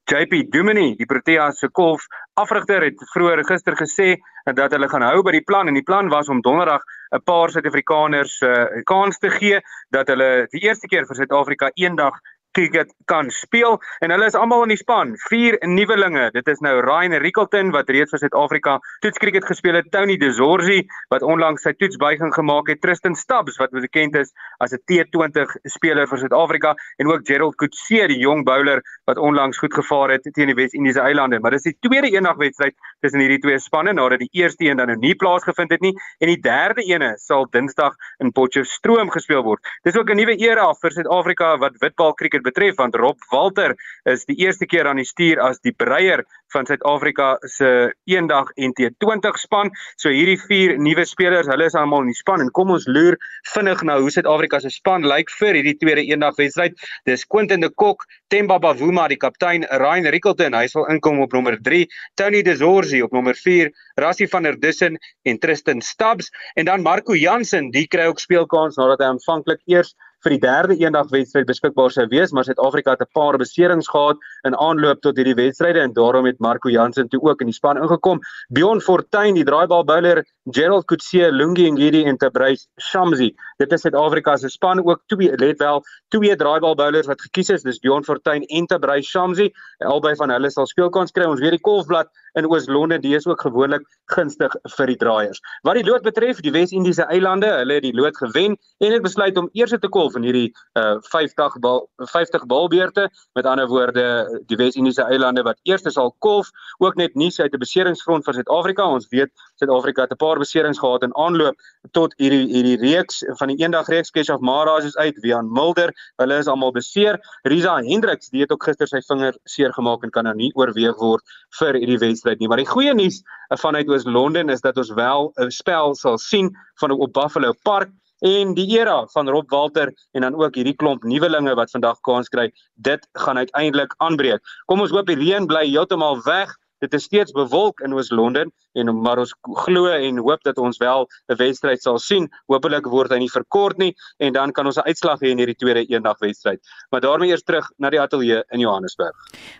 JP 0.05 0.51
Dumini, 0.53 0.95
die 0.99 1.07
Protea 1.09 1.49
se 1.57 1.71
kolf 1.73 2.03
afrigter 2.37 2.85
het 2.85 3.01
vroeër 3.15 3.41
gister 3.49 3.77
gesê 3.79 4.09
dat 4.45 4.75
hulle 4.77 4.89
gaan 4.93 5.07
hou 5.07 5.23
by 5.25 5.33
die 5.33 5.45
plan 5.49 5.71
en 5.71 5.79
die 5.79 5.87
plan 5.87 6.11
was 6.13 6.29
om 6.29 6.43
donderdag 6.45 6.83
'n 7.15 7.23
paar 7.25 7.49
Suid-Afrikaners 7.51 8.35
'n 8.43 8.51
uh, 8.51 8.83
kans 8.85 9.19
te 9.19 9.31
gee 9.31 9.61
dat 9.91 10.09
hulle 10.09 10.47
die 10.51 10.61
eerste 10.69 10.89
keer 10.89 11.07
vir 11.07 11.17
Suid-Afrika 11.17 11.71
eendag 11.75 12.21
cricket 12.55 12.93
kan 13.11 13.31
speel 13.35 13.79
en 14.05 14.15
hulle 14.15 14.29
is 14.31 14.37
almal 14.39 14.65
in 14.67 14.73
die 14.75 14.81
span, 14.81 15.15
vier 15.29 15.59
nuwelinge. 15.69 16.31
Dit 16.35 16.49
is 16.49 16.63
nou 16.65 16.77
Ryan 16.85 17.19
Rickelton 17.23 17.73
wat 17.75 17.91
reeds 17.93 18.15
vir 18.15 18.23
Suid-Afrika 18.25 18.79
toets 19.05 19.21
cricket 19.23 19.47
gespeel 19.49 19.79
het, 19.81 19.91
Tony 19.93 20.17
De 20.21 20.31
Zorzi 20.33 20.83
wat 21.13 21.27
onlangs 21.27 21.65
sy 21.67 21.75
toetsbuiging 21.79 22.33
gemaak 22.35 22.71
het, 22.73 22.81
Tristan 22.85 23.17
Stubbs 23.19 23.59
wat 23.61 23.75
bekend 23.75 24.17
is 24.17 24.33
as 24.61 24.73
'n 24.73 24.83
T20 24.91 25.57
speler 25.77 26.07
vir 26.07 26.19
Suid-Afrika 26.19 26.75
en 26.99 27.11
ook 27.11 27.27
Gerald 27.27 27.57
Coetzee, 27.57 28.09
die 28.09 28.21
jong 28.23 28.45
bowler 28.45 28.83
wat 29.07 29.19
onlangs 29.19 29.59
goed 29.59 29.75
gevaar 29.75 30.11
het 30.11 30.23
teen 30.33 30.47
die 30.47 30.55
Wes-Indiese 30.55 31.01
eilande. 31.01 31.41
Maar 31.41 31.51
dis 31.51 31.63
die 31.63 31.77
tweede 31.81 32.11
eendagwedstryd 32.11 32.75
tussen 33.01 33.21
hierdie 33.21 33.41
twee 33.41 33.59
spanne 33.59 33.93
nadat 33.93 34.19
die 34.19 34.31
eerste 34.33 34.65
een 34.65 34.77
dan 34.77 34.87
nou 34.87 34.99
nie 34.99 35.15
plaasgevind 35.15 35.71
het 35.71 35.81
nie 35.81 35.95
en 36.21 36.29
die 36.29 36.41
derde 36.41 36.83
ene 36.83 37.15
sal 37.21 37.47
Dinsdag 37.51 37.97
in 38.23 38.33
Potchefstroom 38.33 39.11
gespeel 39.11 39.43
word. 39.43 39.61
Dis 39.85 39.97
ook 39.97 40.11
'n 40.11 40.17
nuwe 40.17 40.37
era 40.39 40.73
vir 40.83 40.91
Suid-Afrika 40.91 41.57
wat 41.59 41.79
witbal 41.81 42.15
cricket 42.15 42.44
betref 42.45 42.79
want 42.79 42.97
Rob 43.01 43.21
Walter 43.33 43.75
is 44.11 44.25
die 44.29 44.37
eerste 44.45 44.69
keer 44.69 44.89
aan 44.89 45.01
die 45.01 45.09
stuur 45.09 45.41
as 45.43 45.61
die 45.65 45.75
breier 45.75 46.25
van 46.55 46.67
Suid-Afrika 46.69 47.35
se 47.51 47.69
eendag 48.11 48.53
NT20 48.55 49.39
span. 49.43 49.71
So 49.99 50.13
hierdie 50.15 50.39
vier 50.47 50.77
nuwe 50.79 51.05
spelers, 51.09 51.49
hulle 51.51 51.67
is 51.67 51.77
almal 51.79 52.05
in 52.05 52.13
die 52.13 52.19
span 52.19 52.45
en 52.45 52.53
kom 52.55 52.71
ons 52.75 52.87
loer 52.91 53.19
vinnig 53.55 53.83
nou 53.89 53.99
hoe 54.05 54.13
Suid-Afrika 54.15 54.61
se 54.63 54.71
span 54.71 55.07
lyk 55.09 55.33
vir 55.41 55.59
hierdie 55.59 55.77
tweede 55.81 56.05
eendag 56.07 56.39
wedstryd. 56.39 56.79
Dis 57.09 57.27
Quentin 57.27 57.65
de 57.65 57.71
Kok, 57.71 58.07
Themba 58.31 58.61
Bavuma 58.63 59.09
die 59.11 59.19
kaptein, 59.21 59.67
Ryan 59.83 60.11
Rickelton, 60.15 60.55
hy 60.55 60.69
sal 60.71 60.89
inkom 60.93 61.21
op 61.25 61.35
nommer 61.37 61.59
3, 61.63 61.85
Tony 62.19 62.43
De 62.47 62.57
Zorzi 62.61 63.03
op 63.05 63.15
nommer 63.17 63.39
4, 63.39 63.73
Rassie 64.01 64.31
van 64.31 64.47
der 64.47 64.59
Dussen 64.61 64.99
en 65.25 65.39
Tristan 65.43 65.83
Stubbs 65.83 66.31
en 66.55 66.71
dan 66.71 66.83
Marco 66.83 67.15
Jansen, 67.19 67.71
die 67.75 67.87
kry 67.91 68.09
ook 68.11 68.23
speelkans 68.23 68.79
nadat 68.81 69.03
hy 69.03 69.13
aanvanklik 69.13 69.63
eers 69.71 69.95
vir 70.25 70.33
die 70.33 70.41
derde 70.41 70.75
eendagwedstryd 70.81 71.47
beskikbaar 71.49 71.93
sou 71.93 72.07
wees, 72.09 72.33
maar 72.33 72.47
Suid-Afrika 72.49 72.95
het 72.95 73.03
'n 73.03 73.13
paar 73.13 73.37
beserings 73.39 73.89
gehad 73.89 74.17
in 74.49 74.57
aanloop 74.57 75.01
tot 75.03 75.17
hierdie 75.17 75.35
wedstryde 75.35 75.81
en 75.81 75.93
daarom 75.93 76.25
het 76.25 76.41
Marco 76.41 76.71
Jansen 76.71 77.09
toe 77.09 77.21
ook 77.21 77.41
in 77.41 77.47
die 77.47 77.55
span 77.55 77.77
ingekom. 77.77 78.21
Bjorn 78.49 78.81
Fortuin, 78.81 79.35
die 79.35 79.45
draaibal 79.45 79.85
bowler, 79.85 80.25
Gerald 80.51 80.87
Kutse, 80.87 81.31
Lungi 81.31 81.71
Ngidi 81.71 82.05
en 82.05 82.17
Tabrys 82.17 82.69
Shamsi. 82.81 83.35
Dit 83.59 83.73
is 83.73 83.81
Suid-Afrika 83.81 84.37
se 84.37 84.49
span 84.49 84.81
ook 84.85 85.03
twee 85.07 85.37
let 85.37 85.59
wel 85.59 85.83
twee 86.09 86.37
draaibal 86.37 86.75
bowlers 86.75 87.07
wat 87.07 87.21
gekies 87.21 87.51
is, 87.51 87.63
dis 87.63 87.79
Bjorn 87.79 88.05
Fortuin 88.05 88.45
en 88.45 88.67
Tabrys 88.67 89.07
Shamsi. 89.07 89.53
Albei 89.79 90.15
van 90.17 90.31
hulle 90.31 90.51
sal 90.51 90.67
speelkans 90.67 91.13
kry. 91.13 91.25
Ons 91.25 91.41
weet 91.41 91.51
die 91.51 91.63
Golfblad 91.63 92.09
in 92.35 92.49
Oos-London, 92.51 93.01
die 93.01 93.15
is 93.15 93.27
ook 93.27 93.41
gewoonlik 93.41 93.85
gunstig 94.13 94.55
vir 94.77 94.91
die 94.91 94.97
draaiers. 94.99 95.41
Wat 95.67 95.79
die 95.79 95.85
lood 95.87 96.03
betref, 96.03 96.41
die 96.43 96.53
Wes-Indiese 96.55 97.07
eilande, 97.13 97.51
hulle 97.61 97.79
het 97.79 97.87
die 97.87 97.95
lood 97.95 98.17
gewen 98.19 98.57
en 98.83 98.93
het 98.93 99.03
besluit 99.03 99.39
om 99.39 99.49
eers 99.53 99.75
te 99.79 99.89
kolf 99.89 100.17
in 100.19 100.27
hierdie 100.27 100.51
uh 100.79 100.97
50 101.11 101.59
bal 101.63 101.85
50 102.11 102.47
balbeurte. 102.51 103.09
Met 103.35 103.47
ander 103.47 103.69
woorde, 103.71 104.07
die 104.47 104.59
Wes-Indiese 104.59 105.07
eilande 105.07 105.45
wat 105.47 105.59
eers 105.63 105.87
sal 105.95 106.15
kolf, 106.19 106.51
ook 106.79 106.97
net 106.97 107.15
nuus 107.15 107.41
uit 107.41 107.53
'n 107.53 107.59
beseringsfront 107.59 108.25
vir 108.25 108.35
Suid-Afrika. 108.35 108.85
Ons 108.85 109.09
weet 109.11 109.31
Suid-Afrika 109.61 110.03
het 110.03 110.13
'n 110.13 110.17
paar 110.17 110.39
beserings 110.39 110.79
gehad 110.79 111.03
in 111.03 111.15
aanloop 111.15 111.55
tot 111.93 112.15
hierdie 112.17 112.47
hierdie 112.49 112.79
reeks 112.81 113.23
van 113.39 113.49
die 113.49 113.57
eendag 113.63 113.89
reeks 113.89 114.11
Keshav 114.11 114.41
Maharaj 114.41 114.85
is 114.85 114.97
uit, 114.97 115.21
Wian 115.21 115.51
Mulder, 115.53 115.93
hulle 116.17 116.39
is 116.39 116.47
almal 116.47 116.73
beseer. 116.73 117.21
Riza 117.43 117.77
Hendriks, 117.83 118.29
die 118.29 118.41
het 118.41 118.53
ook 118.53 118.65
gister 118.65 118.87
sy 118.87 119.01
vinger 119.01 119.37
seer 119.45 119.73
gemaak 119.73 120.03
en 120.03 120.11
kan 120.11 120.25
nou 120.25 120.35
nie 120.35 120.53
oorweeg 120.55 120.99
word 120.99 121.23
vir 121.59 121.75
hierdie 121.75 121.99
wedstryd 122.25 122.41
nie. 122.41 122.49
Maar 122.49 122.63
die 122.63 122.71
goeie 122.71 122.95
nuus 122.95 123.23
vanuit 123.61 123.89
Oos-London 123.89 124.51
is 124.51 124.61
dat 124.61 124.77
ons 124.77 124.93
wel 124.93 125.33
'n 125.37 125.51
spel 125.51 125.95
sal 125.95 126.19
sien 126.19 126.55
van 126.81 126.91
op 126.91 127.13
Buffalo 127.13 127.53
Park 127.63 127.91
en 128.21 128.55
die 128.55 128.79
era 128.79 129.07
van 129.13 129.29
Rob 129.29 129.51
Walter 129.51 129.93
en 130.13 130.21
dan 130.21 130.35
ook 130.35 130.55
hierdie 130.55 130.77
klomp 130.77 131.03
nuwelinge 131.05 131.55
wat 131.55 131.71
vandag 131.71 132.01
kans 132.01 132.29
kry, 132.29 132.53
dit 132.75 133.09
gaan 133.13 133.37
uiteindelik 133.37 133.95
aanbreek. 133.99 134.41
Kom 134.67 134.81
ons 134.81 134.91
hoop 134.91 135.07
die 135.07 135.17
reën 135.17 135.47
bly 135.47 135.67
heeltemal 135.69 136.23
weg. 136.25 136.57
Dit 136.79 136.95
is 136.95 137.05
steeds 137.05 137.33
bewolk 137.33 137.81
in 137.81 137.95
Oos-London 137.95 138.53
en 138.73 138.91
maar 139.01 139.19
ons 139.19 139.35
glo 139.65 139.87
en 139.87 140.19
hoop 140.19 140.43
dat 140.43 140.59
ons 140.59 140.79
wel 140.79 141.07
'n 141.29 141.37
wedstryd 141.37 141.83
sal 141.83 141.99
sien. 141.99 142.29
Hoopelik 142.47 142.87
word 142.87 143.11
hy 143.11 143.19
nie 143.19 143.31
verkort 143.31 143.79
nie 143.79 143.95
en 144.19 144.33
dan 144.33 144.53
kan 144.53 144.67
ons 144.67 144.77
'n 144.77 144.89
uitslag 144.89 145.21
hê 145.21 145.31
in 145.31 145.39
hierdie 145.39 145.57
tweede 145.57 145.87
eendagwedstryd. 145.87 146.61
Maar 146.91 147.01
daarmee 147.01 147.31
eers 147.31 147.43
terug 147.43 147.71
na 147.79 147.91
die 147.91 148.01
ateljee 148.01 148.45
in 148.51 148.61
Johannesburg. 148.61 149.15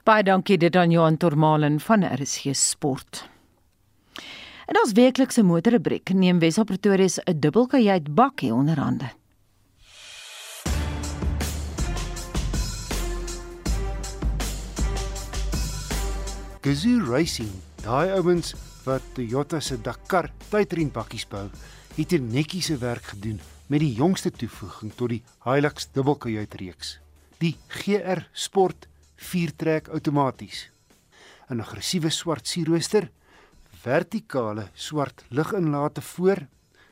Baie 0.05 0.23
dankie 0.23 0.59
dit 0.59 0.77
aan 0.77 0.91
Johan 0.91 1.17
Tormalen 1.17 1.81
van 1.81 2.05
RSG 2.05 2.55
Sport. 2.55 3.29
En 4.67 4.79
ons 4.81 4.93
weeklikse 4.93 5.43
motorrubriek 5.43 6.13
neem 6.15 6.39
Wesop 6.39 6.67
Pretoria 6.67 7.09
se 7.09 7.23
'n 7.25 7.41
dubbelkajuit 7.41 8.15
bakkie 8.15 8.53
onderhande. 8.55 9.24
Gazoo 16.65 17.05
Racing, 17.05 17.51
daai 17.85 18.15
ouens 18.17 18.55
wat 18.87 19.05
Toyota 19.13 19.59
se 19.61 19.77
Dakar 19.85 20.31
tydrenpakkies 20.49 21.27
bou, 21.29 21.43
het 21.93 22.15
hier 22.15 22.23
netjies 22.25 22.71
se 22.71 22.79
werk 22.81 23.11
gedoen 23.11 23.37
met 23.69 23.83
die 23.83 23.91
jongste 23.99 24.31
toevoeging 24.33 24.95
tot 24.97 25.13
die 25.13 25.19
Hilux 25.45 25.91
dubbelkajuit 25.93 26.57
reeks, 26.63 26.95
die 27.37 27.51
GR 27.69 28.23
Sport 28.33 28.89
4-trek 29.27 29.91
outomaties. 29.93 30.71
'n 31.53 31.61
Aggressiewe 31.61 32.09
swart 32.09 32.49
sierrooster, 32.49 33.11
vertikale 33.85 34.71
swart 34.73 35.27
liginlate 35.29 36.01
voor, 36.15 36.47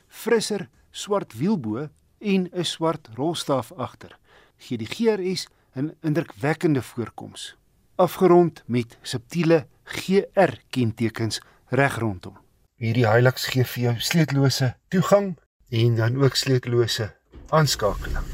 frisser 0.07 0.67
swart 0.91 1.33
wielbo 1.33 1.89
en 2.21 2.45
'n 2.45 2.69
swart 2.75 3.09
rolstaaf 3.17 3.73
agter. 3.73 4.13
Gee 4.59 4.77
die 4.77 4.91
GRS 4.93 5.49
'n 5.73 5.95
indrukwekkende 6.05 6.85
voorkoms 6.93 7.55
afgerond 7.95 8.63
met 8.65 8.97
subtiele 9.01 9.65
GR 9.83 10.53
kentekens 10.69 11.41
reg 11.69 11.97
rondom. 11.97 12.37
Hierdie 12.81 13.05
Hilux 13.07 13.45
gee 13.53 13.65
vir 13.65 13.83
jou 13.83 13.93
sleutellose 13.99 14.73
toegang 14.89 15.33
en 15.69 15.95
dan 15.95 16.17
ook 16.21 16.35
sleutellose 16.35 17.11
aanskakeling. 17.53 18.25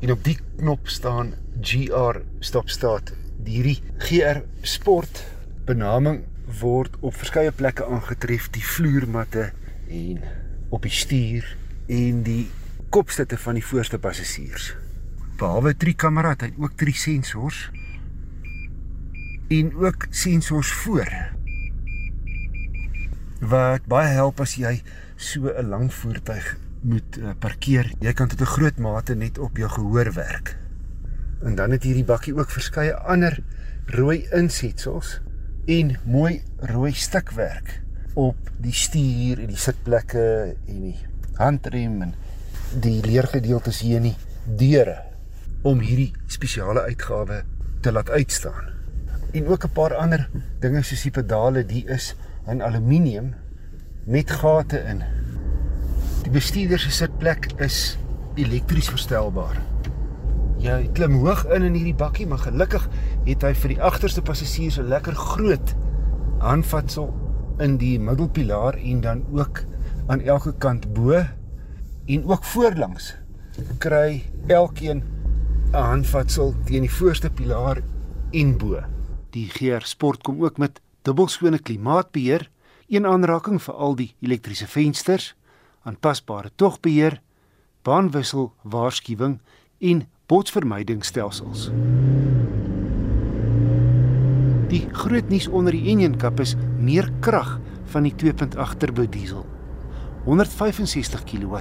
En 0.00 0.12
op 0.12 0.24
die 0.24 0.38
knop 0.56 0.88
staan 0.88 1.34
GR 1.60 2.22
stop 2.40 2.68
start. 2.68 3.12
Hierdie 3.44 3.78
GR 4.02 4.42
Sport 4.62 5.22
benaming 5.66 6.24
word 6.60 6.96
op 7.00 7.14
verskeie 7.14 7.52
plekke 7.52 7.86
aangetref, 7.86 8.48
die 8.54 8.64
vloermatte 8.64 9.50
en 9.90 10.22
op 10.70 10.82
die 10.86 10.94
stuur 10.94 11.46
en 11.86 12.22
die 12.26 12.46
kopstutte 12.90 13.38
van 13.38 13.58
die 13.58 13.64
voorste 13.64 13.98
passasiers. 13.98 14.72
Behalwe 15.36 15.74
drie 15.76 15.94
kameras, 15.94 16.38
het 16.40 16.48
hy 16.48 16.64
ook 16.64 16.78
drie 16.80 16.94
sensors 16.96 17.66
en 19.48 19.74
ook 19.74 20.06
sensors 20.10 20.72
voor 20.72 21.12
wat 23.40 23.84
baie 23.86 24.08
help 24.16 24.40
as 24.40 24.56
jy 24.58 24.80
so 25.16 25.52
'n 25.52 25.68
lang 25.68 25.92
voertuig 25.92 26.56
moet 26.80 27.18
uh, 27.18 27.30
parkeer. 27.38 27.92
Jy 28.00 28.12
kan 28.12 28.28
tot 28.28 28.40
'n 28.40 28.54
groot 28.56 28.78
mate 28.78 29.14
net 29.14 29.38
op 29.38 29.56
jou 29.56 29.68
gehoor 29.68 30.12
werk. 30.12 30.56
En 31.42 31.54
dan 31.54 31.70
het 31.70 31.82
hierdie 31.82 32.04
bakkie 32.04 32.34
ook 32.34 32.50
verskeie 32.50 32.94
ander 32.94 33.42
rooi 33.86 34.26
insetsels 34.32 35.20
en 35.66 35.98
mooi 36.04 36.42
rooi 36.56 36.92
stukwerk 36.92 37.82
op 38.14 38.36
die 38.58 38.72
stuur 38.72 39.38
en 39.38 39.46
die 39.46 39.56
sitplekke 39.56 40.56
en 40.66 40.80
die 40.80 40.98
handrem 41.34 42.02
en 42.02 42.14
die 42.80 43.02
leergedeeltes 43.02 43.80
hier 43.80 43.96
in 43.96 44.02
die 44.02 44.16
deure 44.56 45.02
om 45.62 45.78
hierdie 45.78 46.12
spesiale 46.26 46.82
uitgawe 46.82 47.44
te 47.80 47.92
laat 47.92 48.10
uitstaan 48.10 48.75
en 49.36 49.48
ook 49.48 49.64
'n 49.64 49.72
paar 49.72 49.94
ander 49.94 50.28
dinge 50.60 50.82
soos 50.82 51.02
die 51.02 51.10
pedale, 51.10 51.64
die 51.64 51.84
is 51.86 52.14
in 52.46 52.62
aluminium 52.62 53.34
met 54.04 54.30
gate 54.30 54.78
in. 54.78 55.02
Die 56.22 56.30
bestuurder 56.30 56.78
se 56.78 56.90
sitplek 56.90 57.52
is 57.56 57.98
elektries 58.34 58.88
verstelbaar. 58.88 59.60
Jy 60.58 60.88
klim 60.92 61.18
hoog 61.20 61.44
in 61.46 61.62
in 61.62 61.74
hierdie 61.74 61.94
bakkie, 61.94 62.26
maar 62.26 62.38
gelukkig 62.38 62.88
het 63.24 63.42
hy 63.42 63.52
vir 63.54 63.68
die 63.68 63.82
agterste 63.82 64.22
passasiers 64.22 64.78
'n 64.78 64.88
lekker 64.88 65.14
groot 65.14 65.74
handvatsel 66.38 67.12
in 67.58 67.76
die 67.76 67.98
middelpilaar 68.00 68.74
en 68.74 69.00
dan 69.00 69.24
ook 69.32 69.64
aan 70.06 70.20
elke 70.20 70.54
kant 70.58 70.92
bo 70.92 71.24
en 72.06 72.24
ook 72.24 72.44
voorlangs 72.44 73.14
kry 73.78 74.22
elkeen 74.46 75.02
'n 75.72 75.74
handvatsel 75.74 76.54
teen 76.64 76.80
die 76.80 76.92
voorste 76.92 77.30
pilaar 77.30 77.82
en 78.30 78.58
bo. 78.58 78.95
Die 79.36 79.50
GR 79.52 79.84
Sport 79.84 80.22
kom 80.24 80.38
ook 80.40 80.56
met 80.56 80.78
dubbelskone 81.04 81.58
klimaatbeheer, 81.58 82.46
een 82.88 83.04
aanraking 83.06 83.58
vir 83.60 83.74
al 83.74 83.96
die 83.98 84.06
elektriese 84.24 84.64
vensters, 84.70 85.34
aanpasbare 85.84 86.48
togbeheer, 86.56 87.18
baanwissel 87.84 88.54
waarskuwing 88.64 89.34
en 89.84 90.06
botsvermydingsstelsels. 90.32 91.66
Die 94.72 94.82
groot 95.04 95.28
nuus 95.28 95.50
onder 95.52 95.76
die 95.76 95.84
engine 95.92 96.16
kap 96.16 96.40
is 96.40 96.56
meer 96.80 97.12
krag 97.20 97.58
van 97.92 98.08
die 98.08 98.14
2.8 98.16 98.80
turbo 98.80 99.04
diesel. 99.04 99.44
165 100.24 101.26
kW 101.28 101.60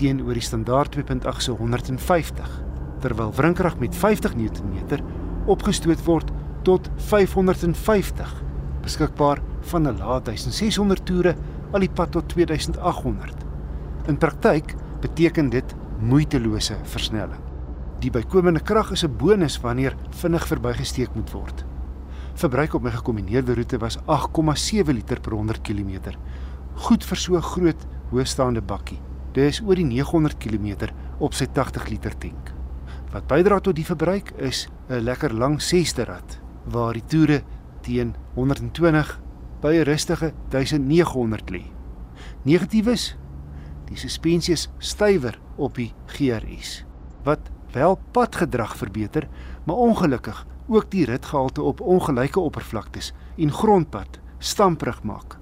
teenoor 0.00 0.40
die 0.40 0.48
standaard 0.48 0.96
2.8 0.96 1.44
se 1.44 1.52
150, 1.60 2.56
terwyl 3.04 3.36
wrinkrag 3.36 3.76
met 3.84 3.92
50 3.94 4.38
Nm 4.40 5.04
opgestoot 5.52 6.00
word 6.06 6.32
tot 6.62 6.90
550 6.96 8.42
beskikbaar 8.82 9.42
van 9.60 9.82
'n 9.88 9.98
laat 9.98 10.24
1600 10.24 11.06
toere 11.06 11.36
al 11.72 11.80
die 11.80 11.90
pad 11.90 12.10
tot 12.10 12.28
2800. 12.28 13.44
In 14.06 14.18
praktyk 14.18 14.74
beteken 15.00 15.48
dit 15.48 15.74
moeitelose 15.98 16.76
versnelling. 16.82 17.40
Die 17.98 18.10
bykomende 18.10 18.60
krag 18.60 18.90
is 18.90 19.04
'n 19.04 19.16
bonus 19.16 19.60
wanneer 19.60 19.96
vinnig 20.10 20.46
verbygesteek 20.46 21.14
moet 21.14 21.30
word. 21.30 21.64
Verbruik 22.34 22.74
op 22.74 22.82
my 22.82 22.90
gekombineerde 22.90 23.54
roete 23.54 23.78
was 23.78 23.98
8,7 24.06 24.94
liter 24.94 25.20
per 25.20 25.32
100 25.32 25.62
km. 25.62 26.16
Goed 26.74 27.04
vir 27.04 27.16
so 27.16 27.36
'n 27.36 27.42
groot 27.42 27.86
hoëstaande 28.10 28.62
bakkie. 28.62 29.00
Dit 29.32 29.44
is 29.44 29.60
oor 29.60 29.74
die 29.74 29.84
900 29.84 30.38
km 30.38 30.88
op 31.18 31.34
sy 31.34 31.46
80 31.46 31.88
liter 31.88 32.18
tank. 32.18 32.52
Wat 33.12 33.26
bydra 33.26 33.60
tot 33.60 33.76
die 33.76 33.84
verbruik 33.84 34.32
is 34.36 34.68
'n 34.88 35.00
lekker 35.00 35.34
lang 35.34 35.60
6de 35.60 36.04
rad 36.04 36.41
waar 36.64 36.92
die 36.92 37.04
toere 37.06 37.42
teen 37.80 38.14
120 38.34 39.20
by 39.60 39.74
'n 39.74 39.84
rustige 39.84 40.32
1900 40.48 41.50
lê. 41.50 41.62
Negatief 42.42 42.86
is 42.86 43.16
die 43.86 43.96
suspensie 43.96 44.52
is 44.52 44.70
stywer 44.78 45.38
op 45.56 45.74
die 45.74 45.92
GRS 46.06 46.84
wat 47.24 47.50
wel 47.72 47.98
padgedrag 48.10 48.76
verbeter, 48.76 49.28
maar 49.64 49.76
ongelukkig 49.76 50.46
ook 50.66 50.90
die 50.90 51.04
ritgehalte 51.04 51.62
op 51.62 51.80
ongelyke 51.80 52.40
oppervlaktes 52.40 53.12
en 53.36 53.52
grondpad 53.52 54.20
stamprig 54.38 55.02
maak. 55.02 55.38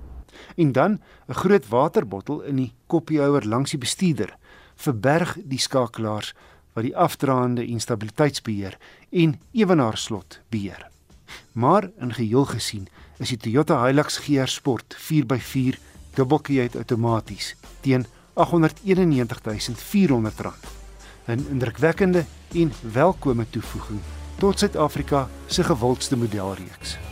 En 0.57 0.73
dan 0.73 1.01
'n 1.29 1.35
groot 1.35 1.69
waterbottel 1.69 2.41
in 2.41 2.57
die 2.57 2.73
koppiehouer 2.87 3.47
langs 3.47 3.71
die 3.71 3.79
bestuurder 3.79 4.37
verberg 4.75 5.39
die 5.45 5.59
skakelaars 5.59 6.35
wat 6.73 6.85
die 6.85 6.97
afdraande 6.97 7.67
instabiliteitsbeheer 7.67 8.79
en 9.11 9.41
ewenaarslot 9.53 10.41
beheer. 10.49 10.91
Maar 11.53 11.91
in 11.99 12.15
geheel 12.15 12.45
gesien 12.45 12.89
is 13.19 13.29
die 13.29 13.39
Toyota 13.39 13.85
Hilux 13.85 14.19
GR 14.19 14.47
Sport 14.47 14.97
4x4 14.97 15.79
dubbelkieuit 16.15 16.77
outomaties 16.77 17.57
teen 17.81 18.07
R891400. 18.35 18.41
'n 21.27 21.47
indrukwekkende 21.51 22.25
en 22.55 22.73
welkome 22.93 23.47
toevoeging 23.51 24.01
tot 24.39 24.59
Suid-Afrika 24.59 25.29
se 25.47 25.65
gewildste 25.65 26.17
modelreeks. 26.17 27.10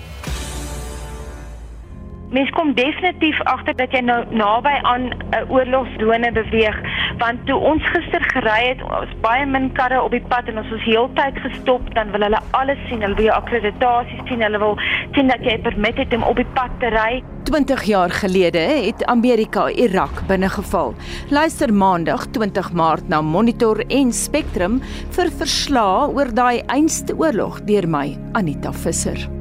Mens 2.31 2.51
kom 2.51 2.74
definitief 2.74 3.41
agter 3.49 3.76
dat 3.76 3.93
jy 3.97 4.03
nou 4.05 4.20
naby 4.37 4.74
aan 4.83 5.09
'n 5.09 5.14
uh, 5.33 5.51
oorlogsdrone 5.51 6.33
beweeg 6.33 6.76
want 7.18 7.47
toe 7.47 7.57
ons 7.57 7.83
gister 7.93 8.22
gery 8.33 8.59
het, 8.68 8.81
was 8.81 9.12
baie 9.24 9.47
min 9.47 9.72
karre 9.72 10.03
op 10.03 10.12
die 10.14 10.22
pad 10.31 10.49
en 10.51 10.59
ons 10.59 10.70
was 10.70 10.85
heeltyd 10.87 11.39
gestop, 11.43 11.95
dan 11.95 12.11
wil 12.11 12.20
hulle 12.26 12.41
alles 12.51 12.79
sien, 12.89 13.03
hulle 13.03 13.16
wil 13.18 13.24
jou 13.31 13.37
akkreditasie 13.37 14.20
sien, 14.29 14.45
hulle 14.45 14.61
wil 14.62 14.76
sien 15.16 15.33
dat 15.33 15.43
jy 15.43 15.57
permit 15.64 15.97
het 15.97 16.14
om 16.14 16.22
op 16.22 16.37
die 16.37 16.47
pad 16.55 16.70
te 16.83 16.93
ry. 16.95 17.22
20 17.49 17.83
jaar 17.89 18.11
gelede 18.11 18.59
het 18.59 19.05
Amerika 19.07 19.68
Irak 19.70 20.22
binnegeval. 20.29 20.95
Luister 21.31 21.72
Maandag 21.74 22.26
20 22.37 22.72
Maart 22.72 23.09
na 23.09 23.22
Monitor 23.24 23.81
en 23.89 24.12
Spectrum 24.12 24.79
vir 25.16 25.33
verslae 25.41 26.12
oor 26.12 26.31
daai 26.35 26.62
einste 26.68 27.16
oorlog 27.16 27.64
deur 27.64 27.89
my 27.89 28.12
Anita 28.37 28.72
Visser. 28.72 29.38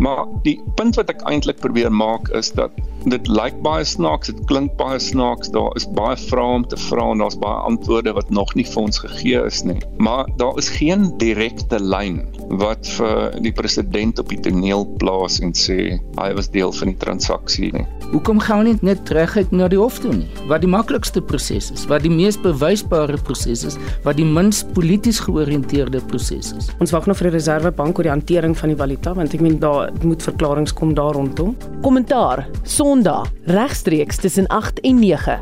Maar 0.00 0.24
die 0.46 0.56
punt 0.74 0.96
wat 0.96 1.10
ek 1.12 1.26
eintlik 1.28 1.60
probeer 1.60 1.92
maak 1.92 2.30
is 2.38 2.48
dat 2.56 2.72
dit 3.08 3.28
lyk 3.28 3.56
baie 3.64 3.84
snaaks, 3.86 4.28
dit 4.32 4.40
klink 4.50 4.74
baie 4.80 4.98
snaaks, 5.00 5.50
daar 5.54 5.72
is 5.78 5.86
baie 5.96 6.16
vrae 6.28 6.58
om 6.60 6.66
te 6.68 6.76
vra 6.88 7.06
en 7.12 7.22
daar's 7.22 7.38
baie 7.40 7.62
antwoorde 7.68 8.12
wat 8.16 8.30
nog 8.34 8.52
nie 8.58 8.66
vir 8.68 8.82
ons 8.82 9.00
gegee 9.04 9.40
is 9.46 9.62
nie. 9.64 9.78
Maar 10.02 10.28
daar 10.40 10.58
is 10.60 10.68
geen 10.68 11.08
direkte 11.22 11.80
lyn 11.80 12.20
wat 12.60 12.86
vir 12.96 13.36
die 13.44 13.52
president 13.54 14.18
op 14.18 14.28
die 14.32 14.40
toneel 14.42 14.84
plaas 15.00 15.38
en 15.40 15.54
sê 15.56 15.96
hy 16.18 16.28
was 16.36 16.50
deel 16.52 16.72
van 16.76 16.92
die 16.92 16.98
transaksie 17.00 17.70
nie. 17.76 17.86
Hoekom 18.10 18.40
gaan 18.42 18.64
nie 18.66 18.76
net 18.82 19.04
terug 19.06 19.36
uit 19.38 19.52
na 19.54 19.68
die 19.70 19.78
hof 19.78 20.00
toe 20.02 20.12
nie? 20.12 20.28
Wat 20.50 20.64
die 20.64 20.70
maklikste 20.70 21.22
proses 21.22 21.70
is, 21.70 21.86
wat 21.90 22.02
die 22.04 22.12
mees 22.12 22.38
bewysbare 22.40 23.18
proses 23.26 23.62
is, 23.68 23.78
wat 24.04 24.18
die 24.18 24.26
minst 24.26 24.72
polities 24.74 25.20
georiënteerde 25.22 26.02
proses 26.10 26.50
is. 26.56 26.70
Ons 26.82 26.92
wag 26.94 27.06
nog 27.06 27.20
vir 27.20 27.30
die 27.30 27.36
Reserwebank 27.38 28.00
oor 28.00 28.08
die 28.08 28.14
hantering 28.14 28.56
van 28.58 28.74
die 28.74 28.78
valuta 28.80 29.14
want 29.16 29.34
ek 29.36 29.44
meen 29.44 29.60
daar 29.62 29.92
moet 30.02 30.24
verklaringe 30.26 30.74
kom 30.76 30.94
daar 30.98 31.14
rondom. 31.14 31.54
Kommentaar 31.84 32.44
Sondag 32.90 33.30
regstreeks 33.44 34.16
tussen 34.16 34.46
8 34.46 34.80
en 34.80 34.98
9. 34.98 35.40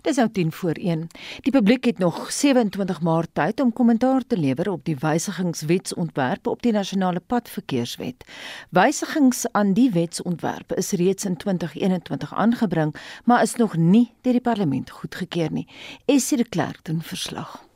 Dis 0.00 0.16
nou 0.16 0.30
10 0.32 0.52
voor 0.52 0.72
1. 0.72 1.06
Die 1.40 1.52
publiek 1.52 1.84
het 1.84 1.98
nog 1.98 2.32
27 2.32 3.00
Maart 3.00 3.28
tyd 3.32 3.60
om 3.60 3.72
kommentaar 3.72 4.22
te 4.26 4.38
lewer 4.38 4.70
op 4.70 4.84
die 4.84 4.96
wysigingswetsontwerpe 4.96 6.50
op 6.50 6.62
die 6.62 6.72
nasionale 6.72 7.20
padverkeerswet. 7.20 8.24
Wysigings 8.70 9.46
aan 9.52 9.72
die 9.72 9.90
wetsontwerpe 9.90 10.74
is 10.74 10.90
reeds 10.90 11.24
in 11.24 11.36
2021 11.36 12.34
aangebring, 12.34 12.94
maar 13.24 13.42
is 13.42 13.54
nog 13.54 13.76
nie 13.76 14.12
deur 14.20 14.32
die 14.32 14.40
parlement 14.40 14.90
goedgekeur 14.90 15.52
nie. 15.52 15.68
Essie 16.04 16.36
de 16.36 16.48
Klerk 16.48 16.84
doen 16.84 17.02
verslag. 17.02 17.69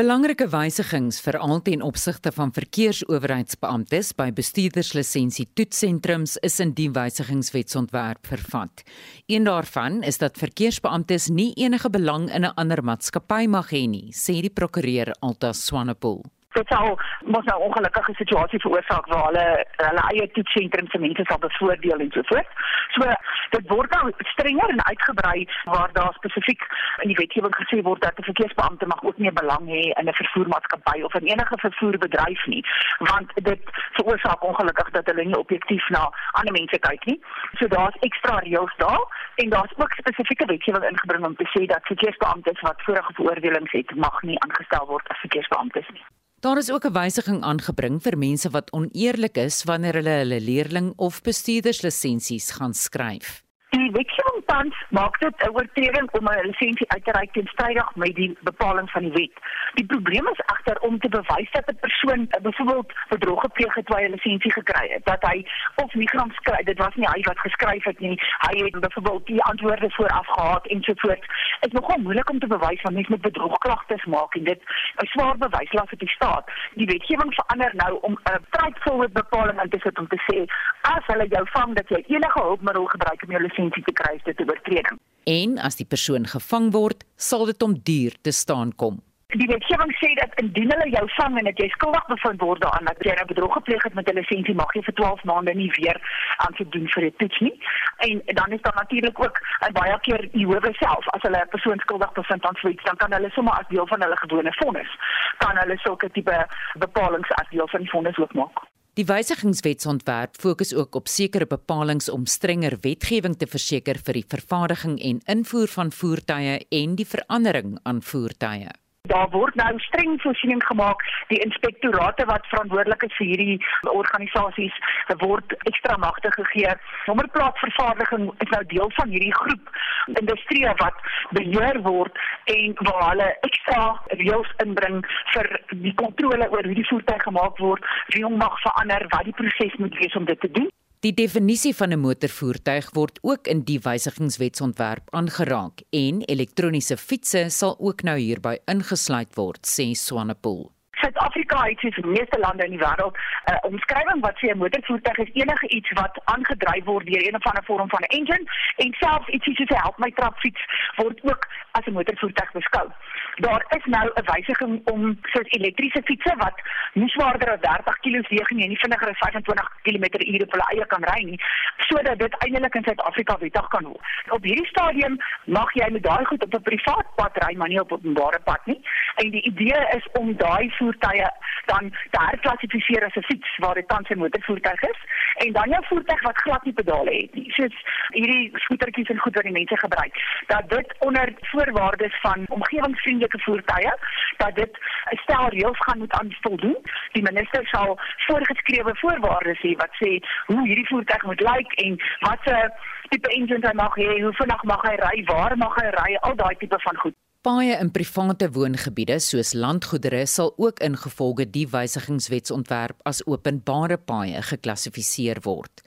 Belangrike 0.00 0.46
wysigings 0.48 1.18
veral 1.20 1.58
ten 1.60 1.82
opsigte 1.84 2.30
van 2.32 2.54
verkeersowerheidsbeamptes 2.56 4.14
by 4.16 4.30
bestuurderslisensie 4.32 5.44
toetsentrums 5.52 6.38
is 6.40 6.56
in 6.64 6.72
die 6.78 6.88
wysigingswetsontwerp 6.94 8.24
vervat. 8.32 8.80
Een 9.28 9.44
daarvan 9.44 10.00
is 10.00 10.22
dat 10.24 10.40
verkeersbeamptes 10.40 11.28
nie 11.28 11.52
enige 11.52 11.92
belang 11.92 12.30
in 12.32 12.48
'n 12.48 12.56
ander 12.56 12.80
maatskappy 12.82 13.44
mag 13.46 13.70
hê 13.76 13.86
nie, 13.88 14.08
sê 14.12 14.40
die 14.40 14.56
prokureur 14.60 15.12
Alta 15.20 15.52
Swanepoel 15.52 16.24
dit 16.52 16.72
sou 16.72 16.96
mos 17.34 17.44
nou 17.44 17.58
ongelukkige 17.66 18.14
situasie 18.14 18.60
veroorsaak 18.60 19.06
waar 19.12 19.26
hulle 19.28 19.46
hulle 19.76 20.04
eie 20.12 20.30
toetsentrum 20.36 20.88
se 20.90 20.98
mense 20.98 21.24
sal 21.28 21.38
bevoordeel 21.38 22.02
en 22.04 22.10
so 22.14 22.22
voort. 22.30 22.50
So 22.94 23.12
dit 23.54 23.68
word 23.72 23.94
nou 23.94 24.10
strenger 24.32 24.74
en 24.74 24.84
uitgebrei 24.84 25.48
waar 25.64 25.92
daar 25.92 26.14
spesifiek 26.18 26.66
in 27.04 27.12
die 27.12 27.18
wetgewing 27.22 27.54
gesê 27.60 27.82
word 27.88 28.02
dat 28.02 28.18
'n 28.18 28.28
verkeersbeampte 28.30 28.86
mag 28.86 29.02
ook 29.02 29.18
nie 29.18 29.32
belang 29.32 29.66
hê 29.74 29.82
in 30.00 30.08
'n 30.08 30.18
vervoermaatskappy 30.22 31.02
of 31.02 31.14
in 31.14 31.30
enige 31.32 31.56
vervoerbedryf 31.66 32.46
nie, 32.46 32.64
want 32.98 33.30
dit 33.34 33.62
veroorsaak 33.98 34.42
ongelukkig 34.44 34.90
dat 34.90 35.06
hulle 35.06 35.24
nie 35.24 35.38
objektief 35.38 35.88
na 35.88 36.12
ander 36.32 36.52
mense 36.52 36.78
kyk 36.78 37.04
nie. 37.04 37.20
So 37.58 37.66
daar's 37.66 38.00
ekstra 38.00 38.38
reëls 38.38 38.74
daar 38.76 39.02
en 39.34 39.48
daar's 39.48 39.76
ook 39.76 39.92
spesifieke 39.92 40.46
wetgewing 40.46 40.84
ingebring 40.84 41.24
om 41.24 41.36
te 41.36 41.48
sê 41.54 41.66
dat 41.66 41.86
verkeersbeamptes 41.92 42.60
wat 42.60 42.82
vorige 42.82 43.12
veroordelings 43.12 43.72
het, 43.72 43.94
mag 43.94 44.22
nie 44.22 44.40
aangestel 44.40 44.86
word 44.86 45.08
as 45.08 45.18
verkeersbeamptes 45.18 45.88
nie. 45.92 46.04
Daar 46.40 46.56
is 46.56 46.70
ook 46.70 46.86
'n 46.86 46.92
wysiging 46.92 47.42
aangebring 47.42 48.02
vir 48.02 48.18
mense 48.18 48.50
wat 48.50 48.72
oneerlik 48.72 49.36
is 49.36 49.64
wanneer 49.64 49.94
hulle 49.94 50.16
hulle 50.22 50.40
leerling 50.40 50.92
of 50.96 51.20
bestuurderslisensies 51.20 52.50
gaan 52.50 52.74
skryf. 52.74 53.44
Die 53.70 53.90
wetgewing 53.94 54.42
tans 54.46 54.74
maak 54.88 55.18
dit 55.20 55.34
'n 55.46 55.50
oortreding 55.54 56.10
om 56.10 56.28
'n 56.28 56.46
lisensie 56.46 56.90
uit 56.90 57.04
te 57.04 57.12
reik 57.12 57.32
teenstrydig 57.32 57.94
met 57.94 58.14
die 58.14 58.38
bepaling 58.40 58.90
van 58.90 59.02
die 59.02 59.12
wet. 59.12 59.34
Die 59.74 59.86
probleem 59.86 60.26
is 60.28 60.42
egter 60.54 60.78
om 60.80 60.98
te 60.98 61.08
bewys 61.08 61.50
dat 61.50 61.70
'n 61.70 61.78
persoon 61.80 62.20
uh, 62.20 62.40
byvoorbeeld 62.42 62.92
bedrog 63.08 63.40
gepleeg 63.40 63.74
het 63.74 63.86
terwyl 63.86 64.04
hy 64.04 64.08
'n 64.08 64.14
lisensie 64.14 64.52
gekry 64.52 64.88
het, 64.88 65.04
dat 65.04 65.22
hy 65.22 65.46
of 65.74 65.94
nie 65.94 66.08
gaan 66.08 66.30
skryf, 66.34 66.64
dit 66.64 66.78
was 66.78 66.94
nie 66.94 67.08
hy 67.14 67.20
wat 67.20 67.38
geskryf 67.38 67.84
het 67.84 68.00
nie. 68.00 68.20
Hy 68.38 68.64
het 68.64 68.80
byvoorbeeld 68.80 69.26
die 69.26 69.42
antwoorde 69.42 69.90
vooraf 69.90 70.26
gehad 70.26 70.66
en 70.66 70.82
so 70.82 70.92
voort. 70.96 71.24
Dit 71.60 71.72
is 71.72 71.80
nogal 71.80 71.98
moeilik 71.98 72.30
om 72.30 72.38
te 72.38 72.46
bewys 72.46 72.82
want 72.82 72.94
mens 72.94 73.08
moet 73.08 73.20
bedrogklagtes 73.20 74.04
maak 74.04 74.34
en 74.34 74.44
dit 74.44 74.60
'n 74.96 75.06
swaar 75.06 75.38
bewyslas 75.38 75.92
op 75.92 75.98
die 75.98 76.14
staat. 76.18 76.50
Die 76.74 76.86
wetgewing 76.86 77.34
verander 77.34 77.72
nou 77.74 77.98
om 78.00 78.18
'n 78.24 78.44
strydvolle 78.50 79.08
bepaling 79.08 79.62
in 79.62 79.70
te 79.70 79.78
sit 79.78 79.98
om 79.98 80.08
te 80.08 80.20
sê 80.26 80.38
as 80.80 81.06
hulle 81.06 81.26
jou 81.28 81.46
vang 81.50 81.74
dat 81.74 81.88
jy 81.88 82.04
enige 82.06 82.40
hulpmiddel 82.40 82.84
gebruik 82.84 83.22
om 83.22 83.30
jou 83.30 83.42
lisensie 83.42 83.58
te 83.68 83.92
kry, 83.92 84.20
dit 84.24 84.40
'n 84.40 84.50
oortreding. 84.50 84.98
En 85.24 85.58
as 85.58 85.76
die 85.76 85.86
persoon 85.86 86.26
gevang 86.26 86.72
word, 86.72 87.04
sal 87.16 87.44
dit 87.44 87.62
om 87.62 87.74
duur 87.82 88.14
te 88.22 88.32
staan 88.32 88.74
kom. 88.74 89.02
Die 89.30 89.46
wetgewing 89.46 89.92
sê 90.00 90.08
dat 90.18 90.32
indien 90.42 90.70
hulle 90.72 90.88
jou 90.90 91.08
vang 91.16 91.38
en 91.38 91.44
dat 91.44 91.58
jy 91.58 91.68
skuldig 91.68 92.06
bevind 92.06 92.40
word 92.40 92.60
daaraan 92.60 92.88
dat 92.90 92.96
jy 92.98 93.12
'n 93.12 93.20
nou 93.20 93.26
bedrog 93.26 93.52
gepleeg 93.52 93.82
het 93.82 93.94
met 93.94 94.08
'n 94.08 94.18
lisensie, 94.18 94.54
mag 94.54 94.74
jy 94.74 94.82
vir 94.82 94.94
12 94.94 95.22
maande 95.24 95.54
nie 95.54 95.70
weer 95.76 95.98
aan 96.36 96.54
te 96.54 96.68
doen 96.68 96.88
vir 96.88 97.04
'n 97.04 97.14
toets 97.16 97.38
nie. 97.40 97.56
En 97.96 98.22
dan 98.24 98.50
is 98.52 98.62
daar 98.62 98.74
natuurlik 98.82 99.18
ook 99.24 99.36
en 99.60 99.72
baie 99.72 99.98
keer 100.00 100.28
die 100.32 100.46
howe 100.46 100.72
self 100.72 101.04
as 101.14 101.22
hulle 101.22 101.40
'n 101.40 101.48
persoon 101.54 101.78
skuldig 101.78 102.12
bevind 102.12 102.44
aan 102.46 102.70
iets, 102.70 102.84
dan 102.84 102.96
kan 102.96 103.12
hulle 103.12 103.30
sommer 103.30 103.52
as 103.52 103.68
deel 103.68 103.86
van 103.86 104.02
hulle 104.02 104.16
gewone 104.16 104.52
vonnis 104.52 104.90
kan 105.38 105.56
hulle 105.56 105.78
sulke 105.78 106.10
tipe 106.10 106.36
bepalinge 106.84 107.34
as 107.40 107.48
deel 107.50 107.68
van 107.68 107.80
die 107.80 107.90
vonnis 107.90 108.18
ook 108.18 108.34
maak. 108.34 108.58
Die 109.00 109.06
wysigingswetsontwerp 109.08 110.34
fokus 110.36 110.74
ook 110.76 110.94
op 110.94 111.06
sekere 111.08 111.46
bepalinge 111.48 112.12
om 112.12 112.26
strenger 112.28 112.74
wetgewing 112.84 113.32
te 113.40 113.46
verseker 113.48 113.96
vir 113.96 114.18
die 114.18 114.26
vervaardiging 114.34 114.98
en 115.08 115.22
invoer 115.36 115.72
van 115.72 115.92
voertuie 116.02 116.58
en 116.82 116.98
die 117.00 117.08
verandering 117.08 117.78
aan 117.88 118.02
voertuie. 118.04 118.68
Daar 119.08 119.30
word 119.30 119.54
nou 119.54 119.78
streng 119.78 120.20
voorsiening 120.22 120.60
gemaak 120.66 121.00
die 121.28 121.38
inspektorate 121.44 122.24
wat 122.24 122.46
verantwoordelik 122.46 123.02
is 123.02 123.14
vir 123.16 123.26
hierdie 123.26 123.56
organisasies 123.92 124.76
word 125.22 125.54
ekstra 125.70 125.96
magte 125.96 126.32
gegee. 126.34 126.74
Nommerplaatvervaardiging 127.06 128.28
is 128.44 128.52
nou 128.54 128.60
deel 128.74 128.92
van 128.98 129.08
hierdie 129.08 129.34
groep 129.34 129.72
industrie 130.20 130.66
wat 130.82 131.00
beheer 131.38 131.80
word 131.86 132.20
en 132.54 132.76
waar 132.90 133.06
hulle 133.08 133.30
ekstra 133.48 133.86
reëls 134.20 134.52
inbring 134.66 135.00
vir 135.32 135.48
die 135.86 135.94
kontrole 136.04 136.50
oor 136.50 136.68
hoe 136.68 136.78
die 136.82 136.88
voertuig 136.92 137.24
gemaak 137.30 137.58
word, 137.64 137.90
wie 138.14 138.24
hom 138.24 138.36
mag 138.36 138.60
verander, 138.66 139.08
wat 139.16 139.24
die 139.24 139.38
proses 139.42 139.80
moet 139.82 139.96
wees 140.02 140.20
om 140.20 140.28
dit 140.28 140.40
te 140.40 140.52
doen. 140.60 140.70
Die 141.00 141.14
definisie 141.16 141.72
van 141.72 141.92
'n 141.94 141.98
motorvoertuig 141.98 142.90
word 142.92 143.18
ook 143.22 143.46
in 143.48 143.62
die 143.64 143.78
wysigingswetsontwerp 143.80 145.06
aangeraak 145.10 145.80
en 145.90 146.20
elektroniese 146.22 146.96
fietsse 146.96 147.46
sal 147.48 147.78
ook 147.78 148.02
nou 148.02 148.18
hierby 148.18 148.58
ingesluit 148.66 149.34
word, 149.34 149.64
sê 149.64 149.94
Swanepoel. 149.94 150.72
Suid-Afrika 151.00 151.62
het 151.64 151.78
soos 151.78 151.94
die 151.94 152.06
meeste 152.06 152.38
lande 152.38 152.64
in 152.64 152.76
die 152.76 152.84
wêreld 152.84 153.16
'n 153.16 153.52
uh, 153.52 153.58
omskrywing 153.68 154.20
wat 154.26 154.36
sê 154.38 154.50
'n 154.50 154.62
motorvoertuig 154.62 155.18
is 155.18 155.34
enige 155.42 155.68
iets 155.68 155.90
wat 156.00 156.20
aangedryf 156.24 156.84
word 156.84 157.06
deur 157.06 157.26
een 157.26 157.38
of 157.38 157.46
ander 157.46 157.64
vorm 157.64 157.88
van 157.88 158.02
'n 158.02 158.12
engine 158.18 158.44
en 158.76 158.94
selfs 158.98 159.28
ietsie 159.28 159.54
soos 159.56 159.70
'n 159.70 159.82
help 159.84 159.98
my 159.98 160.10
trapfiets 160.10 160.62
word 160.96 161.18
ook 161.22 161.48
as 161.70 161.86
'n 161.86 161.92
motorvoertuig 161.92 162.52
beskou. 162.52 162.88
Daar 163.34 163.64
is 163.76 163.84
nou 163.84 164.06
'n 164.14 164.24
wysiging 164.32 164.80
om 164.92 165.18
soos 165.22 165.48
elektriese 165.48 166.02
fietses 166.04 166.36
wat 166.36 166.56
nie 166.92 167.08
swaarder 167.08 167.50
as 167.50 167.60
30 167.60 167.96
kg 168.04 168.28
weeg 168.28 168.50
nie 168.50 168.62
en 168.62 168.68
nie 168.68 168.82
vinniger 168.84 169.08
as 169.08 169.18
25 169.18 169.68
km/h 169.82 170.42
op 170.42 170.52
hulle 170.52 170.68
eie 170.72 170.86
kan 170.86 171.04
ry 171.04 171.22
nie, 171.24 171.40
sodat 171.76 172.18
dit 172.18 172.34
eintlik 172.38 172.74
in 172.74 172.84
Suid-Afrika 172.84 173.38
wettig 173.38 173.68
kan 173.68 173.84
word. 173.84 174.04
Op 174.28 174.42
hierdie 174.42 174.66
stadium 174.66 175.16
mag 175.44 175.72
jy 175.74 175.90
met 175.90 176.02
daai 176.02 176.24
goed 176.24 176.42
op 176.42 176.54
'n 176.54 176.62
privaat 176.62 177.06
pad 177.16 177.36
ry, 177.44 177.56
maar 177.56 177.68
nie 177.68 177.80
op 177.80 177.90
'n 177.90 177.94
openbare 177.94 178.40
pad 178.40 178.66
nie. 178.66 178.80
En 179.14 179.30
die 179.30 179.42
idee 179.42 179.80
is 179.96 180.06
om 180.12 180.36
daai 180.36 180.70
voertuie 180.90 181.28
dan 181.66 181.90
te 182.10 182.20
herklassifiseer 182.30 183.04
as 183.04 183.16
'n 183.16 183.28
fiets 183.30 183.56
waar 183.56 183.74
dit 183.74 183.88
tans 183.88 184.08
'n 184.08 184.18
motorvoertuig 184.18 184.82
is 184.82 185.00
en 185.34 185.52
dan 185.52 185.68
jou 185.68 185.84
voertuig 185.86 186.22
wat 186.22 186.42
glad 186.42 186.64
nie 186.64 186.72
pedale 186.72 187.12
het 187.14 187.34
nie. 187.34 187.52
Soos 187.52 187.76
hierdie 188.08 188.50
skootertjies 188.54 189.08
en 189.08 189.18
goed 189.18 189.34
wat 189.34 189.44
die 189.44 189.52
mense 189.52 189.76
gebruik. 189.76 190.14
Dat 190.46 190.68
dit 190.68 190.94
onder 190.98 191.32
voorwaardes 191.40 192.20
van 192.20 192.44
omgewingsvriendelike 192.48 193.38
voertuie 193.38 193.94
dat 194.36 194.54
dit 194.54 194.78
'n 195.12 195.16
stel 195.16 195.48
reëls 195.48 195.78
gaan 195.78 195.98
moet 195.98 196.12
aanvoldoen. 196.12 196.78
Die 197.12 197.22
minister 197.22 197.66
sal 197.66 197.98
voorgeskrewe 198.26 198.96
voorwaardes 198.96 199.60
hê 199.62 199.72
wat 199.76 199.94
sê 200.02 200.10
hoe 200.46 200.66
hierdie 200.66 200.88
voertuig 200.88 201.22
moet 201.22 201.40
lyk 201.40 201.72
en 201.72 202.02
wat 202.20 202.40
'n 202.44 202.72
tipe 203.08 203.28
engine 203.28 203.68
hy 203.68 203.74
mag 203.74 203.94
hê, 203.94 204.22
hoe 204.22 204.32
vinnig 204.32 204.62
mag 204.62 204.82
hy 204.82 204.94
ry, 204.94 205.24
waar 205.24 205.56
mag 205.56 205.74
hy 205.74 205.88
ry, 205.88 206.16
al 206.20 206.36
daai 206.36 206.56
tipe 206.56 206.78
van 206.78 206.96
goed. 206.96 207.14
Paaie 207.40 207.72
in 207.80 207.88
private 207.88 208.50
woongebiede 208.52 209.14
soos 209.24 209.54
landgoedere 209.56 210.26
sal 210.28 210.50
ook 210.60 210.82
ingevolge 210.84 211.46
die 211.48 211.62
wysigingswetsontwerp 211.72 212.98
as 213.08 213.22
openbare 213.24 213.96
paaie 213.96 214.42
geklassifiseer 214.44 215.40
word. 215.46 215.80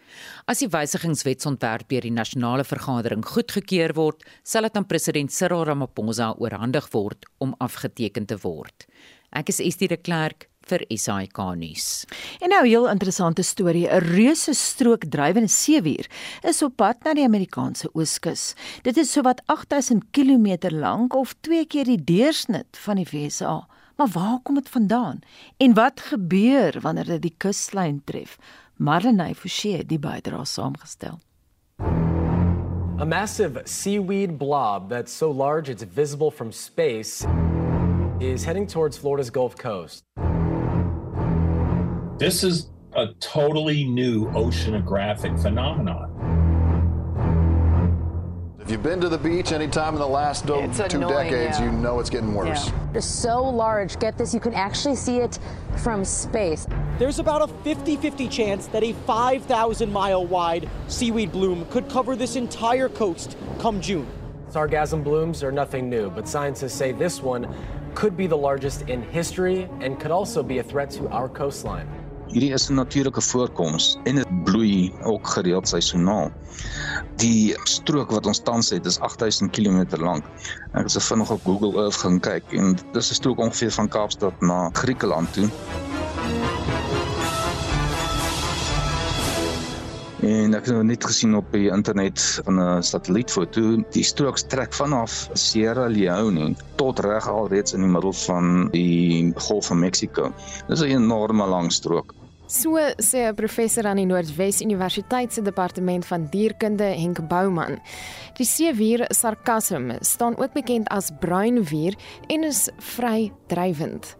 As 0.49 0.63
die 0.63 0.69
wysigingswetsontwerp 0.73 1.85
deur 1.93 2.07
die 2.07 2.15
nasionale 2.15 2.65
vergadering 2.65 3.21
goedgekeur 3.35 3.93
word, 3.93 4.25
sal 4.41 4.65
dit 4.65 4.79
aan 4.81 4.89
president 4.89 5.29
Cyril 5.29 5.67
Ramaphosa 5.69 6.31
oorhandig 6.41 6.89
word 6.95 7.29
om 7.37 7.53
afgeteken 7.61 8.25
te 8.25 8.39
word. 8.41 8.87
Ek 9.29 9.53
is 9.53 9.61
Estie 9.61 9.91
de 9.93 10.01
Klerk 10.01 10.49
vir 10.69 10.85
SAK 10.89 11.39
nuus. 11.55 12.05
En 12.39 12.49
nou 12.49 12.63
'n 12.63 12.69
heel 12.69 12.89
interessante 12.89 13.41
storie. 13.41 13.87
'n 13.87 13.99
Reuse 13.99 14.53
strook 14.53 15.05
drywende 15.05 15.49
seewier 15.49 16.07
is 16.41 16.61
op 16.61 16.75
pad 16.75 17.03
na 17.03 17.13
die 17.13 17.25
Amerikaanse 17.25 17.89
ooskus. 17.93 18.53
Dit 18.81 18.97
is 18.97 19.11
sowat 19.11 19.41
8000 19.45 20.03
km 20.11 20.69
lank 20.71 21.15
of 21.15 21.35
twee 21.41 21.65
keer 21.65 21.85
die 21.85 22.03
deursnit 22.03 22.77
van 22.77 22.95
die 22.95 23.07
VSA. 23.07 23.67
Maar 23.95 24.07
waar 24.07 24.39
kom 24.43 24.55
dit 24.55 24.69
vandaan? 24.69 25.19
En 25.57 25.73
wat 25.73 25.99
gebeur 25.99 26.79
wanneer 26.81 27.05
dit 27.05 27.21
die 27.21 27.35
kuslyn 27.37 28.01
tref? 28.03 28.37
Marlenae 28.77 29.35
Forsie 29.35 29.85
die 29.85 29.99
bydra 29.99 30.43
saamgestel. 30.45 31.19
A 32.99 33.05
massive 33.05 33.61
seaweed 33.65 34.37
blob 34.37 34.89
that's 34.89 35.11
so 35.11 35.31
large 35.31 35.69
it's 35.69 35.83
visible 35.83 36.31
from 36.31 36.51
space 36.51 37.25
is 38.19 38.45
heading 38.45 38.67
towards 38.67 38.97
Florida's 38.97 39.29
Gulf 39.29 39.55
Coast. 39.57 40.03
This 42.17 42.43
is 42.43 42.69
a 42.95 43.07
totally 43.19 43.83
new 43.83 44.27
oceanographic 44.27 45.41
phenomenon. 45.41 46.11
If 48.59 48.69
you've 48.69 48.83
been 48.83 49.01
to 49.01 49.09
the 49.09 49.17
beach 49.17 49.51
anytime 49.51 49.95
in 49.95 49.99
the 49.99 50.07
last 50.07 50.47
oh, 50.47 50.65
do- 50.67 50.87
two 50.87 50.97
annoying, 50.97 51.31
decades, 51.31 51.59
yeah. 51.59 51.65
you 51.65 51.71
know 51.71 51.99
it's 51.99 52.11
getting 52.11 52.35
worse. 52.35 52.71
It's 52.93 53.07
so 53.07 53.43
large. 53.43 53.97
Get 53.99 54.17
this, 54.17 54.31
you 54.31 54.39
can 54.39 54.53
actually 54.53 54.95
see 54.95 55.17
it 55.17 55.39
from 55.77 56.05
space. 56.05 56.67
There's 56.99 57.17
about 57.17 57.41
a 57.41 57.47
50 57.63 57.97
50 57.97 58.27
chance 58.29 58.67
that 58.67 58.83
a 58.83 58.93
5,000 58.93 59.91
mile 59.91 60.25
wide 60.25 60.69
seaweed 60.87 61.31
bloom 61.31 61.65
could 61.71 61.89
cover 61.89 62.15
this 62.15 62.35
entire 62.35 62.89
coast 62.89 63.35
come 63.57 63.81
June. 63.81 64.07
Sargassum 64.51 65.03
blooms 65.03 65.43
are 65.43 65.51
nothing 65.51 65.89
new, 65.89 66.11
but 66.11 66.27
scientists 66.27 66.75
say 66.75 66.91
this 66.91 67.23
one 67.23 67.53
could 67.95 68.15
be 68.15 68.27
the 68.27 68.37
largest 68.37 68.83
in 68.83 69.01
history 69.01 69.67
and 69.81 69.99
could 69.99 70.11
also 70.11 70.43
be 70.43 70.59
a 70.59 70.63
threat 70.63 70.91
to 70.91 71.07
our 71.09 71.27
coastline. 71.27 72.02
Hierdie 72.33 72.53
is 72.53 72.69
'n 72.69 72.73
natuurlike 72.73 73.21
voorkoms 73.21 73.97
en 74.03 74.15
dit 74.15 74.43
bloei 74.43 74.93
ook 75.03 75.27
gereeld 75.27 75.67
seisoonaal. 75.67 76.31
Die 77.21 77.53
strook 77.63 78.09
wat 78.11 78.25
ons 78.25 78.39
tans 78.39 78.69
het 78.69 78.85
is 78.85 78.99
8000 78.99 79.51
km 79.51 79.85
lank. 80.01 80.25
Ek 80.73 80.81
het 80.81 80.91
se 80.91 80.99
vinnig 80.99 81.29
op 81.29 81.43
Google 81.43 81.81
Earth 81.81 81.95
gaan 82.01 82.19
kyk 82.19 82.43
en 82.57 82.77
dis 82.91 83.09
'n 83.09 83.13
strook 83.13 83.37
ongeveer 83.37 83.71
van 83.71 83.87
Kaapstad 83.87 84.41
na 84.41 84.69
Griekeland 84.73 85.33
toe. 85.33 85.49
En 90.21 90.53
ek 90.53 90.65
het 90.65 90.73
nou 90.73 90.83
net 90.83 91.05
gesien 91.05 91.35
op 91.35 91.51
die 91.51 91.69
internet 91.69 92.41
van 92.43 92.59
'n 92.59 92.83
satellietfoto, 92.83 93.83
die 93.91 94.03
strook 94.03 94.37
strek 94.37 94.73
vanaf 94.73 95.29
Sierra 95.33 95.87
Leone 95.87 96.55
tot 96.75 96.99
reg 96.99 97.27
alreeds 97.27 97.73
in 97.73 97.81
die 97.81 97.89
middel 97.89 98.13
van 98.13 98.69
die 98.71 99.33
Golf 99.35 99.65
van 99.65 99.79
Mexico. 99.79 100.33
Dis 100.67 100.81
'n 100.81 100.97
enorme 100.97 101.45
lang 101.47 101.71
strook. 101.71 102.13
So 102.53 102.77
sê 103.01 103.19
'n 103.25 103.33
professor 103.33 103.85
aan 103.87 103.97
die 103.97 104.05
Noordwes 104.05 104.61
Universiteit 104.61 105.33
se 105.33 105.41
departement 105.41 106.05
van 106.05 106.27
dierkunde 106.29 106.83
Henk 106.83 107.27
Bouman. 107.27 107.79
Die 108.37 108.45
seewier 108.45 109.05
sarkassum 109.09 109.91
staan 110.01 110.37
ook 110.37 110.53
bekend 110.53 110.87
as 110.89 111.09
bruinwier 111.19 111.97
en 112.27 112.43
is 112.43 112.69
vry 112.77 113.31
drywend. 113.47 114.17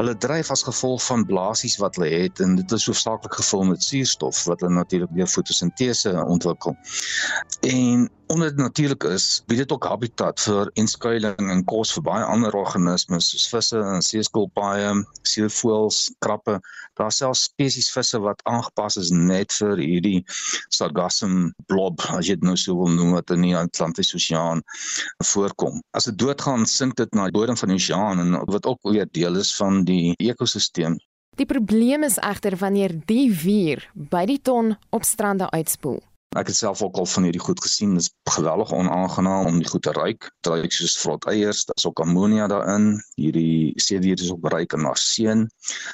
Hulle 0.00 0.16
dryf 0.16 0.50
as 0.50 0.66
gevolg 0.66 1.04
van 1.04 1.26
blaasies 1.26 1.76
wat 1.78 1.94
hulle 1.94 2.10
het 2.10 2.40
en 2.40 2.56
dit 2.56 2.72
is 2.72 2.86
hoofsaaklik 2.86 3.34
gevul 3.38 3.62
met 3.64 3.82
suurstof 3.82 4.44
wat 4.50 4.60
hulle 4.60 4.74
natuurlik 4.74 5.14
deur 5.14 5.30
fotosintese 5.30 6.24
ontwikkel. 6.26 6.74
En 7.60 8.10
omdat 8.30 8.48
dit 8.48 8.62
natuurlik 8.62 9.04
is, 9.10 9.42
bied 9.50 9.58
dit 9.58 9.72
ook 9.72 9.84
habitat 9.90 10.40
vir 10.40 10.70
inskuiling 10.78 11.50
en 11.50 11.64
kos 11.66 11.90
vir 11.96 12.04
baie 12.06 12.26
ander 12.30 12.54
organismes 12.54 13.30
soos 13.32 13.46
visse 13.50 13.80
en 13.92 14.04
seeskilpaaie, 14.06 14.92
seevoëls, 15.26 15.98
krappe. 16.22 16.60
Daar 17.00 17.10
selfs 17.14 17.48
spesies 17.48 17.90
visse 17.90 18.20
wat 18.22 18.42
aangepas 18.46 19.00
is 19.02 19.10
net 19.10 19.50
vir 19.58 19.82
hierdie 19.82 20.20
sargassum 20.70 21.50
blob, 21.66 21.98
as 22.14 22.30
jy 22.30 22.36
dit 22.38 22.46
nou 22.46 22.54
so 22.60 22.76
wil 22.78 22.92
noem 22.94 23.16
wat 23.18 23.34
in 23.34 23.48
die 23.48 23.56
Atlantiese 23.58 24.14
Oseaan 24.20 24.62
voorkom. 25.32 25.80
As 25.98 26.06
dit 26.06 26.18
doodgaan, 26.22 26.66
sink 26.70 26.94
dit 27.00 27.10
na 27.14 27.26
die 27.26 27.34
bodem 27.34 27.58
van 27.58 27.72
die 27.72 27.80
oseaan 27.80 28.22
en 28.22 28.36
wat 28.46 28.66
ook 28.70 28.92
weer 28.92 29.08
deel 29.10 29.40
is 29.42 29.50
van 29.58 29.82
die 29.88 30.14
ekosisteem. 30.22 31.00
Die 31.38 31.46
probleem 31.48 32.04
is 32.04 32.18
egter 32.20 32.56
wanneer 32.60 32.94
die 33.08 33.30
wier 33.42 33.82
by 33.94 34.26
die 34.28 34.38
ton 34.42 34.74
op 34.94 35.06
strande 35.08 35.50
uitspoel. 35.50 36.02
Ek 36.38 36.46
het 36.46 36.56
self 36.56 36.78
ook 36.82 36.96
al 37.02 37.06
van 37.10 37.24
hierdie 37.26 37.42
goed 37.42 37.58
gesien. 37.62 37.94
Dit 37.98 38.04
is 38.04 38.34
geweldig 38.34 38.72
onaangenaam 38.72 39.46
om 39.46 39.56
die 39.58 39.66
goed 39.68 39.82
te 39.82 39.92
ruik. 39.92 40.28
Dit 40.40 40.52
ruik 40.52 40.72
soos 40.72 40.92
vrot 41.02 41.26
eiers, 41.32 41.64
daar's 41.66 41.86
ook 41.88 42.02
ammonia 42.04 42.46
daarin. 42.46 42.84
Hierdie 43.18 43.72
seewier 43.82 44.22
is 44.22 44.30
ook 44.30 44.46
ryk 44.54 44.76
in 44.78 44.86
arseen. 44.86 45.42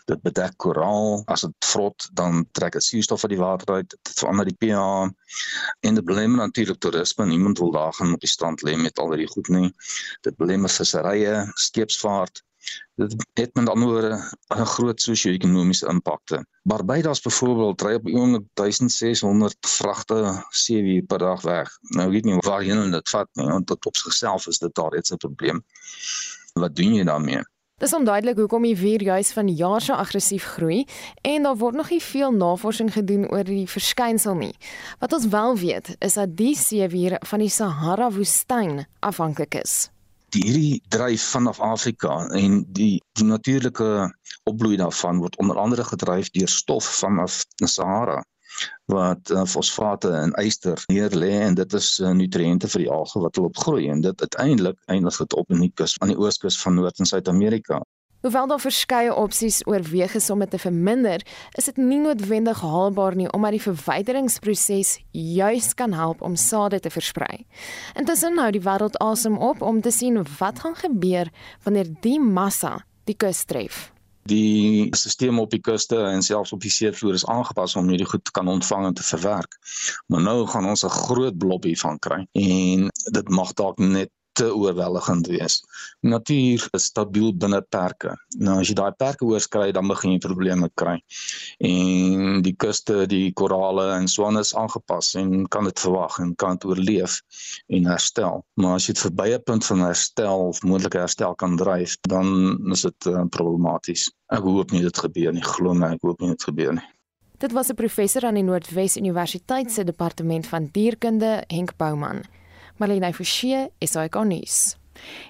Dit 0.04 0.20
bedek 0.28 0.58
koraal. 0.60 1.22
As 1.32 1.46
dit 1.46 1.70
vrot, 1.70 2.08
dan 2.20 2.44
trek 2.52 2.76
dit 2.76 2.84
suurstof 2.84 3.24
uit 3.24 3.32
die 3.32 3.40
water 3.40 3.74
uit. 3.78 3.96
Dit 3.96 4.12
verander 4.20 4.50
die 4.52 4.58
pH. 4.60 4.84
En 5.88 6.00
dit 6.02 6.04
belemmer 6.04 6.44
natuurlik 6.44 6.84
toerisme. 6.84 7.26
Niemand 7.32 7.58
wil 7.64 7.72
daar 7.72 7.96
gaan 7.96 8.12
op 8.12 8.20
die 8.20 8.34
strand 8.34 8.60
lê 8.60 8.76
met 8.76 9.00
al 9.00 9.16
hierdie 9.16 9.32
goed 9.32 9.48
nie. 9.48 9.72
Dit 10.20 10.36
belemmer 10.36 10.70
visserye, 10.70 11.46
skeepsvaart. 11.54 12.44
Dit 12.96 13.26
het 13.34 13.54
met 13.54 13.68
ander 13.68 13.88
woorde 13.88 14.36
'n 14.54 14.64
groot 14.64 15.00
sosio-ekonomiese 15.00 15.86
impakte. 15.86 16.46
Barbados 16.62 17.20
byvoorbeeld 17.20 17.82
ry 17.82 17.94
op 17.94 18.44
1600 18.54 19.56
vragte 19.60 20.44
seewier 20.48 21.02
per 21.02 21.18
dag 21.18 21.42
weg. 21.42 21.78
Nou 21.80 22.10
weet 22.10 22.24
nie 22.24 22.36
waarheen 22.36 22.90
dit 22.90 23.08
vat 23.08 23.28
nie, 23.32 23.46
want 23.46 23.66
dit 23.66 23.86
op 23.86 23.96
sigself 23.96 24.46
is 24.46 24.58
dit 24.58 24.74
daar 24.74 24.96
iets 24.96 25.10
'n 25.10 25.16
probleem. 25.16 25.64
Wat 26.52 26.76
doen 26.76 26.94
jy 26.94 27.04
daarmee? 27.04 27.44
Dis 27.78 27.94
onduidelik 27.94 28.36
hoekom 28.36 28.62
die 28.62 28.76
wier 28.76 29.02
juis 29.02 29.32
van 29.32 29.48
jaar 29.48 29.80
so 29.80 29.92
aggressief 29.92 30.44
groei 30.44 30.86
en 31.20 31.42
daar 31.42 31.56
word 31.56 31.74
nog 31.74 31.90
nie 31.90 32.02
veel 32.02 32.32
navorsing 32.32 32.92
gedoen 32.92 33.28
oor 33.30 33.44
die 33.44 33.68
verskynsel 33.68 34.34
nie. 34.34 34.56
Wat 34.98 35.12
ons 35.12 35.26
wel 35.26 35.56
weet, 35.56 35.96
is 35.98 36.14
dat 36.14 36.36
die 36.36 36.56
seewier 36.56 37.16
van 37.20 37.38
die 37.38 37.48
Sahara 37.48 38.10
woestyn 38.10 38.86
afhanklik 39.00 39.54
is 39.54 39.90
hierdie 40.36 40.82
dryf 40.92 41.24
vanaf 41.34 41.60
Afrika 41.64 42.16
en 42.36 42.62
die 42.76 42.94
die 43.18 43.26
natuurlike 43.26 43.88
opbloei 44.50 44.76
daarvan 44.80 45.20
word 45.22 45.36
onder 45.42 45.58
andere 45.58 45.84
gedryf 45.84 46.30
deur 46.36 46.50
stof 46.52 46.88
vanaf 47.00 47.42
die 47.60 47.70
Sahara 47.70 48.22
wat 48.92 49.30
uh, 49.30 49.44
fosfate 49.44 50.10
en 50.16 50.32
yster 50.40 50.80
neer 50.92 51.12
lê 51.22 51.32
en 51.40 51.56
dit 51.58 51.76
is 51.78 51.88
uh, 52.00 52.12
nutriënte 52.16 52.70
vir 52.72 52.84
die 52.84 52.92
alge 52.98 53.20
wat 53.24 53.36
hulle 53.36 53.50
opgroei 53.50 53.88
en 53.92 54.04
dit 54.04 54.24
uiteindelik 54.26 54.78
eindig 54.92 55.18
dit 55.22 55.36
op 55.40 55.50
in 55.56 55.64
die 55.66 55.72
kus 55.80 55.96
aan 56.00 56.12
die 56.12 56.18
ooskus 56.18 56.58
van 56.62 56.78
Noord- 56.78 57.02
en 57.02 57.10
Suid-Amerika. 57.10 57.80
Hoewel 58.24 58.46
daar 58.46 58.60
verskeie 58.60 59.14
opsies 59.14 59.60
oorweeg 59.66 60.14
is 60.14 60.30
om 60.30 60.40
dit 60.40 60.50
te 60.50 60.58
verminder, 60.58 61.20
is 61.52 61.68
dit 61.68 61.76
nie 61.76 61.98
noodwendig 62.00 62.60
haalbaar 62.64 63.14
nie 63.16 63.28
omdat 63.36 63.58
die 63.58 63.62
verwyderingsproses 63.62 64.94
juis 65.12 65.74
kan 65.76 65.92
help 65.92 66.22
om 66.24 66.36
sade 66.40 66.80
te 66.80 66.90
versprei. 66.90 67.44
Intussen 67.94 68.40
hou 68.40 68.48
die 68.56 68.64
wêreld 68.64 68.96
asem 69.04 69.36
op 69.36 69.60
om 69.60 69.82
te 69.84 69.92
sien 69.92 70.22
wat 70.38 70.64
gaan 70.64 70.78
gebeur 70.80 71.30
wanneer 71.66 71.92
die 72.00 72.16
massa 72.20 72.78
die 73.04 73.18
kus 73.20 73.44
tref. 73.44 73.90
Die 74.26 74.88
stelsel 74.96 75.38
op 75.38 75.52
die 75.52 75.60
kuste 75.62 76.00
en 76.08 76.24
selfs 76.24 76.56
op 76.56 76.64
die 76.64 76.72
seevloer 76.72 77.14
is 77.14 77.26
aangepas 77.30 77.76
om 77.76 77.92
hierdie 77.92 78.08
goed 78.08 78.24
te 78.24 78.34
kan 78.34 78.48
ontvang 78.48 78.88
en 78.88 78.96
te 78.96 79.04
verwerk. 79.06 79.60
Maar 80.10 80.24
nou 80.24 80.46
gaan 80.50 80.66
ons 80.66 80.84
'n 80.84 80.88
groot 81.04 81.38
blob 81.38 81.64
hiervan 81.64 81.98
kry 81.98 82.26
en 82.32 82.88
dit 83.12 83.28
mag 83.28 83.52
dalk 83.52 83.78
net 83.78 84.10
te 84.36 84.50
oorweldigend 84.52 85.28
wees. 85.32 85.60
Natuur 86.04 86.66
is 86.76 86.88
stabiel 86.90 87.32
binne 87.36 87.62
perke. 87.72 88.14
Nou 88.38 88.58
as 88.60 88.70
jy 88.70 88.76
daai 88.78 88.92
perke 88.98 89.26
oorskry, 89.26 89.72
dan 89.76 89.88
begin 89.90 90.16
jy 90.16 90.20
probleme 90.24 90.68
kry. 90.80 90.96
En 91.64 92.42
die 92.44 92.54
kuste, 92.60 93.04
die 93.10 93.32
korale 93.38 93.88
en 93.96 94.08
aan 94.26 94.40
is 94.40 94.54
aangepas 94.54 95.14
en 95.20 95.46
kan 95.48 95.64
dit 95.68 95.80
verwag 95.80 96.18
en 96.22 96.34
kan 96.36 96.56
dit 96.56 96.68
oorleef 96.70 97.20
en 97.68 97.88
herstel. 97.90 98.44
Maar 98.60 98.76
as 98.78 98.88
jy 98.88 98.96
dit 98.96 99.04
verby 99.06 99.28
'n 99.34 99.42
punt 99.44 99.64
van 99.64 99.80
herstel 99.80 100.48
of 100.48 100.62
moontlike 100.62 100.98
herstel 100.98 101.34
kan 101.34 101.56
dryf, 101.56 101.96
dan 102.08 102.58
is 102.72 102.82
dit 102.82 103.06
uh, 103.06 103.24
problematies. 103.30 104.10
Ek 104.32 104.42
hoop 104.42 104.72
nie 104.72 104.82
dit 104.82 104.98
gebeur 104.98 105.32
nie. 105.32 105.42
Glo 105.42 105.74
my, 105.74 105.94
ek 105.94 106.02
hoop 106.02 106.20
nie 106.20 106.34
dit 106.34 106.42
gebeur 106.42 106.72
nie. 106.74 106.88
Dit 107.38 107.52
was 107.52 107.68
'n 107.68 107.74
professor 107.74 108.24
aan 108.24 108.34
die 108.34 108.42
Noordwes 108.42 108.96
Universiteit 108.96 109.72
se 109.72 109.84
departement 109.84 110.46
van 110.46 110.68
dierkunde, 110.72 111.44
Henk 111.46 111.76
Bouman. 111.76 112.24
Marlene 112.76 113.12
Forsie, 113.12 113.68
SAK 113.80 114.24
nuus. 114.24 114.76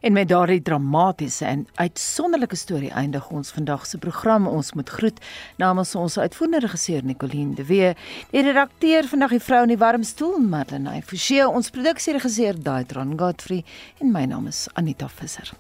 En 0.01 0.13
met 0.13 0.29
daardie 0.29 0.63
dramatiese 0.63 1.45
en 1.45 1.67
uitsonderlike 1.75 2.57
storie 2.57 2.91
eindig 2.91 3.29
ons 3.31 3.51
vandag 3.51 3.87
se 3.87 3.99
program. 3.99 4.47
Ons 4.47 4.73
moet 4.73 4.89
groet 4.89 5.21
namens 5.57 5.95
ons 5.95 6.19
uitvoerende 6.19 6.63
regisseur 6.67 7.05
Nicoline 7.05 7.55
de 7.55 7.67
Wee, 7.67 7.93
die 8.31 8.43
redakteur 8.47 9.11
vandag 9.11 9.37
die 9.37 9.43
vrou 9.43 9.63
in 9.67 9.75
die 9.75 9.83
warm 9.83 10.07
stoel 10.07 10.39
Marlene 10.39 11.03
Forsie, 11.03 11.43
ons 11.49 11.71
produksieregisseur 11.71 12.63
Daitron 12.63 13.19
Godfrey 13.19 13.65
en 14.01 14.13
my 14.15 14.27
naam 14.31 14.51
is 14.51 14.67
Anita 14.75 15.09
Visser. 15.09 15.55